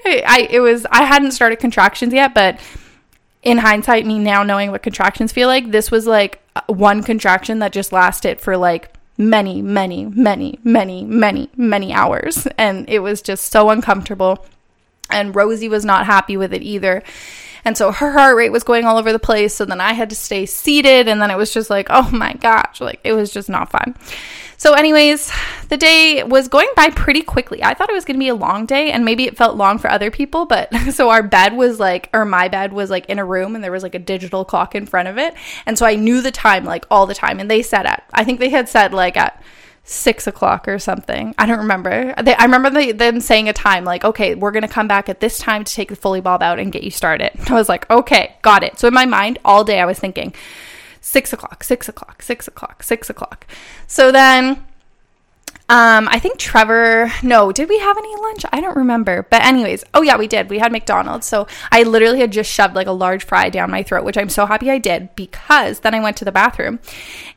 I, 0.05 0.47
it 0.51 0.59
was, 0.59 0.85
I 0.91 1.05
hadn't 1.05 1.31
started 1.31 1.57
contractions 1.57 2.13
yet, 2.13 2.35
but 2.35 2.59
in 3.41 3.57
hindsight, 3.57 4.05
me 4.05 4.19
now 4.19 4.43
knowing 4.43 4.69
what 4.69 4.83
contractions 4.83 5.31
feel 5.31 5.47
like, 5.47 5.71
this 5.71 5.89
was 5.89 6.05
like 6.05 6.43
one 6.67 7.01
contraction 7.01 7.57
that 7.59 7.71
just 7.71 7.91
lasted 7.91 8.39
for 8.39 8.55
like 8.55 8.93
many, 9.19 9.61
many, 9.61 10.05
many, 10.05 10.59
many, 10.63 11.03
many, 11.03 11.49
many 11.55 11.93
hours. 11.93 12.47
And 12.57 12.89
it 12.89 12.99
was 12.99 13.21
just 13.21 13.51
so 13.51 13.69
uncomfortable. 13.69 14.45
And 15.11 15.35
Rosie 15.35 15.69
was 15.69 15.85
not 15.85 16.05
happy 16.05 16.37
with 16.37 16.53
it 16.53 16.63
either. 16.63 17.03
And 17.65 17.77
so 17.77 17.91
her 17.91 18.11
heart 18.11 18.35
rate 18.35 18.51
was 18.51 18.63
going 18.63 18.85
all 18.85 18.97
over 18.97 19.11
the 19.11 19.19
place. 19.19 19.55
So 19.55 19.65
then 19.65 19.81
I 19.81 19.93
had 19.93 20.09
to 20.09 20.15
stay 20.15 20.45
seated. 20.45 21.07
And 21.07 21.21
then 21.21 21.31
it 21.31 21.37
was 21.37 21.53
just 21.53 21.69
like, 21.69 21.87
oh 21.89 22.09
my 22.11 22.33
gosh, 22.33 22.81
like 22.81 22.99
it 23.03 23.13
was 23.13 23.31
just 23.31 23.49
not 23.49 23.71
fun. 23.71 23.95
So, 24.59 24.73
anyways, 24.73 25.31
the 25.69 25.77
day 25.77 26.21
was 26.21 26.49
going 26.49 26.67
by 26.75 26.89
pretty 26.89 27.21
quickly. 27.21 27.63
I 27.63 27.73
thought 27.73 27.89
it 27.89 27.93
was 27.93 28.03
going 28.03 28.17
to 28.17 28.19
be 28.19 28.27
a 28.27 28.35
long 28.35 28.65
day, 28.65 28.91
and 28.91 29.05
maybe 29.05 29.23
it 29.23 29.37
felt 29.37 29.55
long 29.55 29.77
for 29.77 29.89
other 29.89 30.11
people. 30.11 30.45
But 30.45 30.75
so 30.91 31.09
our 31.09 31.23
bed 31.23 31.55
was 31.55 31.79
like, 31.79 32.09
or 32.11 32.25
my 32.25 32.49
bed 32.49 32.73
was 32.73 32.89
like 32.89 33.05
in 33.05 33.19
a 33.19 33.25
room, 33.25 33.55
and 33.55 33.63
there 33.63 33.71
was 33.71 33.83
like 33.83 33.95
a 33.95 33.99
digital 33.99 34.43
clock 34.43 34.75
in 34.75 34.85
front 34.85 35.07
of 35.07 35.17
it. 35.17 35.33
And 35.65 35.77
so 35.77 35.85
I 35.85 35.95
knew 35.95 36.21
the 36.21 36.29
time 36.29 36.65
like 36.65 36.85
all 36.91 37.05
the 37.05 37.15
time. 37.15 37.39
And 37.39 37.49
they 37.49 37.61
said 37.61 37.85
at, 37.85 38.03
I 38.13 38.25
think 38.25 38.41
they 38.41 38.49
had 38.49 38.67
said 38.67 38.93
like 38.93 39.15
at, 39.15 39.41
six 39.83 40.27
o'clock 40.27 40.67
or 40.67 40.79
something. 40.79 41.33
I 41.37 41.45
don't 41.45 41.59
remember. 41.59 42.13
They, 42.21 42.35
I 42.35 42.43
remember 42.43 42.69
they, 42.69 42.91
them 42.91 43.19
saying 43.19 43.49
a 43.49 43.53
time 43.53 43.85
like, 43.85 44.03
okay, 44.03 44.35
we're 44.35 44.51
going 44.51 44.63
to 44.63 44.67
come 44.67 44.87
back 44.87 45.09
at 45.09 45.19
this 45.19 45.37
time 45.39 45.63
to 45.63 45.73
take 45.73 45.89
the 45.89 45.95
Foley 45.95 46.21
bulb 46.21 46.43
out 46.43 46.59
and 46.59 46.71
get 46.71 46.83
you 46.83 46.91
started. 46.91 47.31
I 47.49 47.53
was 47.53 47.69
like, 47.69 47.89
okay, 47.89 48.35
got 48.41 48.63
it. 48.63 48.79
So 48.79 48.87
in 48.87 48.93
my 48.93 49.05
mind, 49.05 49.39
all 49.43 49.63
day 49.63 49.79
I 49.79 49.85
was 49.85 49.99
thinking, 49.99 50.33
six 51.01 51.33
o'clock, 51.33 51.63
six 51.63 51.89
o'clock, 51.89 52.21
six 52.21 52.47
o'clock, 52.47 52.83
six 52.83 53.09
o'clock. 53.09 53.47
So 53.87 54.11
then 54.11 54.63
um, 55.69 56.07
I 56.09 56.17
think 56.17 56.39
Trevor, 56.39 57.11
no, 57.21 57.51
did 57.51 57.69
we 57.69 57.77
have 57.77 57.95
any 57.95 58.15
lunch? 58.15 58.43
I 58.51 58.59
don't 58.59 58.75
remember. 58.75 59.27
But, 59.29 59.43
anyways, 59.43 59.83
oh 59.93 60.01
yeah, 60.01 60.17
we 60.17 60.27
did. 60.27 60.49
We 60.49 60.57
had 60.57 60.71
McDonald's. 60.71 61.27
So 61.27 61.45
I 61.71 61.83
literally 61.83 62.19
had 62.19 62.31
just 62.31 62.51
shoved 62.51 62.73
like 62.73 62.87
a 62.87 62.91
large 62.91 63.23
fry 63.23 63.49
down 63.49 63.69
my 63.69 63.83
throat, 63.83 64.03
which 64.03 64.17
I'm 64.17 64.29
so 64.29 64.47
happy 64.47 64.71
I 64.71 64.79
did 64.79 65.15
because 65.15 65.81
then 65.81 65.93
I 65.93 65.99
went 65.99 66.17
to 66.17 66.25
the 66.25 66.31
bathroom 66.31 66.79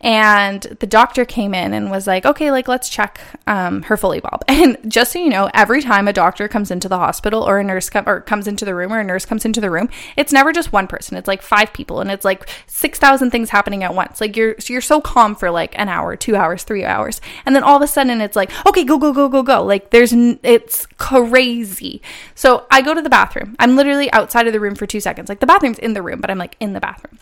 and 0.01 0.63
the 0.81 0.87
doctor 0.87 1.27
came 1.27 1.55
in 1.55 1.75
and 1.75 1.91
was 1.91 2.07
like, 2.07 2.25
okay, 2.25 2.51
like 2.51 2.69
let's 2.69 2.89
check 2.89 3.21
um, 3.47 3.83
her 3.83 3.97
Foley 3.99 4.21
bulb. 4.21 4.43
And 4.63 4.79
just 4.87 5.13
so 5.13 5.19
you 5.19 5.29
know, 5.29 5.51
every 5.55 5.83
time 5.83 6.07
a 6.07 6.13
doctor 6.13 6.47
comes 6.47 6.71
into 6.71 6.89
the 6.89 6.97
hospital 6.97 7.43
or 7.43 7.59
a 7.59 7.65
nurse 7.65 7.91
com- 7.91 8.09
or 8.09 8.21
comes 8.21 8.47
into 8.47 8.65
the 8.65 8.75
room 8.75 8.93
or 8.93 9.01
a 9.01 9.05
nurse 9.05 9.27
comes 9.27 9.45
into 9.45 9.61
the 9.61 9.71
room, 9.71 9.89
it's 10.17 10.33
never 10.33 10.53
just 10.53 10.73
one 10.73 10.87
person. 10.87 11.17
It's 11.17 11.27
like 11.27 11.43
five 11.43 11.73
people 11.73 12.01
and 12.01 12.11
it's 12.11 12.25
like 12.25 12.49
6,000 12.69 13.31
things 13.31 13.51
happening 13.51 13.83
at 13.83 13.95
once. 13.95 14.21
Like 14.21 14.37
you're, 14.37 14.55
you're 14.69 14.81
so 14.81 15.01
calm 15.01 15.35
for 15.35 15.51
like 15.51 15.77
an 15.79 15.89
hour, 15.89 16.17
two 16.17 16.37
hours, 16.37 16.63
three 16.63 16.85
hours. 16.85 17.21
And 17.45 17.57
then 17.57 17.65
all 17.65 17.77
of 17.77 17.83
a 17.83 17.89
sudden 17.89 18.22
it's 18.23 18.37
like, 18.37 18.51
okay, 18.67 18.85
go, 18.85 18.99
go, 18.99 19.13
go, 19.13 19.29
go, 19.29 19.43
go. 19.43 19.65
Like 19.65 19.91
there's, 19.91 20.13
n- 20.13 20.39
it's 20.43 20.87
crazy. 20.99 22.03
So 22.35 22.67
I 22.71 22.83
go 22.83 22.95
to 22.95 23.03
the 23.03 23.11
bathroom. 23.11 23.57
I'm 23.59 23.77
literally 23.77 24.13
outside 24.13 24.47
of 24.47 24.53
the 24.53 24.61
room 24.61 24.75
for 24.75 24.87
two 24.87 25.01
seconds. 25.01 25.29
Like 25.29 25.41
the 25.41 25.47
bathroom's 25.47 25.79
in 25.79 25.95
the 25.95 26.03
room, 26.03 26.21
but 26.21 26.31
I'm 26.31 26.39
like 26.39 26.57
in 26.61 26.73
the 26.73 26.81
bathroom. 26.81 27.19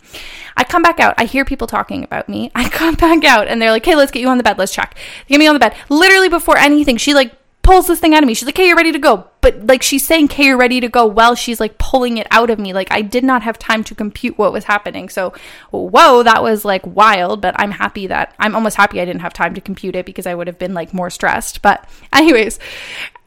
I 0.57 0.63
come 0.63 0.81
back 0.81 0.99
out. 0.99 1.15
I 1.17 1.25
hear 1.25 1.45
people 1.45 1.67
talking 1.67 2.03
about 2.03 2.29
me. 2.29 2.51
I 2.55 2.69
come 2.69 2.95
back 2.95 3.23
out 3.23 3.47
and 3.47 3.61
they're 3.61 3.71
like, 3.71 3.85
hey, 3.85 3.95
let's 3.95 4.11
get 4.11 4.21
you 4.21 4.29
on 4.29 4.37
the 4.37 4.43
bed. 4.43 4.57
Let's 4.57 4.73
check. 4.73 4.97
Get 5.27 5.39
me 5.39 5.47
on 5.47 5.55
the 5.55 5.59
bed. 5.59 5.75
Literally 5.89 6.29
before 6.29 6.57
anything, 6.57 6.97
she 6.97 7.13
like 7.13 7.33
pulls 7.63 7.87
this 7.87 7.99
thing 7.99 8.13
out 8.13 8.23
of 8.23 8.27
me. 8.27 8.33
She's 8.33 8.45
like, 8.45 8.57
"Hey, 8.57 8.67
you're 8.67 8.77
ready 8.77 8.91
to 8.91 8.99
go." 8.99 9.27
But 9.41 9.67
like 9.67 9.83
she's 9.83 10.05
saying, 10.05 10.29
"Hey, 10.29 10.45
you're 10.45 10.57
ready 10.57 10.79
to 10.79 10.87
go." 10.87 11.05
Well, 11.05 11.35
she's 11.35 11.59
like 11.59 11.77
pulling 11.77 12.17
it 12.17 12.27
out 12.31 12.49
of 12.49 12.59
me. 12.59 12.73
Like 12.73 12.91
I 12.91 13.01
did 13.01 13.23
not 13.23 13.43
have 13.43 13.59
time 13.59 13.83
to 13.85 13.95
compute 13.95 14.37
what 14.37 14.53
was 14.53 14.65
happening. 14.65 15.09
So, 15.09 15.33
whoa, 15.71 16.23
that 16.23 16.43
was 16.43 16.65
like 16.65 16.85
wild. 16.85 17.41
But 17.41 17.55
I'm 17.57 17.71
happy 17.71 18.07
that 18.07 18.35
I'm 18.39 18.55
almost 18.55 18.77
happy 18.77 18.99
I 18.99 19.05
didn't 19.05 19.21
have 19.21 19.33
time 19.33 19.53
to 19.55 19.61
compute 19.61 19.95
it 19.95 20.05
because 20.05 20.25
I 20.25 20.35
would 20.35 20.47
have 20.47 20.59
been 20.59 20.73
like 20.73 20.93
more 20.93 21.09
stressed. 21.09 21.61
But 21.61 21.87
anyways. 22.13 22.59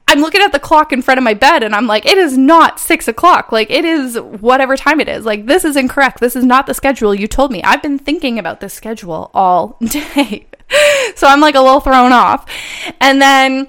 I'm 0.06 0.20
looking 0.20 0.42
at 0.42 0.52
the 0.52 0.60
clock 0.60 0.92
in 0.92 1.00
front 1.00 1.16
of 1.16 1.24
my 1.24 1.32
bed 1.32 1.62
and 1.62 1.74
I'm 1.74 1.86
like, 1.86 2.04
it 2.04 2.18
is 2.18 2.36
not 2.36 2.78
six 2.78 3.08
o'clock. 3.08 3.50
Like, 3.50 3.70
it 3.70 3.86
is 3.86 4.20
whatever 4.20 4.76
time 4.76 5.00
it 5.00 5.08
is. 5.08 5.24
Like, 5.24 5.46
this 5.46 5.64
is 5.64 5.76
incorrect. 5.76 6.20
This 6.20 6.36
is 6.36 6.44
not 6.44 6.66
the 6.66 6.74
schedule 6.74 7.14
you 7.14 7.26
told 7.26 7.50
me. 7.50 7.62
I've 7.62 7.80
been 7.80 7.98
thinking 7.98 8.38
about 8.38 8.60
this 8.60 8.74
schedule 8.74 9.30
all 9.32 9.78
day. 9.88 10.46
so 11.16 11.26
I'm 11.26 11.40
like 11.40 11.54
a 11.54 11.60
little 11.60 11.80
thrown 11.80 12.12
off. 12.12 12.46
And 13.00 13.20
then 13.20 13.66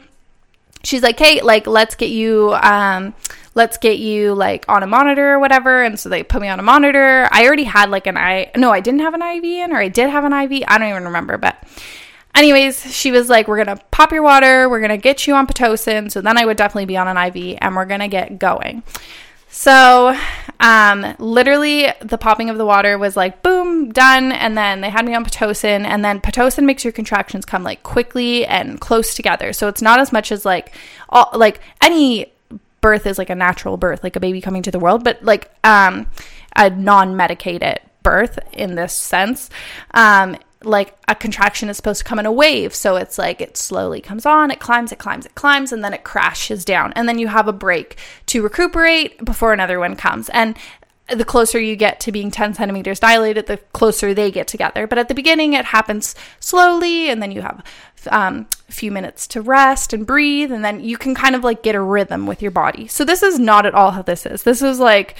she's 0.86 1.04
like, 1.04 1.20
"Hey, 1.20 1.42
like 1.42 1.68
let's 1.68 1.96
get 1.96 2.10
you 2.10 2.54
um 2.62 3.14
let's 3.56 3.78
get 3.78 3.98
you 4.00 4.34
like 4.34 4.66
on 4.68 4.84
a 4.84 4.88
monitor 4.88 5.34
or 5.34 5.40
whatever. 5.40 5.84
And 5.84 6.00
so 6.00 6.10
they 6.10 6.24
put 6.24 6.42
me 6.42 6.50
on 6.50 6.60
a 6.60 6.64
monitor. 6.64 7.28
I 7.32 7.46
already 7.48 7.64
had 7.64 7.90
like 7.90 8.06
an 8.06 8.18
I, 8.18 8.52
no, 8.56 8.72
I 8.72 8.82
didn't 8.82 9.00
have 9.00 9.14
an 9.14 9.22
IV 9.22 9.44
in, 9.44 9.72
or 9.72 9.78
I 9.78 9.88
did 9.88 10.10
have 10.10 10.26
an 10.26 10.34
IV. 10.34 10.64
I 10.68 10.78
don't 10.78 10.90
even 10.90 11.06
remember, 11.06 11.38
but 11.38 11.58
anyways, 12.36 12.94
she 12.94 13.12
was 13.12 13.30
like, 13.30 13.48
We're 13.48 13.64
gonna 13.64 13.80
pop 13.92 14.12
your 14.12 14.24
water, 14.24 14.70
we're 14.70 14.82
gonna 14.82 14.98
get 14.98 15.26
you 15.26 15.34
on 15.36 15.48
Pitocin. 15.48 16.12
So 16.12 16.22
then 16.22 16.38
I 16.38 16.46
would 16.46 16.58
definitely 16.58 16.86
be 16.86 16.98
on 16.98 17.08
an 17.08 17.18
IV 17.18 17.58
and 17.62 17.76
we're 17.76 17.86
gonna 17.86 18.10
get 18.10 18.38
going. 18.38 18.84
So, 19.48 20.20
um, 20.60 21.16
literally, 21.20 21.88
the 22.02 22.18
popping 22.18 22.50
of 22.50 22.58
the 22.58 22.66
water 22.66 22.98
was 22.98 23.16
like, 23.16 23.42
boom, 23.42 23.92
done. 23.92 24.32
And 24.32 24.58
then 24.58 24.82
they 24.82 24.90
had 24.90 25.06
me 25.06 25.14
on 25.14 25.26
Pitocin. 25.26 25.86
And 25.86 26.04
then 26.04 26.22
Pitocin 26.22 26.64
makes 26.64 26.84
your 26.84 26.94
contractions 26.94 27.46
come 27.46 27.64
like 27.64 27.84
quickly 27.84 28.46
and 28.46 28.80
close 28.80 29.16
together. 29.16 29.54
So 29.54 29.68
it's 29.68 29.82
not 29.82 30.00
as 30.00 30.12
much 30.12 30.32
as 30.32 30.46
like, 30.46 30.74
all, 31.10 31.30
like 31.34 31.60
any 31.82 32.32
birth 32.82 33.06
is 33.06 33.18
like 33.18 33.30
a 33.30 33.36
natural 33.36 33.78
birth, 33.78 34.04
like 34.04 34.16
a 34.16 34.20
baby 34.20 34.42
coming 34.42 34.64
to 34.64 34.72
the 34.72 34.80
world, 34.80 35.04
but 35.04 35.24
like, 35.24 35.52
um, 35.64 36.08
a 36.56 36.70
non 36.70 37.18
medicated 37.18 37.80
birth 38.04 38.40
in 38.54 38.76
this 38.76 38.94
sense. 38.94 39.50
Um, 39.94 40.38
like 40.66 40.98
a 41.08 41.16
contraction 41.16 41.70
is 41.70 41.78
supposed 41.78 42.00
to 42.00 42.06
come 42.06 42.20
in 42.20 42.26
a 42.26 42.32
wave. 42.32 42.74
So 42.74 42.96
it's 42.96 43.18
like 43.18 43.42
it 43.42 43.58
slowly 43.58 44.02
comes 44.02 44.26
on, 44.26 44.52
it 44.52 44.60
climbs, 44.60 44.92
it 44.92 45.00
climbs, 45.00 45.26
it 45.26 45.36
climbs, 45.36 45.72
and 45.72 45.84
then 45.84 45.94
it 45.94 46.04
crashes 46.04 46.66
down. 46.66 46.94
And 46.94 47.08
then 47.08 47.20
you 47.20 47.28
have 47.28 47.48
a 47.48 47.54
break 47.54 47.98
to 48.28 48.42
recuperate 48.42 49.24
before 49.24 49.54
another 49.54 49.80
one 49.80 49.96
comes. 49.96 50.30
And 50.30 50.56
the 51.08 51.26
closer 51.26 51.60
you 51.60 51.76
get 51.76 52.00
to 52.02 52.12
being 52.12 52.32
10 52.32 52.56
centimeters 52.56 53.00
dilated, 53.00 53.46
the 53.46 53.58
closer 53.74 54.14
they 54.14 54.32
get 54.32 54.48
together. 54.48 54.88
But 54.88 54.98
at 54.98 55.08
the 55.08 55.14
beginning, 55.14 55.54
it 55.54 55.66
happens 55.66 56.16
slowly, 56.40 57.10
and 57.10 57.22
then 57.22 57.32
you 57.32 57.42
have 57.42 57.64
um, 58.10 58.48
a 58.68 58.72
few 58.72 58.92
minutes 58.92 59.28
to 59.28 59.42
rest 59.42 59.94
and 59.94 60.06
breathe, 60.08 60.52
and 60.52 60.66
then 60.66 60.84
you 60.84 60.98
can 60.98 61.14
kind 61.14 61.36
of 61.36 61.44
like 61.44 61.62
get 61.62 61.76
a 61.76 61.82
rhythm 61.82 62.26
with 62.26 62.42
your 62.42 62.52
body. 62.52 62.88
So, 62.88 63.06
this 63.06 63.22
is 63.22 63.38
not 63.38 63.68
at 63.68 63.76
all 63.76 63.92
how 63.92 64.02
this 64.02 64.26
is. 64.26 64.44
This 64.44 64.64
is 64.64 64.80
like 64.80 65.16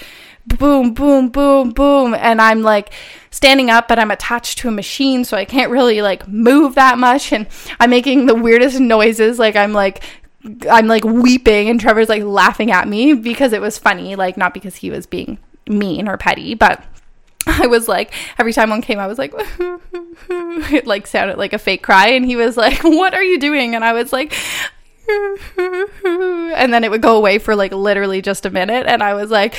boom, 0.46 0.94
boom, 0.94 1.28
boom, 1.28 1.70
boom. 1.70 2.14
And 2.14 2.40
I'm 2.40 2.62
like 2.62 2.92
standing 3.30 3.70
up, 3.70 3.88
but 3.88 3.98
I'm 3.98 4.10
attached 4.10 4.58
to 4.58 4.68
a 4.68 4.72
machine, 4.72 5.24
so 5.24 5.36
I 5.36 5.44
can't 5.44 5.70
really 5.70 6.02
like 6.02 6.26
move 6.28 6.74
that 6.76 6.98
much. 6.98 7.32
And 7.32 7.46
I'm 7.80 7.90
making 7.90 8.26
the 8.26 8.34
weirdest 8.34 8.80
noises. 8.80 9.38
Like 9.38 9.56
I'm 9.56 9.72
like, 9.72 10.02
I'm 10.70 10.86
like 10.86 11.04
weeping, 11.04 11.68
and 11.68 11.80
Trevor's 11.80 12.08
like 12.08 12.22
laughing 12.22 12.70
at 12.70 12.88
me 12.88 13.14
because 13.14 13.52
it 13.52 13.60
was 13.60 13.78
funny, 13.78 14.16
like 14.16 14.36
not 14.36 14.54
because 14.54 14.76
he 14.76 14.90
was 14.90 15.06
being 15.06 15.38
mean 15.68 16.08
or 16.08 16.16
petty, 16.16 16.54
but 16.54 16.82
I 17.46 17.66
was 17.66 17.88
like, 17.88 18.12
every 18.38 18.52
time 18.52 18.70
one 18.70 18.82
came, 18.82 18.98
I 18.98 19.06
was 19.06 19.18
like, 19.18 19.32
it 20.30 20.86
like 20.86 21.06
sounded 21.06 21.38
like 21.38 21.52
a 21.52 21.58
fake 21.58 21.82
cry. 21.82 22.08
And 22.08 22.24
he 22.24 22.36
was 22.36 22.56
like, 22.56 22.80
What 22.84 23.14
are 23.14 23.22
you 23.22 23.38
doing? 23.38 23.74
And 23.74 23.84
I 23.84 23.92
was 23.92 24.12
like, 24.12 24.34
and 26.56 26.72
then 26.72 26.82
it 26.82 26.90
would 26.90 27.02
go 27.02 27.16
away 27.16 27.38
for 27.38 27.54
like 27.54 27.72
literally 27.72 28.20
just 28.20 28.44
a 28.44 28.50
minute 28.50 28.86
and 28.86 29.02
i 29.02 29.14
was 29.14 29.30
like 29.30 29.54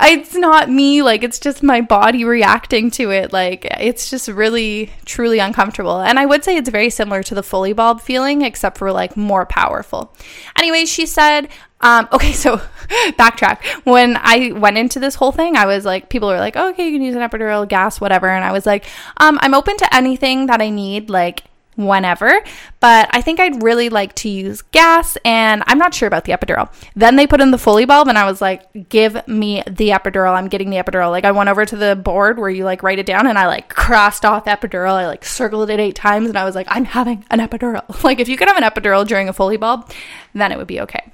it's 0.00 0.34
not 0.34 0.70
me 0.70 1.02
like 1.02 1.24
it's 1.24 1.38
just 1.38 1.62
my 1.62 1.80
body 1.80 2.24
reacting 2.24 2.90
to 2.90 3.10
it 3.10 3.32
like 3.32 3.64
it's 3.80 4.10
just 4.10 4.28
really 4.28 4.92
truly 5.04 5.38
uncomfortable 5.38 6.00
and 6.00 6.18
i 6.18 6.26
would 6.26 6.44
say 6.44 6.56
it's 6.56 6.68
very 6.68 6.90
similar 6.90 7.22
to 7.22 7.34
the 7.34 7.42
Foley 7.42 7.72
bulb 7.72 8.00
feeling 8.00 8.42
except 8.42 8.78
for 8.78 8.92
like 8.92 9.16
more 9.16 9.46
powerful 9.46 10.14
anyway 10.56 10.84
she 10.84 11.06
said 11.06 11.48
um, 11.84 12.08
okay, 12.12 12.32
so 12.32 12.56
backtrack. 13.18 13.62
When 13.84 14.16
I 14.16 14.52
went 14.52 14.78
into 14.78 14.98
this 14.98 15.16
whole 15.16 15.32
thing, 15.32 15.54
I 15.54 15.66
was 15.66 15.84
like, 15.84 16.08
people 16.08 16.28
were 16.28 16.38
like, 16.38 16.56
oh, 16.56 16.70
okay, 16.70 16.86
you 16.86 16.92
can 16.92 17.02
use 17.02 17.14
an 17.14 17.20
epidural, 17.20 17.68
gas, 17.68 18.00
whatever. 18.00 18.26
And 18.26 18.42
I 18.42 18.52
was 18.52 18.64
like, 18.64 18.86
um, 19.18 19.38
I'm 19.42 19.52
open 19.52 19.76
to 19.76 19.94
anything 19.94 20.46
that 20.46 20.62
I 20.62 20.70
need. 20.70 21.10
Like, 21.10 21.44
whenever, 21.76 22.42
but 22.80 23.08
I 23.12 23.20
think 23.20 23.40
I'd 23.40 23.62
really 23.62 23.88
like 23.88 24.14
to 24.16 24.28
use 24.28 24.62
gas 24.62 25.16
and 25.24 25.62
I'm 25.66 25.78
not 25.78 25.94
sure 25.94 26.06
about 26.06 26.24
the 26.24 26.32
epidural. 26.32 26.72
Then 26.94 27.16
they 27.16 27.26
put 27.26 27.40
in 27.40 27.50
the 27.50 27.58
Foley 27.58 27.84
bulb 27.84 28.08
and 28.08 28.16
I 28.16 28.24
was 28.24 28.40
like, 28.40 28.88
give 28.88 29.26
me 29.26 29.62
the 29.66 29.90
epidural. 29.90 30.34
I'm 30.34 30.48
getting 30.48 30.70
the 30.70 30.76
epidural. 30.76 31.10
Like 31.10 31.24
I 31.24 31.32
went 31.32 31.48
over 31.48 31.64
to 31.64 31.76
the 31.76 31.96
board 31.96 32.38
where 32.38 32.50
you 32.50 32.64
like 32.64 32.82
write 32.82 32.98
it 32.98 33.06
down 33.06 33.26
and 33.26 33.38
I 33.38 33.46
like 33.46 33.68
crossed 33.68 34.24
off 34.24 34.44
epidural. 34.44 34.92
I 34.92 35.06
like 35.06 35.24
circled 35.24 35.70
it 35.70 35.80
eight 35.80 35.96
times 35.96 36.28
and 36.28 36.38
I 36.38 36.44
was 36.44 36.54
like, 36.54 36.66
I'm 36.70 36.84
having 36.84 37.24
an 37.30 37.40
epidural. 37.40 37.82
Like 38.04 38.20
if 38.20 38.28
you 38.28 38.36
could 38.36 38.48
have 38.48 38.58
an 38.58 38.64
epidural 38.64 39.06
during 39.06 39.30
a 39.30 39.32
Foley 39.32 39.56
bulb, 39.56 39.90
then 40.34 40.52
it 40.52 40.58
would 40.58 40.66
be 40.66 40.80
okay. 40.82 41.10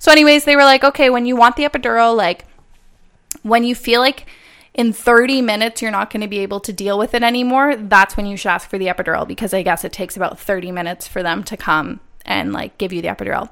So 0.00 0.10
anyways, 0.10 0.44
they 0.44 0.56
were 0.56 0.64
like, 0.64 0.82
okay, 0.82 1.10
when 1.10 1.26
you 1.26 1.36
want 1.36 1.54
the 1.54 1.62
epidural, 1.62 2.16
like 2.16 2.44
when 3.42 3.62
you 3.62 3.74
feel 3.74 4.00
like 4.00 4.26
in 4.74 4.92
30 4.92 5.40
minutes 5.40 5.80
you're 5.80 5.90
not 5.90 6.10
going 6.10 6.20
to 6.20 6.28
be 6.28 6.40
able 6.40 6.60
to 6.60 6.72
deal 6.72 6.98
with 6.98 7.14
it 7.14 7.22
anymore, 7.22 7.76
that's 7.76 8.16
when 8.16 8.26
you 8.26 8.36
should 8.36 8.50
ask 8.50 8.68
for 8.68 8.78
the 8.78 8.86
epidural 8.86 9.26
because 9.26 9.54
I 9.54 9.62
guess 9.62 9.84
it 9.84 9.92
takes 9.92 10.16
about 10.16 10.38
30 10.38 10.72
minutes 10.72 11.06
for 11.06 11.22
them 11.22 11.44
to 11.44 11.56
come 11.56 12.00
and 12.26 12.52
like 12.52 12.76
give 12.78 12.92
you 12.92 13.00
the 13.00 13.08
epidural. 13.08 13.48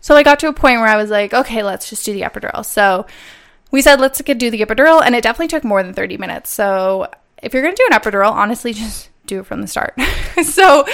So 0.00 0.16
I 0.16 0.22
got 0.22 0.40
to 0.40 0.48
a 0.48 0.52
point 0.52 0.80
where 0.80 0.88
I 0.88 0.96
was 0.96 1.10
like, 1.10 1.32
okay, 1.32 1.62
let's 1.62 1.88
just 1.88 2.04
do 2.04 2.12
the 2.12 2.22
epidural. 2.22 2.64
So 2.64 3.06
we 3.70 3.82
said, 3.82 4.00
let's 4.00 4.20
do 4.20 4.50
the 4.50 4.60
epidural. 4.60 5.02
And 5.04 5.14
it 5.14 5.22
definitely 5.22 5.48
took 5.48 5.64
more 5.64 5.82
than 5.82 5.94
30 5.94 6.18
minutes. 6.18 6.50
So 6.50 7.08
if 7.42 7.54
you're 7.54 7.62
going 7.62 7.74
to 7.74 7.82
do 7.88 7.94
an 7.94 8.00
epidural, 8.00 8.32
honestly, 8.32 8.72
just 8.74 9.10
do 9.26 9.40
it 9.40 9.46
from 9.46 9.60
the 9.60 9.66
start. 9.66 9.98
so 10.42 10.86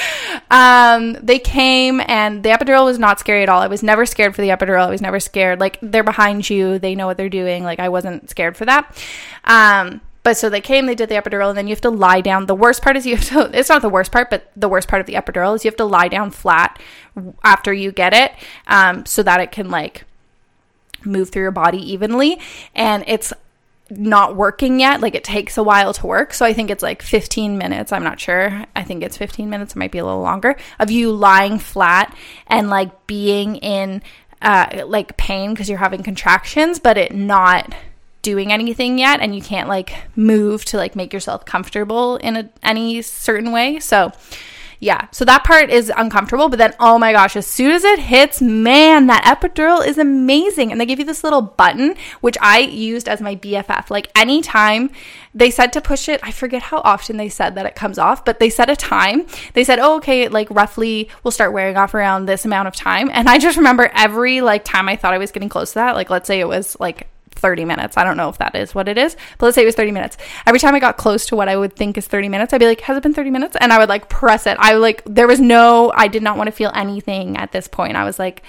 um, 0.50 1.14
they 1.14 1.38
came 1.38 2.00
and 2.06 2.42
the 2.42 2.50
epidural 2.50 2.84
was 2.84 2.98
not 2.98 3.18
scary 3.20 3.42
at 3.42 3.48
all. 3.48 3.60
I 3.60 3.66
was 3.66 3.82
never 3.82 4.06
scared 4.06 4.34
for 4.34 4.42
the 4.42 4.48
epidural. 4.48 4.86
I 4.86 4.90
was 4.90 5.00
never 5.00 5.20
scared. 5.20 5.60
Like 5.60 5.78
they're 5.82 6.04
behind 6.04 6.48
you, 6.48 6.78
they 6.78 6.94
know 6.94 7.06
what 7.06 7.16
they're 7.16 7.28
doing. 7.28 7.64
Like 7.64 7.78
I 7.78 7.88
wasn't 7.88 8.30
scared 8.30 8.56
for 8.56 8.64
that. 8.66 8.96
Um, 9.44 10.00
but 10.22 10.36
so 10.36 10.50
they 10.50 10.60
came, 10.60 10.86
they 10.86 10.94
did 10.94 11.08
the 11.08 11.14
epidural, 11.14 11.48
and 11.48 11.56
then 11.56 11.66
you 11.66 11.72
have 11.72 11.80
to 11.80 11.90
lie 11.90 12.20
down. 12.20 12.46
The 12.46 12.54
worst 12.54 12.82
part 12.82 12.96
is 12.96 13.06
you 13.06 13.16
have 13.16 13.28
to, 13.28 13.50
it's 13.58 13.68
not 13.68 13.82
the 13.82 13.88
worst 13.88 14.12
part, 14.12 14.30
but 14.30 14.50
the 14.54 14.68
worst 14.68 14.88
part 14.88 15.00
of 15.00 15.06
the 15.06 15.14
epidural 15.14 15.54
is 15.54 15.64
you 15.64 15.70
have 15.70 15.76
to 15.76 15.84
lie 15.84 16.08
down 16.08 16.30
flat 16.30 16.80
after 17.42 17.72
you 17.72 17.90
get 17.90 18.12
it 18.12 18.32
um, 18.66 19.06
so 19.06 19.22
that 19.22 19.40
it 19.40 19.50
can 19.50 19.70
like 19.70 20.04
move 21.04 21.30
through 21.30 21.42
your 21.42 21.50
body 21.50 21.78
evenly. 21.78 22.38
And 22.74 23.04
it's 23.06 23.32
not 23.90 24.36
working 24.36 24.80
yet. 24.80 25.00
Like 25.00 25.14
it 25.14 25.24
takes 25.24 25.58
a 25.58 25.62
while 25.62 25.92
to 25.94 26.06
work. 26.06 26.32
So 26.32 26.44
I 26.44 26.52
think 26.52 26.70
it's 26.70 26.82
like 26.82 27.02
15 27.02 27.58
minutes. 27.58 27.92
I'm 27.92 28.04
not 28.04 28.20
sure. 28.20 28.64
I 28.74 28.82
think 28.82 29.02
it's 29.02 29.16
15 29.16 29.50
minutes. 29.50 29.74
It 29.74 29.78
might 29.78 29.92
be 29.92 29.98
a 29.98 30.04
little 30.04 30.22
longer 30.22 30.56
of 30.78 30.90
you 30.90 31.12
lying 31.12 31.58
flat 31.58 32.16
and 32.46 32.70
like 32.70 33.06
being 33.06 33.56
in 33.56 34.02
uh, 34.42 34.84
like 34.86 35.16
pain 35.16 35.50
because 35.50 35.68
you're 35.68 35.78
having 35.78 36.02
contractions, 36.02 36.78
but 36.78 36.96
it 36.96 37.14
not 37.14 37.74
doing 38.22 38.52
anything 38.52 38.98
yet. 38.98 39.20
And 39.20 39.34
you 39.34 39.42
can't 39.42 39.68
like 39.68 39.94
move 40.16 40.64
to 40.66 40.76
like 40.76 40.96
make 40.96 41.12
yourself 41.12 41.44
comfortable 41.44 42.16
in 42.16 42.36
a, 42.36 42.50
any 42.62 43.02
certain 43.02 43.52
way. 43.52 43.80
So 43.80 44.12
yeah, 44.82 45.08
so 45.12 45.26
that 45.26 45.44
part 45.44 45.68
is 45.68 45.92
uncomfortable, 45.94 46.48
but 46.48 46.58
then 46.58 46.74
oh 46.80 46.98
my 46.98 47.12
gosh, 47.12 47.36
as 47.36 47.46
soon 47.46 47.70
as 47.70 47.84
it 47.84 47.98
hits, 47.98 48.40
man, 48.40 49.08
that 49.08 49.24
epidural 49.24 49.86
is 49.86 49.98
amazing. 49.98 50.72
And 50.72 50.80
they 50.80 50.86
give 50.86 50.98
you 50.98 51.04
this 51.04 51.22
little 51.22 51.42
button, 51.42 51.96
which 52.22 52.38
I 52.40 52.60
used 52.60 53.06
as 53.06 53.20
my 53.20 53.36
BFF. 53.36 53.90
Like 53.90 54.10
anytime 54.16 54.90
they 55.34 55.50
said 55.50 55.74
to 55.74 55.82
push 55.82 56.08
it, 56.08 56.18
I 56.22 56.32
forget 56.32 56.62
how 56.62 56.78
often 56.78 57.18
they 57.18 57.28
said 57.28 57.56
that 57.56 57.66
it 57.66 57.74
comes 57.74 57.98
off, 57.98 58.24
but 58.24 58.40
they 58.40 58.48
set 58.48 58.70
a 58.70 58.76
time. 58.76 59.26
They 59.52 59.64
said, 59.64 59.78
oh, 59.78 59.96
okay, 59.98 60.28
like 60.28 60.48
roughly 60.50 61.10
we'll 61.22 61.30
start 61.30 61.52
wearing 61.52 61.76
off 61.76 61.92
around 61.92 62.24
this 62.24 62.46
amount 62.46 62.68
of 62.68 62.74
time. 62.74 63.10
And 63.12 63.28
I 63.28 63.36
just 63.36 63.58
remember 63.58 63.90
every 63.94 64.40
like 64.40 64.64
time 64.64 64.88
I 64.88 64.96
thought 64.96 65.12
I 65.12 65.18
was 65.18 65.30
getting 65.30 65.50
close 65.50 65.72
to 65.72 65.80
that, 65.80 65.94
like 65.94 66.08
let's 66.08 66.26
say 66.26 66.40
it 66.40 66.48
was 66.48 66.78
like 66.80 67.06
30 67.40 67.64
minutes. 67.64 67.96
I 67.96 68.04
don't 68.04 68.16
know 68.16 68.28
if 68.28 68.38
that 68.38 68.54
is 68.54 68.74
what 68.74 68.88
it 68.88 68.98
is, 68.98 69.16
but 69.38 69.46
let's 69.46 69.54
say 69.54 69.62
it 69.62 69.66
was 69.66 69.74
30 69.74 69.92
minutes. 69.92 70.16
Every 70.46 70.60
time 70.60 70.74
I 70.74 70.80
got 70.80 70.96
close 70.96 71.26
to 71.26 71.36
what 71.36 71.48
I 71.48 71.56
would 71.56 71.74
think 71.74 71.98
is 71.98 72.06
30 72.06 72.28
minutes, 72.28 72.52
I'd 72.52 72.58
be 72.58 72.66
like, 72.66 72.82
has 72.82 72.96
it 72.96 73.02
been 73.02 73.14
30 73.14 73.30
minutes? 73.30 73.56
And 73.60 73.72
I 73.72 73.78
would 73.78 73.88
like 73.88 74.08
press 74.08 74.46
it. 74.46 74.56
I 74.60 74.74
like, 74.74 75.02
there 75.04 75.26
was 75.26 75.40
no, 75.40 75.92
I 75.94 76.08
did 76.08 76.22
not 76.22 76.36
want 76.36 76.46
to 76.48 76.52
feel 76.52 76.70
anything 76.74 77.36
at 77.36 77.52
this 77.52 77.66
point. 77.66 77.96
I 77.96 78.04
was 78.04 78.18
like, 78.18 78.42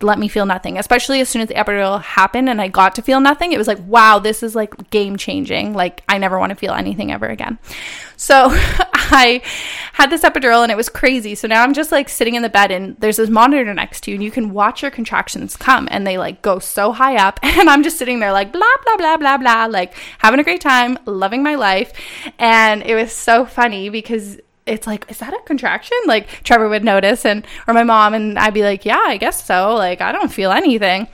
let 0.00 0.18
me 0.18 0.28
feel 0.28 0.46
nothing, 0.46 0.78
especially 0.78 1.20
as 1.20 1.28
soon 1.28 1.42
as 1.42 1.48
the 1.48 1.54
epidural 1.54 2.00
happened 2.02 2.48
and 2.48 2.60
I 2.60 2.68
got 2.68 2.94
to 2.94 3.02
feel 3.02 3.20
nothing. 3.20 3.52
It 3.52 3.58
was 3.58 3.66
like, 3.66 3.78
wow, 3.86 4.18
this 4.18 4.42
is 4.42 4.54
like 4.54 4.90
game 4.90 5.16
changing. 5.16 5.74
Like, 5.74 6.02
I 6.08 6.18
never 6.18 6.38
want 6.38 6.50
to 6.50 6.56
feel 6.56 6.72
anything 6.72 7.12
ever 7.12 7.26
again. 7.26 7.58
So 8.16 8.48
I 9.12 9.42
had 9.92 10.10
this 10.10 10.22
epidural 10.22 10.62
and 10.62 10.72
it 10.72 10.76
was 10.76 10.88
crazy. 10.88 11.34
So 11.34 11.48
now 11.48 11.62
I'm 11.62 11.74
just 11.74 11.92
like 11.92 12.08
sitting 12.08 12.34
in 12.34 12.42
the 12.42 12.48
bed 12.48 12.70
and 12.70 12.96
there's 12.98 13.16
this 13.16 13.30
monitor 13.30 13.72
next 13.72 14.02
to 14.02 14.10
you 14.10 14.16
and 14.16 14.24
you 14.24 14.30
can 14.30 14.52
watch 14.52 14.82
your 14.82 14.90
contractions 14.90 15.56
come 15.56 15.88
and 15.90 16.06
they 16.06 16.18
like 16.18 16.42
go 16.42 16.58
so 16.58 16.92
high 16.92 17.16
up. 17.16 17.40
And 17.56 17.70
I'm 17.70 17.82
just 17.82 17.96
sitting 17.96 18.20
there 18.20 18.32
like, 18.32 18.52
blah, 18.52 18.76
blah, 18.84 18.96
blah, 18.98 19.16
blah, 19.16 19.38
blah, 19.38 19.64
like 19.66 19.94
having 20.18 20.40
a 20.40 20.44
great 20.44 20.60
time, 20.60 20.98
loving 21.06 21.42
my 21.42 21.54
life. 21.54 21.90
And 22.38 22.82
it 22.82 22.94
was 22.94 23.12
so 23.12 23.46
funny 23.46 23.88
because 23.88 24.38
it's 24.66 24.86
like, 24.86 25.10
is 25.10 25.18
that 25.20 25.32
a 25.32 25.40
contraction? 25.46 25.96
Like 26.06 26.28
Trevor 26.42 26.68
would 26.68 26.84
notice 26.84 27.24
and 27.24 27.46
or 27.66 27.72
my 27.72 27.84
mom 27.84 28.12
and 28.12 28.38
I'd 28.38 28.52
be 28.52 28.62
like, 28.62 28.84
yeah, 28.84 29.02
I 29.06 29.16
guess 29.16 29.42
so. 29.42 29.74
Like 29.74 30.02
I 30.02 30.12
don't 30.12 30.30
feel 30.30 30.50
anything. 30.50 31.08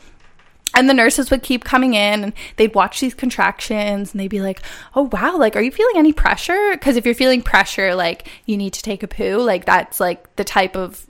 And 0.74 0.88
the 0.88 0.94
nurses 0.94 1.30
would 1.30 1.42
keep 1.42 1.64
coming 1.64 1.94
in 1.94 2.24
and 2.24 2.32
they'd 2.56 2.74
watch 2.74 3.00
these 3.00 3.14
contractions 3.14 4.12
and 4.12 4.20
they'd 4.20 4.28
be 4.28 4.40
like, 4.40 4.62
"Oh 4.94 5.08
wow, 5.12 5.36
like 5.36 5.54
are 5.56 5.60
you 5.60 5.70
feeling 5.70 5.96
any 5.96 6.12
pressure?" 6.12 6.70
Because 6.72 6.96
if 6.96 7.04
you're 7.04 7.14
feeling 7.14 7.42
pressure, 7.42 7.94
like 7.94 8.28
you 8.46 8.56
need 8.56 8.72
to 8.72 8.82
take 8.82 9.02
a 9.02 9.08
poo. 9.08 9.38
Like 9.38 9.64
that's 9.64 10.00
like 10.00 10.34
the 10.36 10.44
type 10.44 10.76
of 10.76 11.06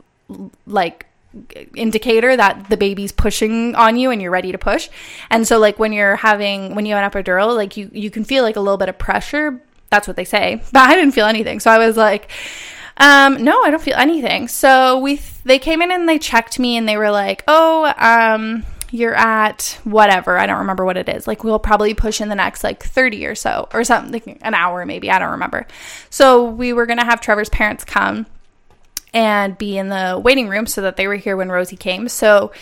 like 0.67 1.07
indicator 1.75 2.37
that 2.37 2.69
the 2.69 2.77
baby's 2.77 3.13
pushing 3.13 3.75
on 3.75 3.97
you 3.97 4.11
and 4.11 4.21
you're 4.21 4.31
ready 4.31 4.53
to 4.53 4.59
push. 4.59 4.89
And 5.31 5.47
so 5.47 5.59
like 5.59 5.79
when 5.79 5.93
you're 5.93 6.17
having 6.17 6.75
when 6.75 6.87
you 6.87 6.95
have 6.95 7.15
an 7.15 7.23
epidural, 7.23 7.55
like 7.55 7.77
you 7.77 7.91
you 7.93 8.11
can 8.11 8.25
feel 8.25 8.43
like 8.43 8.57
a 8.57 8.61
little 8.61 8.79
bit 8.79 8.89
of 8.89 8.99
pressure, 8.99 9.63
that's 9.91 10.09
what 10.09 10.17
they 10.17 10.25
say. 10.25 10.63
But 10.73 10.89
I 10.89 10.97
didn't 10.97 11.13
feel 11.13 11.27
anything. 11.27 11.61
So 11.61 11.71
I 11.71 11.79
was 11.79 11.97
like, 11.97 12.31
um, 12.97 13.43
no, 13.43 13.63
I 13.63 13.71
don't 13.71 13.83
feel 13.83 13.97
anything. 13.97 14.49
So 14.49 14.99
we, 14.99 15.21
they 15.45 15.59
came 15.59 15.83
in 15.83 15.91
and 15.91 16.09
they 16.09 16.19
checked 16.19 16.59
me 16.59 16.77
and 16.77 16.89
they 16.89 16.97
were 16.97 17.11
like, 17.11 17.43
oh, 17.49 17.93
um, 17.97 18.65
you're 18.93 19.15
at 19.15 19.79
whatever. 19.85 20.39
I 20.39 20.45
don't 20.45 20.59
remember 20.59 20.85
what 20.85 20.99
it 20.99 21.09
is. 21.09 21.27
Like 21.27 21.43
we'll 21.43 21.59
probably 21.59 21.95
push 21.95 22.21
in 22.21 22.29
the 22.29 22.35
next 22.35 22.63
like 22.63 22.83
30 22.83 23.25
or 23.25 23.35
so 23.35 23.67
or 23.73 23.85
something, 23.85 24.39
an 24.43 24.55
hour 24.55 24.85
maybe. 24.85 25.11
I 25.11 25.19
don't 25.19 25.33
remember. 25.33 25.67
So 26.11 26.45
we 26.45 26.75
were 26.75 26.85
going 26.85 26.99
to 26.99 27.05
have 27.05 27.21
Trevor's 27.21 27.49
parents 27.49 27.85
come 27.85 28.27
and 29.15 29.57
be 29.57 29.79
in 29.79 29.89
the 29.89 30.21
waiting 30.23 30.49
room 30.49 30.67
so 30.67 30.83
that 30.83 30.97
they 30.97 31.09
were 31.09 31.17
here 31.17 31.39
when 31.39 31.51
Rosie 31.51 31.77
came. 31.77 32.07
So 32.09 32.53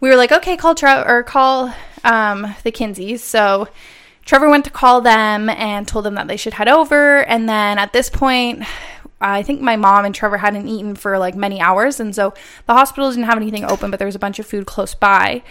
we 0.00 0.10
were 0.10 0.16
like, 0.16 0.32
okay, 0.32 0.56
call 0.56 0.74
Trevor 0.74 1.08
or 1.08 1.22
call 1.22 1.74
um, 2.04 2.54
the 2.62 2.72
Kinseys. 2.72 3.20
So 3.20 3.66
Trevor 4.26 4.50
went 4.50 4.66
to 4.66 4.70
call 4.70 5.00
them 5.00 5.48
and 5.48 5.88
told 5.88 6.04
them 6.04 6.14
that 6.16 6.28
they 6.28 6.36
should 6.36 6.54
head 6.54 6.68
over. 6.68 7.24
And 7.24 7.48
then 7.48 7.78
at 7.78 7.94
this 7.94 8.10
point, 8.10 8.64
I 9.20 9.42
think 9.42 9.60
my 9.60 9.76
mom 9.76 10.04
and 10.04 10.14
Trevor 10.14 10.38
hadn't 10.38 10.68
eaten 10.68 10.94
for 10.94 11.18
like 11.18 11.34
many 11.34 11.60
hours. 11.60 12.00
And 12.00 12.14
so 12.14 12.34
the 12.66 12.74
hospital 12.74 13.10
didn't 13.10 13.24
have 13.24 13.36
anything 13.36 13.64
open, 13.64 13.90
but 13.90 13.98
there 13.98 14.06
was 14.06 14.14
a 14.14 14.20
bunch 14.20 14.38
of 14.38 14.46
food 14.46 14.66
close 14.66 14.94
by. 14.94 15.42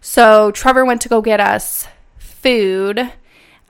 So 0.00 0.50
Trevor 0.50 0.84
went 0.84 1.02
to 1.02 1.08
go 1.08 1.20
get 1.20 1.40
us 1.40 1.86
food. 2.18 3.12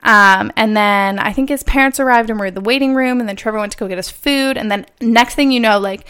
Um, 0.03 0.51
and 0.55 0.75
then 0.75 1.19
I 1.19 1.33
think 1.33 1.49
his 1.49 1.63
parents 1.63 1.99
arrived 1.99 2.29
and 2.29 2.39
were 2.39 2.47
in 2.47 2.53
the 2.53 2.61
waiting 2.61 2.95
room. 2.95 3.19
And 3.19 3.27
then 3.27 3.35
Trevor 3.35 3.59
went 3.59 3.73
to 3.73 3.77
go 3.77 3.87
get 3.87 3.97
us 3.97 4.09
food. 4.09 4.57
And 4.57 4.71
then 4.71 4.85
next 5.01 5.35
thing 5.35 5.51
you 5.51 5.59
know, 5.59 5.79
like 5.79 6.07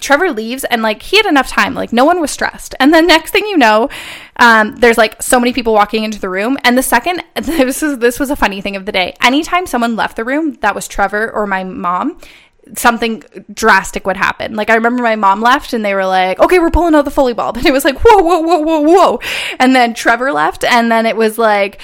Trevor 0.00 0.30
leaves 0.30 0.64
and 0.64 0.82
like 0.82 1.02
he 1.02 1.16
had 1.16 1.26
enough 1.26 1.48
time. 1.48 1.74
Like 1.74 1.92
no 1.92 2.04
one 2.04 2.20
was 2.20 2.30
stressed. 2.30 2.74
And 2.78 2.94
then 2.94 3.06
next 3.06 3.32
thing 3.32 3.46
you 3.46 3.56
know, 3.56 3.88
um, 4.36 4.76
there's 4.76 4.98
like 4.98 5.22
so 5.22 5.40
many 5.40 5.52
people 5.52 5.74
walking 5.74 6.04
into 6.04 6.20
the 6.20 6.28
room. 6.28 6.56
And 6.62 6.78
the 6.78 6.82
second 6.82 7.22
this 7.34 7.82
was 7.82 7.98
this 7.98 8.20
was 8.20 8.30
a 8.30 8.36
funny 8.36 8.60
thing 8.60 8.76
of 8.76 8.86
the 8.86 8.92
day. 8.92 9.14
Anytime 9.20 9.66
someone 9.66 9.96
left 9.96 10.16
the 10.16 10.24
room, 10.24 10.54
that 10.60 10.74
was 10.74 10.88
Trevor 10.88 11.30
or 11.30 11.46
my 11.46 11.64
mom 11.64 12.18
something 12.76 13.22
drastic 13.52 14.06
would 14.06 14.16
happen. 14.16 14.54
Like 14.54 14.70
I 14.70 14.74
remember 14.74 15.02
my 15.02 15.16
mom 15.16 15.40
left 15.40 15.72
and 15.72 15.84
they 15.84 15.94
were 15.94 16.06
like, 16.06 16.38
"Okay, 16.38 16.58
we're 16.58 16.70
pulling 16.70 16.94
out 16.94 17.04
the 17.04 17.10
Foley 17.10 17.34
bulb," 17.34 17.56
and 17.58 17.66
it 17.66 17.72
was 17.72 17.84
like, 17.84 17.98
"Whoa, 18.00 18.22
whoa, 18.22 18.40
whoa, 18.40 18.58
whoa, 18.58 18.80
whoa!" 18.80 19.20
And 19.58 19.74
then 19.74 19.94
Trevor 19.94 20.32
left, 20.32 20.64
and 20.64 20.90
then 20.90 21.06
it 21.06 21.16
was 21.16 21.38
like. 21.38 21.80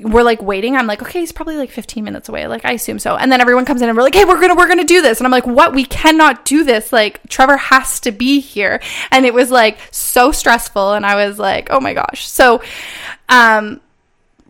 We're 0.00 0.22
like 0.22 0.40
waiting. 0.40 0.76
I'm 0.76 0.86
like, 0.86 1.02
okay, 1.02 1.18
he's 1.18 1.32
probably 1.32 1.56
like 1.56 1.72
15 1.72 2.04
minutes 2.04 2.28
away. 2.28 2.46
Like, 2.46 2.64
I 2.64 2.70
assume 2.70 3.00
so. 3.00 3.16
And 3.16 3.32
then 3.32 3.40
everyone 3.40 3.64
comes 3.64 3.82
in 3.82 3.88
and 3.88 3.96
we're 3.96 4.04
like, 4.04 4.14
hey, 4.14 4.24
we're 4.24 4.40
gonna 4.40 4.54
we're 4.54 4.68
gonna 4.68 4.84
do 4.84 5.02
this. 5.02 5.18
And 5.18 5.26
I'm 5.26 5.32
like, 5.32 5.44
what? 5.44 5.74
We 5.74 5.84
cannot 5.84 6.44
do 6.44 6.62
this. 6.62 6.92
Like, 6.92 7.20
Trevor 7.28 7.56
has 7.56 7.98
to 8.02 8.12
be 8.12 8.38
here. 8.38 8.80
And 9.10 9.26
it 9.26 9.34
was 9.34 9.50
like 9.50 9.80
so 9.90 10.30
stressful. 10.30 10.92
And 10.92 11.04
I 11.04 11.26
was 11.26 11.40
like, 11.40 11.66
oh 11.70 11.80
my 11.80 11.94
gosh. 11.94 12.28
So, 12.28 12.62
um, 13.28 13.80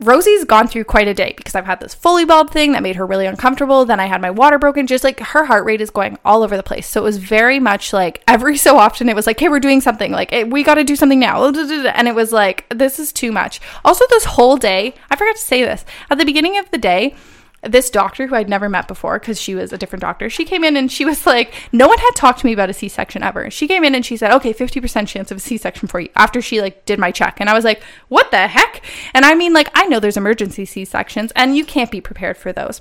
Rosie's 0.00 0.44
gone 0.44 0.68
through 0.68 0.84
quite 0.84 1.08
a 1.08 1.14
day 1.14 1.34
because 1.37 1.54
I've 1.54 1.66
had 1.66 1.80
this 1.80 1.94
Foley 1.94 2.24
bulb 2.24 2.50
thing 2.50 2.72
that 2.72 2.82
made 2.82 2.96
her 2.96 3.06
really 3.06 3.26
uncomfortable. 3.26 3.84
Then 3.84 3.98
I 3.98 4.06
had 4.06 4.20
my 4.20 4.30
water 4.30 4.58
broken. 4.58 4.87
Just 4.87 5.02
like 5.02 5.18
her 5.18 5.44
heart 5.44 5.64
rate 5.64 5.80
is 5.80 5.90
going 5.90 6.18
all 6.24 6.42
over 6.42 6.56
the 6.56 6.62
place. 6.62 6.87
So 6.87 7.00
it 7.00 7.04
was 7.04 7.18
very 7.18 7.58
much 7.58 7.92
like 7.92 8.22
every 8.28 8.56
so 8.56 8.78
often 8.78 9.08
it 9.08 9.16
was 9.16 9.26
like, 9.26 9.40
hey, 9.40 9.48
we're 9.48 9.61
doing 9.61 9.80
something. 9.80 10.12
Like, 10.12 10.30
hey, 10.30 10.44
we 10.44 10.62
got 10.62 10.76
to 10.76 10.84
do 10.84 10.96
something 10.96 11.18
now. 11.18 11.44
And 11.44 12.08
it 12.08 12.14
was 12.14 12.32
like, 12.32 12.68
this 12.70 12.98
is 12.98 13.12
too 13.12 13.32
much. 13.32 13.61
Also, 13.84 14.04
this 14.11 14.24
whole 14.24 14.56
day, 14.56 14.94
I 15.11 15.16
forgot 15.16 15.37
to 15.37 15.42
say 15.42 15.62
this 15.62 15.84
at 16.11 16.18
the 16.18 16.24
beginning 16.24 16.58
of 16.58 16.70
the 16.70 16.78
day, 16.78 17.16
this 17.62 17.90
doctor 17.90 18.27
who 18.27 18.35
I'd 18.35 18.49
never 18.49 18.68
met 18.68 18.87
before 18.87 19.18
because 19.18 19.40
she 19.40 19.55
was 19.55 19.73
a 19.73 19.79
different 19.79 20.01
doctor, 20.03 20.31
she 20.31 20.44
came 20.44 20.62
in 20.62 20.77
and 20.77 20.90
she 20.90 21.05
was 21.05 21.27
like, 21.27 21.53
no 21.73 21.88
one 21.88 21.99
had 21.99 22.14
talked 22.14 22.40
to 22.40 22.47
me 22.47 22.53
about 22.53 22.71
a 22.71 22.75
C 22.75 22.88
section 22.88 23.23
ever. 23.23 23.51
She 23.51 23.66
came 23.66 23.83
in 23.83 23.94
and 23.94 24.07
she 24.07 24.16
said, 24.16 24.33
okay, 24.33 24.53
50% 24.53 25.09
chance 25.09 25.31
of 25.31 25.38
a 25.38 25.40
C 25.40 25.57
section 25.57 25.88
for 25.88 26.01
you 26.01 26.09
after 26.14 26.40
she 26.40 26.61
like 26.61 26.85
did 26.85 26.99
my 26.99 27.11
check. 27.11 27.38
And 27.40 27.51
I 27.51 27.55
was 27.55 27.64
like, 27.64 27.83
what 28.09 28.31
the 28.31 28.47
heck? 28.47 28.85
And 29.12 29.25
I 29.25 29.35
mean, 29.35 29.53
like, 29.53 29.71
I 29.75 29.87
know 29.87 29.99
there's 29.99 30.16
emergency 30.16 30.64
C 30.64 30.85
sections 30.85 31.33
and 31.35 31.57
you 31.57 31.64
can't 31.64 31.90
be 31.90 32.01
prepared 32.01 32.37
for 32.37 32.53
those. 32.53 32.81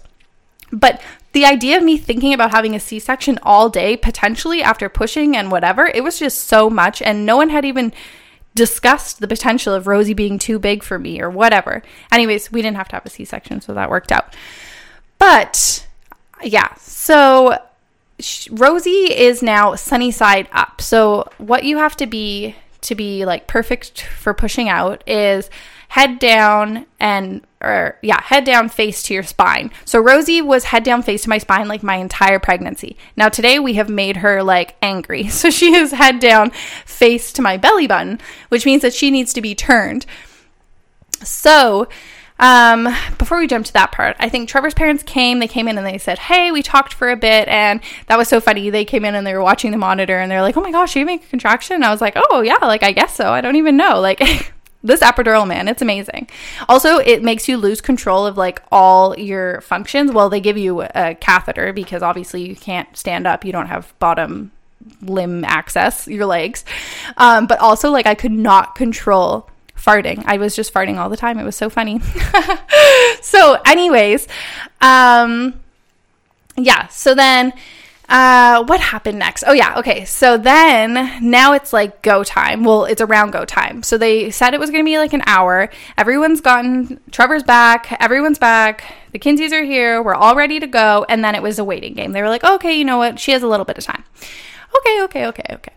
But 0.72 1.02
the 1.32 1.46
idea 1.46 1.78
of 1.78 1.84
me 1.84 1.98
thinking 1.98 2.34
about 2.34 2.52
having 2.52 2.76
a 2.76 2.80
C 2.80 3.00
section 3.00 3.40
all 3.42 3.70
day, 3.70 3.98
potentially 3.98 4.62
after 4.62 4.90
pushing 4.90 5.36
and 5.36 5.52
whatever, 5.52 5.88
it 5.88 6.04
was 6.04 6.20
just 6.20 6.42
so 6.42 6.70
much. 6.70 7.02
And 7.02 7.26
no 7.26 7.38
one 7.38 7.50
had 7.50 7.66
even 7.66 7.94
discussed 8.54 9.20
the 9.20 9.28
potential 9.28 9.74
of 9.74 9.88
Rosie 9.88 10.13
being 10.13 10.40
too 10.40 10.60
big 10.60 10.84
for 10.84 11.00
me 11.00 11.22
or 11.22 11.30
whatever. 11.30 11.84
Anyways, 12.12 12.52
we 12.52 12.62
didn't 12.62 12.78
have 12.78 12.90
to 12.90 12.96
have 12.96 13.06
a 13.06 13.10
C 13.10 13.24
section, 13.24 13.62
so 13.62 13.74
that 13.74 13.90
worked 13.90 14.12
out. 14.12 14.36
But 15.17 15.88
yeah, 16.43 16.73
so 16.75 17.58
Rosie 18.51 19.13
is 19.13 19.41
now 19.41 19.75
sunny 19.75 20.12
side 20.12 20.47
up. 20.51 20.82
So 20.82 21.30
what 21.38 21.63
you 21.63 21.77
have 21.77 21.95
to 21.97 22.08
be 22.08 22.56
to 22.82 22.95
be 22.95 23.25
like 23.25 23.47
perfect 23.47 24.01
for 24.01 24.34
pushing 24.34 24.69
out 24.69 25.03
is 25.08 25.49
head 25.89 26.19
down 26.19 26.86
and 26.99 27.41
or 27.62 27.97
yeah, 28.03 28.21
head 28.21 28.43
down 28.43 28.69
face 28.69 29.01
to 29.03 29.13
your 29.13 29.23
spine. 29.23 29.71
So 29.84 29.99
Rosie 29.99 30.41
was 30.41 30.65
head 30.65 30.84
down 30.84 31.01
face 31.01 31.23
to 31.23 31.30
my 31.30 31.38
spine 31.38 31.67
like 31.67 31.82
my 31.82 31.95
entire 31.95 32.39
pregnancy. 32.39 32.97
Now 33.15 33.30
today 33.30 33.58
we 33.58 33.73
have 33.73 33.89
made 33.89 34.17
her 34.17 34.43
like 34.43 34.75
angry. 34.82 35.27
So 35.38 35.49
she 35.51 35.75
is 35.75 35.91
head 35.91 36.19
down 36.19 36.51
face 36.86 37.32
to 37.34 37.41
my 37.41 37.58
belly 37.58 37.88
button, 37.88 38.19
which 38.49 38.65
means 38.65 38.82
that 38.82 38.93
she 38.93 39.12
needs 39.12 39.34
to 39.34 39.41
be 39.41 39.53
turned. 39.56 40.06
So 41.23 41.88
um, 42.39 42.88
before 43.17 43.39
we 43.39 43.47
jump 43.47 43.65
to 43.65 43.73
that 43.73 43.91
part, 43.91 44.15
I 44.19 44.30
think 44.30 44.47
Trevor's 44.47 44.73
parents 44.73 45.04
came. 45.04 45.39
They 45.39 45.47
came 45.47 45.67
in 45.67 45.78
and 45.78 45.86
they 45.88 45.97
said, 45.97 46.19
"Hey, 46.19 46.52
we 46.52 46.62
talked 46.62 46.93
for 46.93 47.10
a 47.10 47.15
bit," 47.15 47.47
and 47.47 47.82
that 48.08 48.17
was 48.17 48.28
so 48.28 48.39
funny. 48.39 48.69
They 48.69 48.86
came 48.86 49.06
in 49.06 49.15
and 49.15 49.26
they 49.26 49.34
were 49.34 49.41
watching 49.41 49.71
the 49.71 49.78
monitor 49.78 50.19
and 50.19 50.30
they're 50.30 50.41
like, 50.41 50.58
"Oh 50.58 50.62
my 50.62 50.71
gosh, 50.71 50.95
you 50.95 51.06
make 51.06 51.23
a 51.23 51.28
contraction?" 51.28 51.76
And 51.76 51.86
I 51.86 51.91
was 51.91 52.02
like, 52.02 52.13
"Oh 52.15 52.41
yeah, 52.41 52.58
like 52.62 52.84
I 52.84 52.91
guess 52.91 53.15
so. 53.15 53.32
I 53.32 53.41
don't 53.41 53.56
even 53.56 53.78
know." 53.78 54.00
Like 54.00 54.19
this 54.84 55.02
epidural, 55.02 55.47
man, 55.47 55.67
it's 55.67 55.82
amazing. 55.82 56.30
Also, 56.69 56.97
it 56.97 57.23
makes 57.23 57.47
you 57.47 57.58
lose 57.58 57.82
control 57.82 58.26
of 58.26 58.38
like 58.38 58.62
all 58.71 59.17
your 59.17 59.62
functions. 59.62 60.12
Well, 60.12 60.30
they 60.30 60.39
give 60.39 60.58
you 60.58 60.82
a 60.82 61.15
catheter 61.15 61.73
because 61.73 62.04
obviously 62.04 62.47
you 62.47 62.56
can't 62.56 62.95
stand 62.95 63.26
up. 63.26 63.45
You 63.45 63.52
don't 63.52 63.67
have 63.67 63.93
bottom 64.00 64.52
limb 65.02 65.43
access, 65.43 66.08
your 66.08 66.26
legs. 66.26 66.63
Um, 67.17 67.47
but 67.47 67.60
also, 67.60 67.89
like, 67.89 68.06
I 68.06 68.15
could 68.15 68.32
not 68.32 68.76
control 68.76 69.50
farting. 69.78 70.24
I 70.26 70.38
was 70.38 70.56
just 70.56 70.74
farting 70.74 70.98
all 70.98 71.10
the 71.10 71.18
time. 71.18 71.40
It 71.40 71.44
was 71.44 71.56
so 71.56 71.70
funny. 71.70 72.02
so, 73.22 73.60
anyways, 73.66 74.28
um, 74.82 75.60
yeah. 76.58 76.88
So 76.88 77.16
then, 77.16 77.54
uh, 78.10 78.63
what 78.63 78.80
happened 78.80 79.20
next? 79.20 79.44
Oh 79.46 79.52
yeah, 79.52 79.78
okay. 79.80 80.06
So 80.06 80.38
then 80.38 80.94
now 81.22 81.54
it's 81.54 81.74
like 81.74 82.02
go 82.02 82.24
time. 82.24 82.63
Well, 82.63 82.86
it's 82.86 83.02
around 83.02 83.32
go 83.32 83.44
time. 83.44 83.84
So 83.84 83.98
they 83.98 84.32
said 84.32 84.54
it 84.54 84.60
was 84.60 84.72
gonna 84.72 84.84
be 84.86 84.98
like 84.98 85.13
an 85.13 85.24
hour. 85.26 85.70
Everyone's 85.98 86.40
gotten 86.40 87.02
Trevor's 87.12 87.44
back. 87.44 87.98
Everyone's 88.00 88.40
back. 88.40 88.96
The 89.12 89.20
Kinseys 89.20 89.52
are 89.52 89.63
here. 89.63 90.02
We're 90.02 90.16
all 90.16 90.36
ready 90.36 90.60
to 90.60 90.68
go. 90.68 91.06
And 91.10 91.24
then 91.24 91.36
it 91.36 91.42
was 91.42 91.60
a 91.60 91.66
waiting 91.66 91.96
game. 91.96 92.13
They 92.13 92.22
were 92.22 92.30
like, 92.30 92.44
okay, 92.44 92.74
you 92.74 92.86
know 92.86 92.98
what? 92.98 93.20
She 93.20 93.32
has 93.32 93.44
a 93.44 93.48
little 93.48 93.66
bit 93.66 93.78
of 93.78 93.84
time. 93.84 94.04
Okay, 94.80 95.04
okay, 95.04 95.26
okay, 95.28 95.46
okay. 95.52 95.74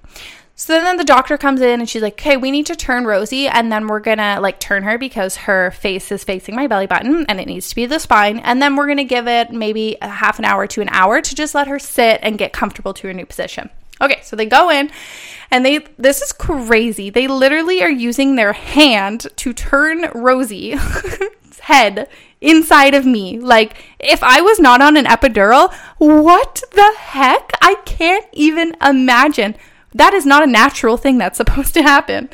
So 0.60 0.78
then 0.78 0.98
the 0.98 1.04
doctor 1.04 1.38
comes 1.38 1.62
in 1.62 1.80
and 1.80 1.88
she's 1.88 2.02
like, 2.02 2.20
okay, 2.20 2.36
we 2.36 2.50
need 2.50 2.66
to 2.66 2.76
turn 2.76 3.06
Rosie 3.06 3.48
and 3.48 3.72
then 3.72 3.86
we're 3.86 3.98
gonna 3.98 4.40
like 4.42 4.60
turn 4.60 4.82
her 4.82 4.98
because 4.98 5.38
her 5.38 5.70
face 5.70 6.12
is 6.12 6.22
facing 6.22 6.54
my 6.54 6.66
belly 6.66 6.86
button 6.86 7.24
and 7.30 7.40
it 7.40 7.46
needs 7.46 7.70
to 7.70 7.74
be 7.74 7.86
the 7.86 7.98
spine. 7.98 8.40
And 8.40 8.60
then 8.60 8.76
we're 8.76 8.86
gonna 8.86 9.04
give 9.04 9.26
it 9.26 9.52
maybe 9.52 9.96
a 10.02 10.08
half 10.08 10.38
an 10.38 10.44
hour 10.44 10.66
to 10.66 10.82
an 10.82 10.90
hour 10.90 11.22
to 11.22 11.34
just 11.34 11.54
let 11.54 11.66
her 11.66 11.78
sit 11.78 12.20
and 12.22 12.36
get 12.36 12.52
comfortable 12.52 12.92
to 12.92 13.06
her 13.06 13.14
new 13.14 13.24
position. 13.24 13.70
Okay, 14.02 14.20
so 14.22 14.36
they 14.36 14.44
go 14.44 14.68
in 14.68 14.90
and 15.50 15.64
they, 15.64 15.78
this 15.96 16.20
is 16.20 16.30
crazy. 16.30 17.08
They 17.08 17.26
literally 17.26 17.82
are 17.82 17.88
using 17.88 18.36
their 18.36 18.52
hand 18.52 19.28
to 19.36 19.54
turn 19.54 20.10
Rosie's 20.14 20.78
head 21.60 22.06
inside 22.42 22.92
of 22.92 23.06
me. 23.06 23.38
Like, 23.38 23.82
if 23.98 24.22
I 24.22 24.42
was 24.42 24.60
not 24.60 24.82
on 24.82 24.98
an 24.98 25.06
epidural, 25.06 25.72
what 25.96 26.62
the 26.72 26.94
heck? 26.98 27.50
I 27.62 27.76
can't 27.86 28.26
even 28.34 28.76
imagine. 28.82 29.54
That 29.94 30.14
is 30.14 30.24
not 30.24 30.42
a 30.42 30.46
natural 30.46 30.96
thing 30.96 31.18
that's 31.18 31.36
supposed 31.36 31.74
to 31.74 31.82
happen. 31.82 32.28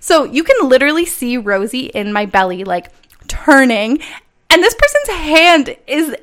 So 0.00 0.24
you 0.24 0.44
can 0.44 0.68
literally 0.68 1.06
see 1.06 1.36
Rosie 1.36 1.86
in 1.86 2.12
my 2.12 2.26
belly, 2.26 2.64
like 2.64 2.90
turning, 3.28 4.00
and 4.50 4.62
this 4.62 4.74
person's 4.74 5.18
hand 5.18 5.76
is 5.86 6.14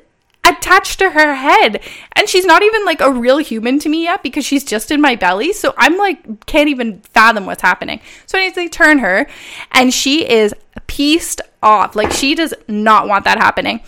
attached 0.44 0.98
to 1.00 1.10
her 1.10 1.34
head. 1.34 1.82
And 2.12 2.28
she's 2.28 2.46
not 2.46 2.62
even 2.62 2.84
like 2.84 3.00
a 3.00 3.12
real 3.12 3.38
human 3.38 3.78
to 3.80 3.88
me 3.88 4.04
yet 4.04 4.22
because 4.22 4.44
she's 4.44 4.64
just 4.64 4.90
in 4.90 5.00
my 5.00 5.16
belly. 5.16 5.52
So 5.52 5.74
I'm 5.76 5.96
like, 5.96 6.46
can't 6.46 6.68
even 6.68 7.00
fathom 7.00 7.46
what's 7.46 7.62
happening. 7.62 8.00
So 8.26 8.38
I 8.38 8.46
need 8.46 8.54
to 8.54 8.68
turn 8.68 8.98
her, 8.98 9.26
and 9.72 9.92
she 9.92 10.28
is 10.28 10.54
pieced 10.86 11.40
off. 11.62 11.94
Like 11.94 12.12
she 12.12 12.34
does 12.34 12.54
not 12.68 13.08
want 13.08 13.24
that 13.24 13.38
happening 13.38 13.80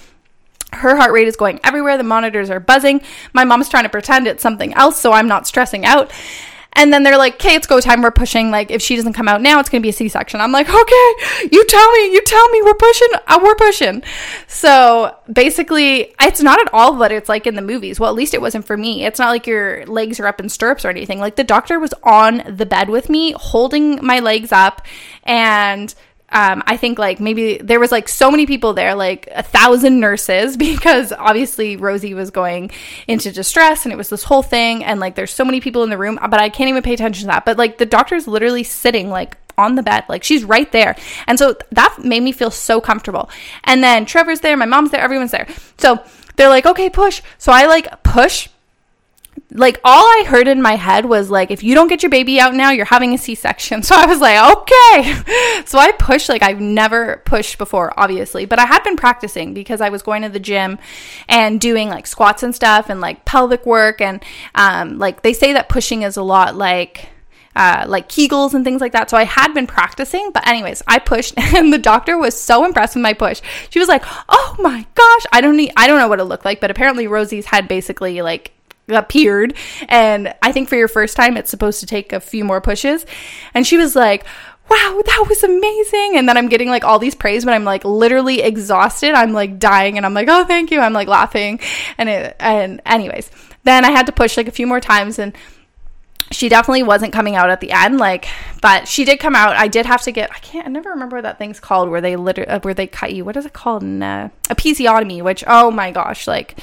her 0.75 0.97
heart 0.97 1.13
rate 1.13 1.29
is 1.29 1.37
going 1.37 1.61
everywhere. 1.65 1.97
The 1.97 2.03
monitors 2.03 2.51
are 2.51 2.61
buzzing. 2.61 3.03
My 3.33 3.45
mom's 3.45 3.69
trying 3.69 3.85
to 3.85 3.91
pretend 3.91 4.27
it's 4.27 4.43
something 4.43 4.73
else, 4.75 4.99
so 4.99 5.13
I'm 5.13 5.29
not 5.29 5.47
stressing 5.47 5.85
out. 5.85 6.11
And 6.75 6.93
then 6.93 7.03
they're 7.03 7.19
like, 7.19 7.35
okay, 7.35 7.55
it's 7.55 7.67
go 7.67 7.81
time. 7.81 8.03
We're 8.03 8.11
pushing. 8.11 8.51
Like, 8.51 8.71
if 8.71 8.81
she 8.81 8.97
doesn't 8.97 9.13
come 9.13 9.29
out 9.29 9.43
now, 9.43 9.61
it's 9.61 9.69
going 9.69 9.81
to 9.81 9.85
be 9.85 9.91
a 9.91 9.93
C 9.93 10.09
section. 10.09 10.41
I'm 10.41 10.53
like, 10.53 10.69
okay, 10.69 11.15
you 11.53 11.65
tell 11.67 11.91
me, 11.93 12.13
you 12.13 12.23
tell 12.23 12.49
me, 12.49 12.63
we're 12.63 12.75
pushing, 12.75 13.09
uh, 13.27 13.41
we're 13.43 13.55
pushing. 13.55 14.03
So 14.47 15.17
basically, 15.31 16.15
it's 16.21 16.41
not 16.41 16.61
at 16.61 16.73
all 16.73 16.97
what 16.97 17.13
it's 17.13 17.29
like 17.29 17.47
in 17.47 17.57
the 17.57 17.63
movies. 17.63 18.01
Well, 18.01 18.09
at 18.09 18.17
least 18.17 18.33
it 18.33 18.41
wasn't 18.41 18.67
for 18.67 18.77
me. 18.77 19.05
It's 19.05 19.19
not 19.19 19.29
like 19.29 19.47
your 19.47 19.85
legs 19.87 20.19
are 20.19 20.27
up 20.27 20.41
in 20.41 20.49
stirrups 20.49 20.85
or 20.85 20.89
anything. 20.89 21.19
Like, 21.19 21.37
the 21.37 21.45
doctor 21.45 21.79
was 21.79 21.95
on 22.03 22.43
the 22.49 22.67
bed 22.67 22.89
with 22.89 23.11
me, 23.11 23.33
holding 23.37 24.05
my 24.05 24.19
legs 24.19 24.51
up 24.51 24.83
and 25.25 25.95
um, 26.33 26.63
I 26.67 26.77
think 26.77 26.99
like 26.99 27.21
maybe 27.21 27.59
there 27.59 27.79
was 27.79 27.93
like 27.93 28.09
so 28.09 28.31
many 28.31 28.47
people 28.47 28.73
there, 28.73 28.95
like 28.95 29.29
a 29.33 29.43
thousand 29.43 30.01
nurses, 30.01 30.57
because 30.73 31.13
obviously 31.13 31.77
Rosie 31.77 32.15
was 32.15 32.31
going 32.31 32.71
into 33.07 33.31
distress 33.31 33.85
and 33.85 33.93
it 33.93 33.97
was 33.97 34.09
this 34.09 34.25
whole 34.25 34.43
thing. 34.43 34.83
And 34.85 34.99
like 34.99 35.15
there's 35.15 35.33
so 35.33 35.45
many 35.45 35.61
people 35.61 35.83
in 35.85 35.91
the 35.91 35.99
room, 35.99 36.19
but 36.21 36.41
I 36.41 36.49
can't 36.49 36.69
even 36.69 36.83
pay 36.83 36.95
attention 36.95 37.23
to 37.23 37.27
that. 37.29 37.45
But 37.45 37.59
like 37.59 37.79
the 37.79 37.87
doctor's 37.87 38.27
literally 38.27 38.65
sitting 38.65 39.11
like 39.11 39.37
on 39.59 39.75
the 39.75 39.83
bed. 39.83 40.05
Like 40.09 40.25
she's 40.25 40.45
right 40.45 40.71
there. 40.73 40.97
And 41.27 41.39
so 41.39 41.57
that 41.71 41.99
made 42.03 42.23
me 42.23 42.33
feel 42.33 42.51
so 42.51 42.81
comfortable. 42.81 43.31
And 43.65 43.83
then 43.83 44.07
Trevor's 44.07 44.41
there, 44.41 44.57
my 44.57 44.67
mom's 44.67 44.91
there, 44.91 45.01
everyone's 45.01 45.31
there. 45.31 45.47
So 45.79 46.03
they're 46.37 46.49
like, 46.49 46.67
okay, 46.67 46.89
push. 46.91 47.23
So 47.39 47.53
I 47.53 47.67
like 47.67 48.03
push 48.03 48.49
like 49.55 49.81
all 49.85 50.05
I 50.05 50.25
heard 50.27 50.49
in 50.49 50.63
my 50.63 50.77
head 50.77 51.05
was 51.05 51.31
like, 51.31 51.51
if 51.51 51.63
you 51.63 51.75
don't 51.75 51.89
get 51.89 52.03
your 52.03 52.11
baby 52.11 52.41
out 52.41 52.55
now, 52.55 52.71
you're 52.71 52.87
having 52.87 53.15
a 53.15 53.19
C-section. 53.19 53.83
So 53.93 53.97
I 53.97 54.07
was 54.07 54.21
like, 54.21 54.39
okay. 54.59 55.63
So 55.67 55.79
I 55.79 55.93
pushed 55.93 56.29
like 56.29 56.43
I've 56.43 56.61
never 56.61 57.23
pushed 57.25 57.59
before, 57.59 57.93
obviously, 57.99 58.47
but 58.47 58.59
I 58.59 58.65
had 58.65 58.83
been 58.83 58.97
practicing 58.97 59.55
because 59.55 59.81
I 59.81 59.91
was 59.91 60.03
going 60.03 60.23
to 60.23 60.29
the 60.29 60.41
gym 60.41 60.79
and 61.29 61.61
doing 61.61 61.89
like 61.89 62.07
squats 62.07 62.43
and 62.43 62.55
stuff 62.55 62.89
and 62.89 63.01
like 63.01 63.25
pelvic 63.25 63.67
work 63.67 64.01
and 64.01 64.25
um, 64.55 64.99
like 64.99 65.23
they 65.23 65.33
say 65.33 65.53
that 65.53 65.69
pushing 65.69 66.03
is 66.03 66.17
a 66.17 66.23
lot 66.23 66.57
like 66.57 67.11
uh, 67.55 67.85
like 67.87 68.09
Kegels 68.09 68.55
and 68.55 68.65
things 68.65 68.81
like 68.81 68.93
that. 68.93 69.11
So 69.11 69.17
I 69.17 69.25
had 69.25 69.53
been 69.53 69.67
practicing, 69.67 70.31
but 70.33 70.47
anyways, 70.47 70.83
I 70.87 70.99
pushed, 70.99 71.35
and 71.55 71.73
the 71.73 71.79
doctor 71.79 72.17
was 72.19 72.39
so 72.39 72.65
impressed 72.65 72.95
with 72.95 73.03
my 73.03 73.13
push. 73.13 73.41
She 73.71 73.79
was 73.79 73.89
like, 73.89 74.03
"Oh 74.29 74.57
my 74.59 74.87
gosh, 74.95 75.27
I 75.33 75.41
don't 75.41 75.57
need, 75.57 75.73
I 75.77 75.87
don't 75.87 75.99
know 75.99 76.09
what 76.09 76.21
it 76.21 76.25
looked 76.25 76.45
like, 76.45 76.61
but 76.61 76.71
apparently 76.71 77.07
Rosie's 77.07 77.47
had 77.47 77.69
basically 77.69 78.23
like 78.23 78.53
appeared. 78.95 79.55
And 79.89 80.35
I 80.43 80.53
think 80.53 80.69
for 80.69 80.77
your 80.77 80.89
first 80.89 81.17
time, 81.17 81.37
it's 81.37 81.51
supposed 81.51 81.81
to 81.81 81.87
take 81.87 82.13
a 82.13 82.21
few 82.21 82.45
more 82.45 82.61
pushes. 82.61 83.07
And 83.55 83.67
she 83.67 83.77
was 83.77 83.95
like, 83.97 84.25
wow, 84.71 85.03
that 85.05 85.27
was 85.29 85.43
amazing. 85.43 86.17
And 86.17 86.29
then 86.29 86.37
I'm 86.37 86.49
getting 86.49 86.69
like 86.69 86.85
all 86.85 86.99
these 86.99 87.15
praise, 87.15 87.45
but 87.45 87.55
I'm 87.55 87.65
like 87.65 87.85
literally 87.85 88.41
exhausted. 88.43 89.13
I'm 89.13 89.33
like 89.33 89.59
dying 89.59 89.97
and 89.97 90.07
I'm 90.07 90.15
like, 90.15 90.29
oh, 90.31 90.45
thank 90.45 90.71
you. 90.71 90.81
I'm 90.81 90.93
like 90.93 91.09
laughing. 91.09 91.61
And 91.99 92.09
it, 92.09 92.37
and 92.41 92.81
anyways, 92.87 93.31
then 93.65 93.85
I 93.85 93.91
had 93.91 94.07
to 94.07 94.13
push 94.13 94.37
like 94.37 94.49
a 94.49 94.53
few 94.53 94.67
more 94.67 94.81
times 94.81 95.19
and 95.19 95.35
she 96.31 96.49
definitely 96.49 96.83
wasn't 96.83 97.13
coming 97.13 97.37
out 97.37 97.51
at 97.51 97.61
the 97.61 97.71
end 97.73 97.99
like 97.99 98.27
but 98.63 98.89
she 98.89 99.05
did 99.05 99.19
come 99.19 99.35
out 99.35 99.55
i 99.57 99.69
did 99.69 99.85
have 99.85 100.01
to 100.01 100.11
get 100.11 100.31
i 100.31 100.39
can't 100.39 100.67
i 100.67 100.71
never 100.71 100.91
remember 100.91 101.17
what 101.17 101.23
that 101.25 101.37
thing's 101.37 101.61
called 101.61 101.91
where 101.91 102.01
they 102.01 102.17
literally 102.17 102.49
uh, 102.49 102.61
where 102.61 102.73
they 102.73 102.87
cut 102.87 103.13
you 103.13 103.25
what 103.25 103.37
is 103.37 103.45
it 103.45 103.53
called 103.53 103.83
uh, 103.83 104.29
episiotomy 104.45 105.23
which 105.23 105.45
oh 105.47 105.71
my 105.71 105.91
gosh 105.91 106.27
like 106.27 106.59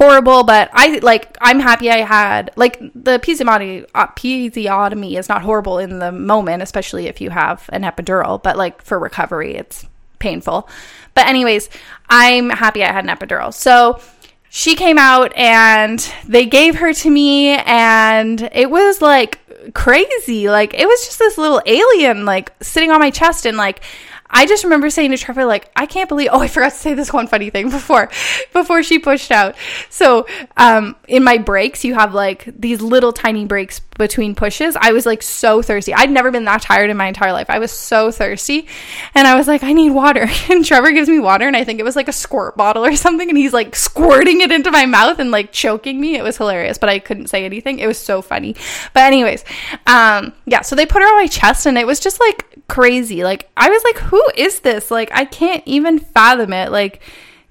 horrible, 0.00 0.44
but 0.44 0.70
I 0.72 0.98
like 1.00 1.36
I'm 1.42 1.60
happy 1.60 1.90
I 1.90 1.98
had 1.98 2.50
like 2.56 2.78
the 2.80 3.18
episiotomy 3.18 3.84
uh, 3.94 4.06
episiotomy 4.06 5.18
is 5.18 5.28
not 5.28 5.42
horrible 5.42 5.78
in 5.78 5.98
the 5.98 6.10
moment, 6.10 6.62
especially 6.62 7.06
if 7.06 7.20
you 7.20 7.28
have 7.28 7.68
an 7.70 7.82
epidural, 7.82 8.42
but 8.42 8.56
like 8.56 8.82
for 8.82 8.98
recovery 8.98 9.56
it's 9.56 9.86
painful. 10.18 10.68
But 11.12 11.26
anyways, 11.26 11.68
I'm 12.08 12.48
happy 12.48 12.82
I 12.82 12.92
had 12.92 13.04
an 13.04 13.14
epidural. 13.14 13.52
So 13.52 14.00
she 14.48 14.74
came 14.74 14.96
out 14.96 15.36
and 15.36 15.98
they 16.26 16.46
gave 16.46 16.76
her 16.76 16.94
to 16.94 17.10
me 17.10 17.50
and 17.50 18.48
it 18.52 18.70
was 18.70 19.02
like 19.02 19.38
crazy. 19.74 20.48
Like 20.48 20.72
it 20.72 20.86
was 20.86 21.04
just 21.04 21.18
this 21.18 21.36
little 21.36 21.60
alien 21.66 22.24
like 22.24 22.52
sitting 22.62 22.90
on 22.90 23.00
my 23.00 23.10
chest 23.10 23.44
and 23.44 23.58
like 23.58 23.82
I 24.30 24.46
just 24.46 24.64
remember 24.64 24.90
saying 24.90 25.10
to 25.10 25.18
Trevor, 25.18 25.44
like, 25.44 25.70
I 25.76 25.86
can't 25.86 26.08
believe, 26.08 26.30
oh, 26.32 26.40
I 26.40 26.48
forgot 26.48 26.72
to 26.72 26.78
say 26.78 26.94
this 26.94 27.12
one 27.12 27.26
funny 27.26 27.50
thing 27.50 27.70
before, 27.70 28.10
before 28.52 28.82
she 28.82 28.98
pushed 28.98 29.30
out. 29.30 29.56
So, 29.88 30.26
um, 30.56 30.96
in 31.08 31.24
my 31.24 31.38
breaks, 31.38 31.84
you 31.84 31.94
have 31.94 32.14
like 32.14 32.44
these 32.46 32.80
little 32.80 33.12
tiny 33.12 33.44
breaks 33.44 33.80
between 34.00 34.34
pushes. 34.34 34.76
I 34.80 34.92
was 34.92 35.04
like 35.06 35.22
so 35.22 35.62
thirsty. 35.62 35.94
I'd 35.94 36.10
never 36.10 36.30
been 36.30 36.46
that 36.46 36.62
tired 36.62 36.88
in 36.90 36.96
my 36.96 37.06
entire 37.06 37.32
life. 37.32 37.50
I 37.50 37.58
was 37.58 37.70
so 37.70 38.10
thirsty. 38.10 38.66
And 39.14 39.28
I 39.28 39.36
was 39.36 39.46
like, 39.46 39.62
I 39.62 39.72
need 39.72 39.90
water. 39.90 40.26
And 40.50 40.64
Trevor 40.64 40.90
gives 40.90 41.08
me 41.08 41.20
water. 41.20 41.46
And 41.46 41.56
I 41.56 41.62
think 41.62 41.78
it 41.78 41.84
was 41.84 41.94
like 41.94 42.08
a 42.08 42.12
squirt 42.12 42.56
bottle 42.56 42.84
or 42.84 42.96
something. 42.96 43.28
And 43.28 43.38
he's 43.38 43.52
like 43.52 43.76
squirting 43.76 44.40
it 44.40 44.50
into 44.50 44.70
my 44.70 44.86
mouth 44.86 45.20
and 45.20 45.30
like 45.30 45.52
choking 45.52 46.00
me. 46.00 46.16
It 46.16 46.24
was 46.24 46.38
hilarious, 46.38 46.78
but 46.78 46.88
I 46.88 46.98
couldn't 46.98 47.28
say 47.28 47.44
anything. 47.44 47.78
It 47.78 47.86
was 47.86 47.98
so 47.98 48.20
funny. 48.20 48.56
But, 48.94 49.04
anyways, 49.04 49.44
um, 49.86 50.32
yeah, 50.46 50.62
so 50.62 50.74
they 50.74 50.86
put 50.86 51.02
her 51.02 51.08
on 51.08 51.20
my 51.20 51.26
chest 51.28 51.66
and 51.66 51.78
it 51.78 51.86
was 51.86 52.00
just 52.00 52.18
like 52.18 52.66
crazy. 52.68 53.22
Like, 53.22 53.48
I 53.56 53.68
was 53.68 53.84
like, 53.84 53.98
who 53.98 54.22
is 54.34 54.60
this? 54.60 54.90
Like, 54.90 55.10
I 55.12 55.24
can't 55.26 55.62
even 55.66 55.98
fathom 55.98 56.52
it. 56.52 56.72
Like, 56.72 57.00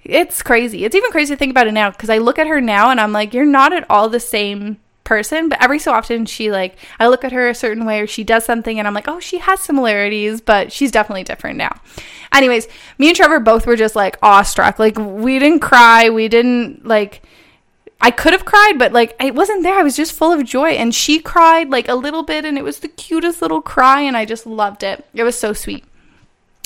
it's 0.04 0.42
crazy. 0.42 0.84
It's 0.84 0.96
even 0.96 1.12
crazy 1.12 1.34
to 1.36 1.38
think 1.38 1.52
about 1.52 1.68
it 1.68 1.74
now 1.74 1.92
because 1.92 2.10
I 2.10 2.18
look 2.18 2.40
at 2.40 2.48
her 2.48 2.60
now 2.60 2.90
and 2.90 3.00
I'm 3.00 3.14
like, 3.14 3.34
you're 3.34 3.46
not 3.46 3.72
at 3.72 3.90
all 3.90 4.10
the 4.10 4.20
same 4.20 4.78
person, 5.10 5.50
but 5.50 5.62
every 5.62 5.80
so 5.80 5.92
often 5.92 6.26
she 6.26 6.52
like 6.52 6.78
I 7.00 7.08
look 7.08 7.26
at 7.26 7.34
her 7.34 7.50
a 7.50 7.56
certain 7.56 7.84
way 7.84 8.00
or 8.00 8.08
she 8.08 8.24
does 8.24 8.46
something 8.46 8.80
and 8.80 8.88
I'm 8.88 8.94
like, 8.94 9.10
"Oh, 9.10 9.20
she 9.20 9.40
has 9.40 9.60
similarities, 9.60 10.40
but 10.40 10.72
she's 10.72 10.92
definitely 10.92 11.26
different 11.26 11.58
now." 11.58 11.82
Anyways, 12.32 12.68
me 12.98 13.08
and 13.08 13.18
Trevor 13.18 13.40
both 13.40 13.68
were 13.68 13.76
just 13.76 13.96
like 13.96 14.18
awestruck. 14.22 14.80
Like 14.80 14.98
we 14.98 15.40
didn't 15.40 15.60
cry, 15.60 16.10
we 16.10 16.30
didn't 16.30 16.86
like 16.86 17.24
I 18.02 18.12
could 18.12 18.34
have 18.34 18.46
cried, 18.46 18.76
but 18.78 18.94
like 18.94 19.16
I 19.20 19.32
wasn't 19.32 19.64
there. 19.64 19.78
I 19.78 19.84
was 19.84 19.98
just 19.98 20.14
full 20.14 20.32
of 20.32 20.46
joy. 20.46 20.70
And 20.70 20.96
she 20.96 21.20
cried 21.20 21.70
like 21.70 21.88
a 21.90 21.96
little 21.96 22.24
bit, 22.24 22.46
and 22.46 22.58
it 22.58 22.64
was 22.64 22.80
the 22.80 22.88
cutest 22.88 23.42
little 23.42 23.62
cry, 23.62 24.02
and 24.02 24.16
I 24.16 24.26
just 24.26 24.46
loved 24.46 24.84
it. 24.84 25.06
It 25.14 25.24
was 25.24 25.38
so 25.38 25.54
sweet. 25.54 25.84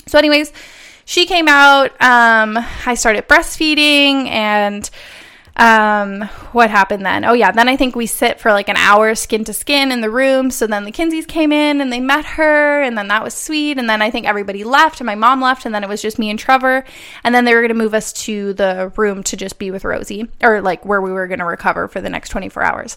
So, 0.06 0.18
anyways, 0.18 0.52
she 1.04 1.26
came 1.26 1.48
out. 1.48 1.90
Um, 2.00 2.58
I 2.86 2.94
started 2.94 3.26
breastfeeding, 3.26 4.28
and 4.28 4.88
um, 5.56 6.22
what 6.50 6.68
happened 6.68 7.06
then? 7.06 7.24
Oh 7.24 7.32
yeah, 7.32 7.52
then 7.52 7.68
I 7.68 7.76
think 7.76 7.94
we 7.94 8.06
sit 8.06 8.40
for 8.40 8.52
like 8.52 8.68
an 8.68 8.76
hour 8.76 9.14
skin 9.14 9.44
to 9.44 9.52
skin 9.52 9.92
in 9.92 10.00
the 10.00 10.10
room. 10.10 10.50
So 10.50 10.66
then 10.66 10.84
the 10.84 10.90
Kinseys 10.90 11.28
came 11.28 11.52
in 11.52 11.80
and 11.80 11.92
they 11.92 12.00
met 12.00 12.24
her, 12.24 12.82
and 12.82 12.98
then 12.98 13.08
that 13.08 13.22
was 13.22 13.34
sweet. 13.34 13.78
And 13.78 13.88
then 13.88 14.02
I 14.02 14.10
think 14.10 14.26
everybody 14.26 14.64
left, 14.64 15.00
and 15.00 15.06
my 15.06 15.14
mom 15.14 15.40
left, 15.40 15.64
and 15.64 15.74
then 15.74 15.84
it 15.84 15.88
was 15.88 16.02
just 16.02 16.18
me 16.18 16.30
and 16.30 16.38
Trevor. 16.38 16.84
And 17.22 17.34
then 17.34 17.44
they 17.44 17.54
were 17.54 17.62
gonna 17.62 17.74
move 17.74 17.94
us 17.94 18.12
to 18.24 18.52
the 18.54 18.92
room 18.96 19.22
to 19.24 19.36
just 19.36 19.58
be 19.58 19.70
with 19.70 19.84
Rosie, 19.84 20.28
or 20.42 20.60
like 20.60 20.84
where 20.84 21.00
we 21.00 21.12
were 21.12 21.28
gonna 21.28 21.46
recover 21.46 21.86
for 21.86 22.00
the 22.00 22.10
next 22.10 22.30
24 22.30 22.62
hours. 22.62 22.96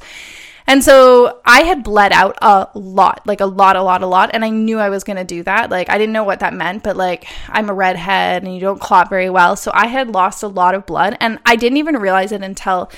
And 0.68 0.84
so 0.84 1.40
I 1.46 1.62
had 1.62 1.84
bled 1.84 2.12
out 2.12 2.38
a 2.42 2.68
lot, 2.74 3.22
like 3.26 3.40
a 3.40 3.46
lot, 3.46 3.78
a 3.78 3.82
lot, 3.82 4.04
a 4.04 4.08
lot. 4.08 4.32
And 4.34 4.44
I 4.44 4.50
knew 4.50 4.80
I 4.80 4.90
was 4.90 5.06
going 5.06 5.16
to 5.16 5.24
do 5.24 5.42
that. 5.44 5.70
Like, 5.70 5.90
I 5.90 5.98
didn't 5.98 6.12
know 6.12 6.26
what 6.26 6.42
that 6.42 6.54
meant, 6.54 6.84
but 6.84 6.98
like, 6.98 7.26
I'm 7.48 7.70
a 7.70 7.74
redhead 7.74 8.44
and 8.44 8.54
you 8.54 8.60
don't 8.60 8.80
clot 8.82 9.10
very 9.10 9.30
well. 9.30 9.56
So 9.56 9.72
I 9.74 9.88
had 9.88 10.10
lost 10.10 10.44
a 10.44 10.48
lot 10.48 10.76
of 10.76 10.86
blood. 10.86 11.16
And 11.22 11.40
I 11.46 11.56
didn't 11.56 11.78
even 11.78 11.96
realize 11.96 12.34
it 12.34 12.44
until 12.44 12.92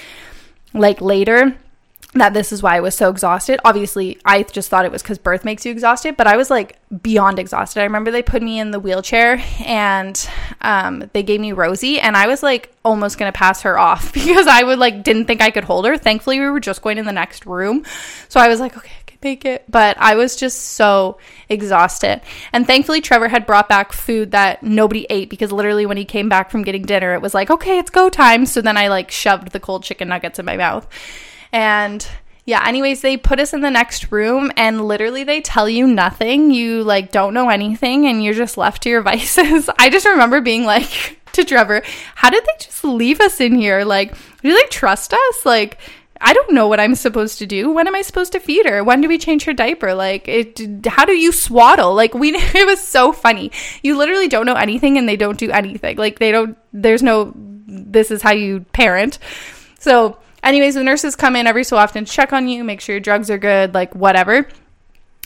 like 0.73 0.99
later 0.99 1.57
that 2.13 2.33
this 2.33 2.51
is 2.51 2.63
why 2.63 2.75
I 2.75 2.79
was 2.79 2.95
so 2.95 3.11
exhausted. 3.11 3.59
Obviously, 3.63 4.17
I 4.25 4.41
just 4.41 4.69
thought 4.69 4.83
it 4.83 4.91
was 4.91 5.03
because 5.03 5.19
birth 5.19 5.45
makes 5.45 5.63
you 5.63 5.71
exhausted, 5.71 6.17
but 6.17 6.25
I 6.25 6.37
was 6.37 6.49
like 6.49 6.79
beyond 7.03 7.37
exhausted. 7.37 7.81
I 7.81 7.83
remember 7.83 8.09
they 8.09 8.23
put 8.23 8.41
me 8.41 8.59
in 8.59 8.71
the 8.71 8.79
wheelchair 8.79 9.43
and 9.63 10.29
um, 10.61 11.07
they 11.13 11.21
gave 11.21 11.39
me 11.39 11.51
Rosie, 11.51 11.99
and 11.99 12.17
I 12.17 12.25
was 12.25 12.41
like 12.41 12.73
almost 12.83 13.19
gonna 13.19 13.31
pass 13.31 13.61
her 13.61 13.77
off 13.77 14.11
because 14.13 14.47
I 14.47 14.63
would 14.63 14.79
like 14.79 15.03
didn't 15.03 15.25
think 15.25 15.41
I 15.41 15.51
could 15.51 15.65
hold 15.65 15.85
her. 15.85 15.97
Thankfully, 15.97 16.39
we 16.39 16.49
were 16.49 16.59
just 16.59 16.81
going 16.81 16.97
in 16.97 17.05
the 17.05 17.11
next 17.11 17.45
room, 17.45 17.85
so 18.27 18.39
I 18.39 18.47
was 18.47 18.59
like, 18.59 18.75
okay, 18.75 18.91
I 18.91 19.03
can 19.05 19.19
make 19.21 19.45
it. 19.45 19.65
But 19.69 19.95
I 19.99 20.15
was 20.15 20.35
just 20.35 20.59
so 20.59 21.19
exhausted, 21.47 22.21
and 22.51 22.65
thankfully, 22.65 23.01
Trevor 23.01 23.27
had 23.27 23.45
brought 23.45 23.69
back 23.69 23.93
food 23.93 24.31
that 24.31 24.63
nobody 24.63 25.05
ate 25.11 25.29
because 25.29 25.51
literally 25.51 25.85
when 25.85 25.97
he 25.97 26.05
came 26.05 26.27
back 26.27 26.49
from 26.49 26.63
getting 26.63 26.81
dinner, 26.81 27.13
it 27.13 27.21
was 27.21 27.35
like, 27.35 27.51
okay, 27.51 27.77
it's 27.77 27.91
go 27.91 28.09
time. 28.09 28.47
So 28.47 28.61
then 28.61 28.77
I 28.77 28.87
like 28.87 29.11
shoved 29.11 29.51
the 29.51 29.59
cold 29.59 29.83
chicken 29.83 30.07
nuggets 30.07 30.39
in 30.39 30.45
my 30.45 30.57
mouth. 30.57 30.87
And 31.51 32.05
yeah, 32.45 32.65
anyways, 32.65 33.01
they 33.01 33.15
put 33.15 33.39
us 33.39 33.53
in 33.53 33.61
the 33.61 33.69
next 33.69 34.11
room 34.11 34.51
and 34.57 34.87
literally 34.87 35.23
they 35.23 35.39
tell 35.39 35.69
you 35.69 35.85
nothing. 35.85 36.51
You 36.51 36.83
like 36.83 37.11
don't 37.11 37.33
know 37.33 37.49
anything 37.49 38.07
and 38.07 38.23
you're 38.23 38.33
just 38.33 38.57
left 38.57 38.83
to 38.83 38.89
your 38.89 39.01
vices. 39.03 39.69
I 39.77 39.89
just 39.89 40.07
remember 40.07 40.41
being 40.41 40.65
like 40.65 41.19
to 41.33 41.43
Trevor, 41.43 41.83
how 42.15 42.29
did 42.29 42.43
they 42.43 42.65
just 42.65 42.83
leave 42.83 43.21
us 43.21 43.39
in 43.39 43.55
here? 43.55 43.83
Like, 43.85 44.15
do 44.41 44.53
they 44.53 44.67
trust 44.69 45.13
us? 45.13 45.45
Like, 45.45 45.77
I 46.21 46.33
don't 46.33 46.53
know 46.53 46.67
what 46.67 46.79
I'm 46.79 46.95
supposed 46.95 47.39
to 47.39 47.45
do. 47.45 47.71
When 47.71 47.87
am 47.87 47.95
I 47.95 48.01
supposed 48.01 48.33
to 48.33 48.39
feed 48.39 48.65
her? 48.65 48.83
When 48.83 48.99
do 48.99 49.07
we 49.07 49.17
change 49.17 49.45
her 49.45 49.53
diaper? 49.53 49.93
Like, 49.93 50.27
it, 50.27 50.85
how 50.85 51.05
do 51.05 51.13
you 51.13 51.31
swaddle? 51.31 51.93
Like, 51.93 52.13
we, 52.13 52.31
it 52.35 52.65
was 52.65 52.81
so 52.81 53.13
funny. 53.13 53.51
You 53.83 53.97
literally 53.97 54.27
don't 54.27 54.45
know 54.45 54.55
anything 54.55 54.97
and 54.97 55.07
they 55.07 55.15
don't 55.15 55.37
do 55.37 55.51
anything. 55.51 55.97
Like, 55.97 56.19
they 56.19 56.31
don't, 56.31 56.57
there's 56.73 57.03
no, 57.03 57.33
this 57.67 58.11
is 58.11 58.21
how 58.21 58.31
you 58.31 58.61
parent. 58.73 59.19
So, 59.79 60.17
anyways, 60.43 60.75
the 60.75 60.83
nurses 60.83 61.15
come 61.15 61.35
in 61.35 61.47
every 61.47 61.63
so 61.63 61.77
often 61.77 62.05
check 62.05 62.33
on 62.33 62.47
you, 62.47 62.63
make 62.63 62.81
sure 62.81 62.93
your 62.95 63.01
drugs 63.01 63.29
are 63.29 63.37
good, 63.37 63.73
like 63.73 63.93
whatever. 63.95 64.47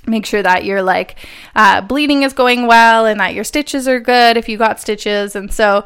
Make 0.05 0.25
sure 0.25 0.43
that 0.43 0.65
your 0.65 0.83
like 0.83 1.15
uh, 1.55 1.79
bleeding 1.81 2.23
is 2.23 2.33
going 2.33 2.67
well 2.67 3.05
and 3.05 3.19
that 3.21 3.33
your 3.33 3.45
stitches 3.45 3.87
are 3.87 4.01
good 4.01 4.35
if 4.35 4.49
you 4.49 4.57
got 4.57 4.81
stitches. 4.81 5.35
And 5.35 5.53
so 5.53 5.85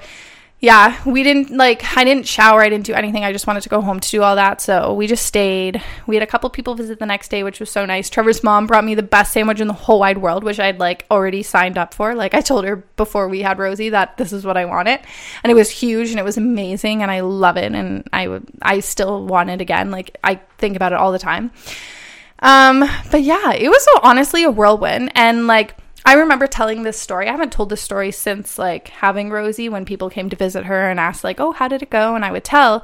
yeah, 0.60 1.00
we 1.06 1.22
didn't 1.22 1.52
like, 1.52 1.84
I 1.96 2.04
didn't 2.04 2.26
shower, 2.26 2.64
I 2.64 2.70
didn't 2.70 2.88
do 2.88 2.94
anything. 2.94 3.24
I 3.24 3.32
just 3.32 3.46
wanted 3.46 3.62
to 3.62 3.70
go 3.70 3.80
home 3.80 4.00
to 4.00 4.10
do 4.10 4.24
all 4.24 4.36
that. 4.38 4.60
So 4.60 4.92
we 4.92 5.06
just 5.06 5.24
stayed. 5.24 5.84
We 6.08 6.16
had 6.16 6.24
a 6.24 6.28
couple 6.28 6.50
people 6.50 6.74
visit 6.74 6.98
the 6.98 7.06
next 7.06 7.30
day, 7.30 7.44
which 7.44 7.60
was 7.60 7.70
so 7.70 7.86
nice. 7.86 8.10
Trevor's 8.10 8.44
mom 8.44 8.66
brought 8.66 8.84
me 8.84 8.96
the 8.96 9.04
best 9.04 9.34
sandwich 9.34 9.62
in 9.62 9.68
the 9.68 9.74
whole 9.74 10.00
wide 10.00 10.18
world, 10.18 10.44
which 10.44 10.60
I'd 10.60 10.80
like 10.80 11.06
already 11.12 11.44
signed 11.44 11.78
up 11.78 11.94
for. 11.94 12.16
Like 12.16 12.34
I 12.34 12.42
told 12.42 12.66
her 12.66 12.78
before 12.96 13.28
we 13.28 13.44
had 13.44 13.60
Rosie 13.60 13.90
that 13.90 14.18
this 14.18 14.34
is 14.34 14.46
what 14.46 14.58
I 14.58 14.66
wanted. 14.66 15.00
And 15.44 15.52
it 15.52 15.56
was 15.56 15.70
huge 15.70 16.10
and 16.10 16.20
it 16.20 16.24
was 16.24 16.38
amazing 16.38 17.04
and 17.04 17.12
I 17.12 17.20
love 17.20 17.58
it. 17.58 17.72
And 17.72 18.08
I 18.12 18.28
would, 18.28 18.48
I 18.60 18.80
still 18.80 19.28
want 19.28 19.52
it 19.52 19.62
again. 19.62 19.92
Like 19.92 20.18
I 20.24 20.42
think 20.58 20.76
about 20.76 20.92
it 20.92 20.98
all 20.98 21.12
the 21.12 21.20
time. 21.20 21.52
Um, 22.40 22.84
but 23.12 23.22
yeah, 23.22 23.54
it 23.54 23.70
was 23.70 23.84
so 23.84 24.00
honestly 24.02 24.44
a 24.44 24.50
whirlwind. 24.50 25.12
And 25.14 25.46
like, 25.46 25.76
I 26.06 26.14
remember 26.14 26.48
telling 26.48 26.84
this 26.84 27.00
story. 27.00 27.28
I 27.28 27.32
haven't 27.32 27.52
told 27.52 27.70
this 27.70 27.82
story 27.82 28.12
since 28.12 28.58
like 28.58 28.88
having 28.88 29.30
Rosie 29.30 29.68
when 29.68 29.84
people 29.84 30.10
came 30.10 30.30
to 30.30 30.36
visit 30.36 30.66
her 30.66 30.90
and 30.90 31.00
asked 31.00 31.24
like, 31.24 31.40
"Oh, 31.40 31.52
how 31.52 31.68
did 31.68 31.82
it 31.82 31.90
go?" 31.90 32.16
and 32.16 32.24
I 32.24 32.32
would 32.32 32.44
tell. 32.44 32.84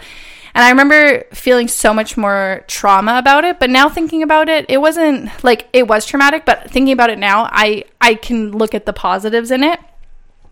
And 0.56 0.64
I 0.64 0.70
remember 0.70 1.24
feeling 1.34 1.68
so 1.68 1.94
much 1.94 2.16
more 2.18 2.64
trauma 2.68 3.18
about 3.18 3.44
it, 3.46 3.60
but 3.60 3.70
now 3.70 3.90
thinking 3.90 4.22
about 4.24 4.50
it, 4.50 4.66
it 4.70 4.80
wasn't 4.80 5.30
like 5.44 5.68
it 5.74 5.88
was 5.88 6.06
traumatic, 6.06 6.46
but 6.46 6.70
thinking 6.70 6.94
about 6.94 7.10
it 7.10 7.18
now, 7.18 7.50
I 7.52 7.86
I 8.02 8.16
can 8.16 8.52
look 8.52 8.76
at 8.76 8.86
the 8.86 8.94
positives 8.94 9.52
in 9.52 9.64
it. 9.64 9.80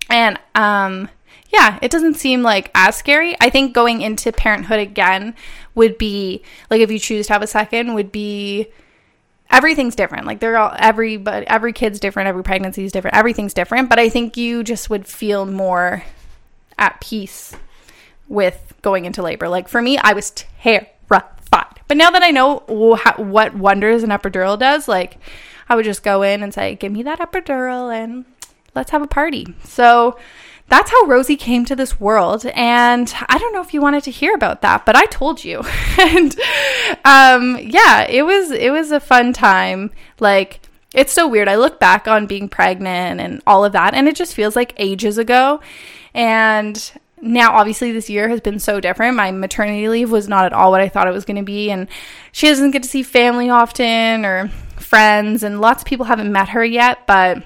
And 0.10 0.40
um 0.56 1.10
yeah, 1.50 1.78
it 1.82 1.92
doesn't 1.92 2.14
seem 2.16 2.42
like 2.44 2.72
as 2.74 2.96
scary. 2.96 3.36
I 3.42 3.50
think 3.50 3.74
going 3.74 4.02
into 4.02 4.32
parenthood 4.32 4.80
again 4.80 5.36
would 5.76 5.98
be 5.98 6.44
like 6.70 6.82
if 6.82 6.90
you 6.90 7.00
choose 7.00 7.28
to 7.28 7.34
have 7.34 7.42
a 7.42 7.48
second 7.48 7.94
would 7.94 8.12
be 8.12 8.72
everything's 9.52 9.96
different. 9.96 10.26
Like 10.26 10.40
they're 10.40 10.58
all 10.58 10.74
every 10.78 11.18
but 11.18 11.44
every 11.44 11.74
kid's 11.74 12.00
different, 12.00 12.28
every 12.28 12.44
pregnancy 12.44 12.84
is 12.84 12.92
different, 12.92 13.18
everything's 13.18 13.54
different. 13.54 13.90
But 13.90 14.00
I 14.00 14.10
think 14.10 14.38
you 14.38 14.64
just 14.64 14.90
would 14.90 15.06
feel 15.06 15.46
more 15.46 16.04
at 16.78 17.00
peace 17.02 17.56
with 18.28 18.74
going 18.82 19.06
into 19.06 19.22
labor. 19.22 19.50
Like 19.50 19.68
for 19.68 19.82
me, 19.82 19.98
I 19.98 20.14
was 20.14 20.32
terrified. 20.32 21.28
But 21.88 21.98
now 21.98 22.10
that 22.12 22.24
I 22.24 22.32
know 22.32 22.60
what 22.68 23.56
wonders 23.56 24.04
an 24.04 24.10
epidural 24.10 24.58
does, 24.58 24.88
like 24.88 25.18
I 25.68 25.76
would 25.76 25.86
just 25.86 26.04
go 26.04 26.22
in 26.22 26.42
and 26.42 26.54
say, 26.54 26.76
"Give 26.76 26.92
me 26.92 27.04
that 27.04 27.20
epidural 27.20 27.94
and 27.94 28.26
let's 28.74 28.92
have 28.92 29.02
a 29.02 29.08
party." 29.08 29.54
So 29.66 30.18
that's 30.72 30.90
how 30.90 31.04
Rosie 31.04 31.36
came 31.36 31.66
to 31.66 31.76
this 31.76 32.00
world. 32.00 32.46
And 32.46 33.14
I 33.28 33.38
don't 33.38 33.54
know 33.54 33.62
if 33.62 33.74
you 33.74 33.82
wanted 33.82 34.04
to 34.06 34.12
hear 34.12 34.34
about 34.34 34.62
that, 34.62 34.86
but 34.86 34.96
I 34.96 35.06
told 35.08 35.44
you. 35.44 35.64
and 36.00 36.34
um, 37.04 37.58
yeah, 37.62 38.08
it 38.10 38.24
was 38.24 38.52
it 38.52 38.72
was 38.72 38.90
a 38.92 39.02
fun 39.02 39.34
time. 39.34 39.92
Like 40.22 40.62
it's 40.94 41.12
so 41.12 41.28
weird. 41.28 41.50
I 41.50 41.58
look 41.58 41.78
back 41.78 42.08
on 42.08 42.26
being 42.26 42.48
pregnant 42.48 43.20
and 43.20 43.44
all 43.46 43.66
of 43.66 43.74
that, 43.74 43.94
and 43.94 44.08
it 44.08 44.16
just 44.16 44.34
feels 44.34 44.56
like 44.56 44.74
ages 44.78 45.18
ago. 45.18 45.60
And 46.14 46.92
now 47.24 47.54
obviously 47.56 47.92
this 47.92 48.10
year 48.10 48.30
has 48.30 48.42
been 48.42 48.58
so 48.58 48.80
different 48.80 49.16
my 49.16 49.30
maternity 49.30 49.88
leave 49.88 50.10
was 50.10 50.28
not 50.28 50.44
at 50.44 50.54
all 50.54 50.72
what 50.72 50.82
i 50.82 50.90
thought 50.90 51.08
it 51.08 51.14
was 51.14 51.24
going 51.24 51.38
to 51.38 51.44
be 51.44 51.70
and 51.70 51.88
she 52.32 52.48
doesn't 52.48 52.72
get 52.72 52.82
to 52.82 52.90
see 52.90 53.04
family 53.04 53.48
often 53.48 54.26
or 54.26 54.48
friends 54.78 55.44
and 55.44 55.62
lots 55.62 55.84
of 55.84 55.88
people 55.88 56.08
haven't 56.08 56.32
met 56.32 56.50
her 56.50 56.66
yet 56.66 57.06
but 57.06 57.44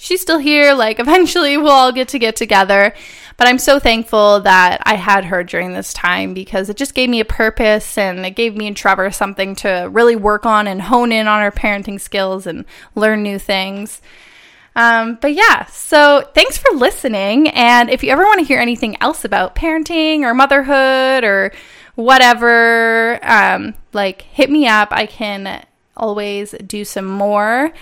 she's 0.00 0.20
still 0.20 0.38
here. 0.38 0.72
Like, 0.72 0.98
eventually 0.98 1.56
we'll 1.56 1.70
all 1.70 1.92
get 1.92 2.08
to 2.08 2.18
get 2.18 2.34
together. 2.34 2.94
But 3.36 3.46
I'm 3.46 3.58
so 3.58 3.78
thankful 3.78 4.40
that 4.40 4.82
I 4.84 4.96
had 4.96 5.26
her 5.26 5.42
during 5.44 5.72
this 5.72 5.94
time 5.94 6.34
because 6.34 6.68
it 6.68 6.76
just 6.76 6.94
gave 6.94 7.08
me 7.08 7.20
a 7.20 7.24
purpose 7.24 7.96
and 7.96 8.24
it 8.26 8.32
gave 8.32 8.54
me 8.54 8.66
and 8.66 8.76
Trevor 8.76 9.10
something 9.10 9.54
to 9.56 9.88
really 9.90 10.16
work 10.16 10.44
on 10.44 10.66
and 10.66 10.82
hone 10.82 11.10
in 11.10 11.26
on 11.26 11.40
our 11.40 11.50
parenting 11.50 12.00
skills 12.00 12.46
and 12.46 12.66
learn 12.94 13.22
new 13.22 13.38
things. 13.38 14.02
Um, 14.76 15.18
but 15.20 15.32
yeah, 15.32 15.64
so 15.66 16.28
thanks 16.34 16.58
for 16.58 16.70
listening. 16.76 17.48
And 17.48 17.88
if 17.88 18.02
you 18.02 18.10
ever 18.10 18.24
want 18.24 18.40
to 18.40 18.46
hear 18.46 18.60
anything 18.60 18.96
else 19.00 19.24
about 19.24 19.54
parenting 19.54 20.20
or 20.20 20.34
motherhood 20.34 21.24
or 21.24 21.52
whatever, 21.94 23.18
um, 23.22 23.74
like 23.94 24.22
hit 24.22 24.50
me 24.50 24.66
up. 24.68 24.88
I 24.92 25.06
can 25.06 25.64
always 25.96 26.52
do 26.66 26.84
some 26.84 27.06
more 27.06 27.72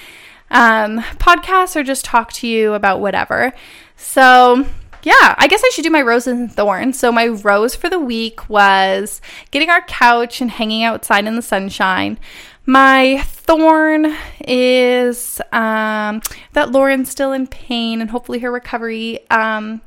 um, 0.51 1.01
podcasts 1.19 1.77
or 1.77 1.83
just 1.83 2.05
talk 2.05 2.33
to 2.35 2.47
you 2.47 2.75
about 2.75 3.01
whatever. 3.01 3.53
So, 3.97 4.67
yeah, 5.03 5.35
I 5.39 5.47
guess 5.49 5.63
I 5.65 5.71
should 5.73 5.85
do 5.85 5.91
my 5.91 6.03
roses 6.03 6.39
and 6.39 6.53
thorns. 6.53 6.99
So, 6.99 7.13
my 7.13 7.27
rose 7.27 7.75
for 7.75 7.89
the 7.89 7.99
week 8.01 8.49
was 8.49 9.21
getting 9.51 9.71
our 9.71 9.83
couch 9.83 10.41
and 10.41 10.51
hanging 10.51 10.85
outside 10.85 11.27
in 11.27 11.37
the 11.37 11.43
sunshine. 11.43 12.19
My 12.67 13.23
thorn 13.25 14.15
is 14.47 15.41
um, 15.53 16.21
that 16.53 16.71
Lauren's 16.71 17.11
still 17.11 17.33
in 17.33 17.47
pain 17.47 18.03
and 18.03 18.11
hopefully 18.11 18.41
her 18.41 18.53
recovery 18.53 19.21
um, 19.31 19.81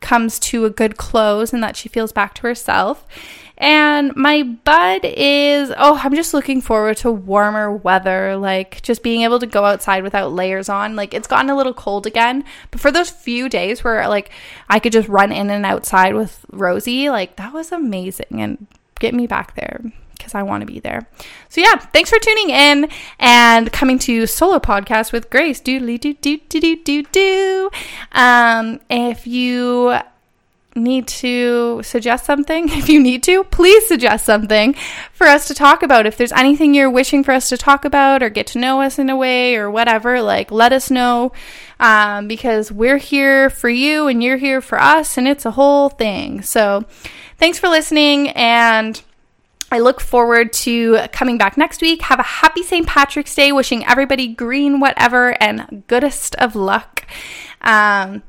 comes 0.00 0.38
to 0.38 0.64
a 0.64 0.70
good 0.70 0.96
close 0.96 1.52
and 1.52 1.62
that 1.62 1.76
she 1.76 1.90
feels 1.90 2.12
back 2.12 2.32
to 2.36 2.42
herself. 2.42 3.06
And 3.58 4.14
my 4.14 4.42
bud 4.42 5.00
is, 5.04 5.72
oh, 5.76 5.98
I'm 6.02 6.14
just 6.14 6.34
looking 6.34 6.60
forward 6.60 6.98
to 6.98 7.10
warmer 7.10 7.72
weather, 7.72 8.36
like 8.36 8.82
just 8.82 9.02
being 9.02 9.22
able 9.22 9.38
to 9.38 9.46
go 9.46 9.64
outside 9.64 10.02
without 10.02 10.32
layers 10.32 10.68
on. 10.68 10.94
Like 10.94 11.14
it's 11.14 11.28
gotten 11.28 11.50
a 11.50 11.56
little 11.56 11.74
cold 11.74 12.06
again, 12.06 12.44
but 12.70 12.80
for 12.80 12.90
those 12.90 13.08
few 13.08 13.48
days 13.48 13.82
where 13.82 14.06
like 14.08 14.30
I 14.68 14.78
could 14.78 14.92
just 14.92 15.08
run 15.08 15.32
in 15.32 15.48
and 15.50 15.64
outside 15.64 16.14
with 16.14 16.44
Rosie, 16.52 17.08
like 17.08 17.36
that 17.36 17.52
was 17.52 17.72
amazing 17.72 18.40
and 18.40 18.66
get 18.98 19.14
me 19.14 19.26
back 19.26 19.54
there 19.54 19.80
because 20.16 20.34
I 20.34 20.42
want 20.42 20.62
to 20.62 20.66
be 20.66 20.80
there. 20.80 21.08
So 21.48 21.60
yeah, 21.60 21.76
thanks 21.76 22.10
for 22.10 22.18
tuning 22.18 22.50
in 22.50 22.90
and 23.18 23.72
coming 23.72 23.98
to 24.00 24.26
solo 24.26 24.58
podcast 24.58 25.12
with 25.12 25.30
Grace. 25.30 25.60
Doodly 25.60 26.00
doo 26.00 26.14
doo 26.14 26.38
doo 26.48 26.76
doo 26.82 27.02
doo. 27.04 27.70
Um, 28.12 28.80
if 28.90 29.26
you 29.26 29.98
need 30.76 31.08
to 31.08 31.82
suggest 31.82 32.24
something, 32.24 32.68
if 32.70 32.88
you 32.88 33.02
need 33.02 33.22
to, 33.24 33.44
please 33.44 33.86
suggest 33.86 34.26
something 34.26 34.74
for 35.12 35.26
us 35.26 35.48
to 35.48 35.54
talk 35.54 35.82
about. 35.82 36.06
If 36.06 36.16
there's 36.16 36.32
anything 36.32 36.74
you're 36.74 36.90
wishing 36.90 37.24
for 37.24 37.32
us 37.32 37.48
to 37.48 37.56
talk 37.56 37.84
about 37.84 38.22
or 38.22 38.28
get 38.28 38.46
to 38.48 38.58
know 38.58 38.82
us 38.82 38.98
in 38.98 39.10
a 39.10 39.16
way 39.16 39.56
or 39.56 39.70
whatever, 39.70 40.20
like 40.22 40.50
let 40.50 40.72
us 40.72 40.90
know 40.90 41.32
um, 41.80 42.28
because 42.28 42.70
we're 42.70 42.98
here 42.98 43.50
for 43.50 43.68
you 43.68 44.06
and 44.06 44.22
you're 44.22 44.36
here 44.36 44.60
for 44.60 44.80
us 44.80 45.18
and 45.18 45.26
it's 45.26 45.44
a 45.44 45.52
whole 45.52 45.88
thing. 45.88 46.42
So 46.42 46.84
thanks 47.38 47.58
for 47.58 47.68
listening 47.68 48.30
and. 48.30 49.02
I 49.68 49.80
look 49.80 50.00
forward 50.00 50.52
to 50.52 51.08
coming 51.10 51.38
back 51.38 51.56
next 51.56 51.82
week. 51.82 52.02
Have 52.02 52.20
a 52.20 52.22
happy 52.22 52.62
St. 52.62 52.86
Patrick's 52.86 53.34
Day. 53.34 53.50
Wishing 53.50 53.84
everybody 53.84 54.28
green, 54.28 54.78
whatever, 54.78 55.30
and 55.42 55.82
goodest 55.88 56.36
of 56.36 56.54
luck. 56.54 57.04
Um, 57.62 58.22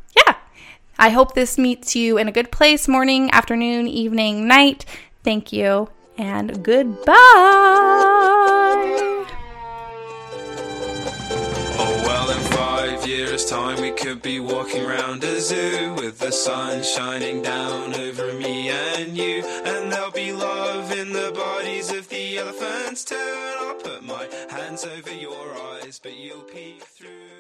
I 0.99 1.09
hope 1.09 1.35
this 1.35 1.57
meets 1.57 1.95
you 1.95 2.17
in 2.17 2.27
a 2.27 2.31
good 2.31 2.51
place 2.51 2.87
morning, 2.87 3.29
afternoon, 3.31 3.87
evening, 3.87 4.47
night. 4.47 4.85
Thank 5.23 5.53
you 5.53 5.89
and 6.17 6.63
goodbye. 6.63 7.13
Oh, 11.79 12.01
well, 12.03 12.31
in 12.31 12.43
five 12.51 13.07
years' 13.07 13.45
time, 13.45 13.79
we 13.79 13.91
could 13.91 14.23
be 14.23 14.39
walking 14.39 14.83
around 14.83 15.23
a 15.23 15.39
zoo 15.39 15.93
with 15.93 16.17
the 16.17 16.31
sun 16.31 16.81
shining 16.81 17.43
down 17.43 17.93
over 17.93 18.33
me 18.33 18.69
and 18.69 19.15
you. 19.15 19.43
And 19.45 19.91
there'll 19.91 20.11
be 20.11 20.33
love 20.33 20.91
in 20.91 21.13
the 21.13 21.31
bodies 21.35 21.91
of 21.91 22.09
the 22.09 22.39
elephants, 22.39 23.05
too. 23.05 23.15
And 23.15 23.59
I'll 23.59 23.75
put 23.75 24.03
my 24.03 24.27
hands 24.49 24.83
over 24.83 25.13
your 25.13 25.53
eyes, 25.75 25.99
but 26.01 26.17
you'll 26.17 26.41
peek 26.41 26.81
through. 26.81 27.36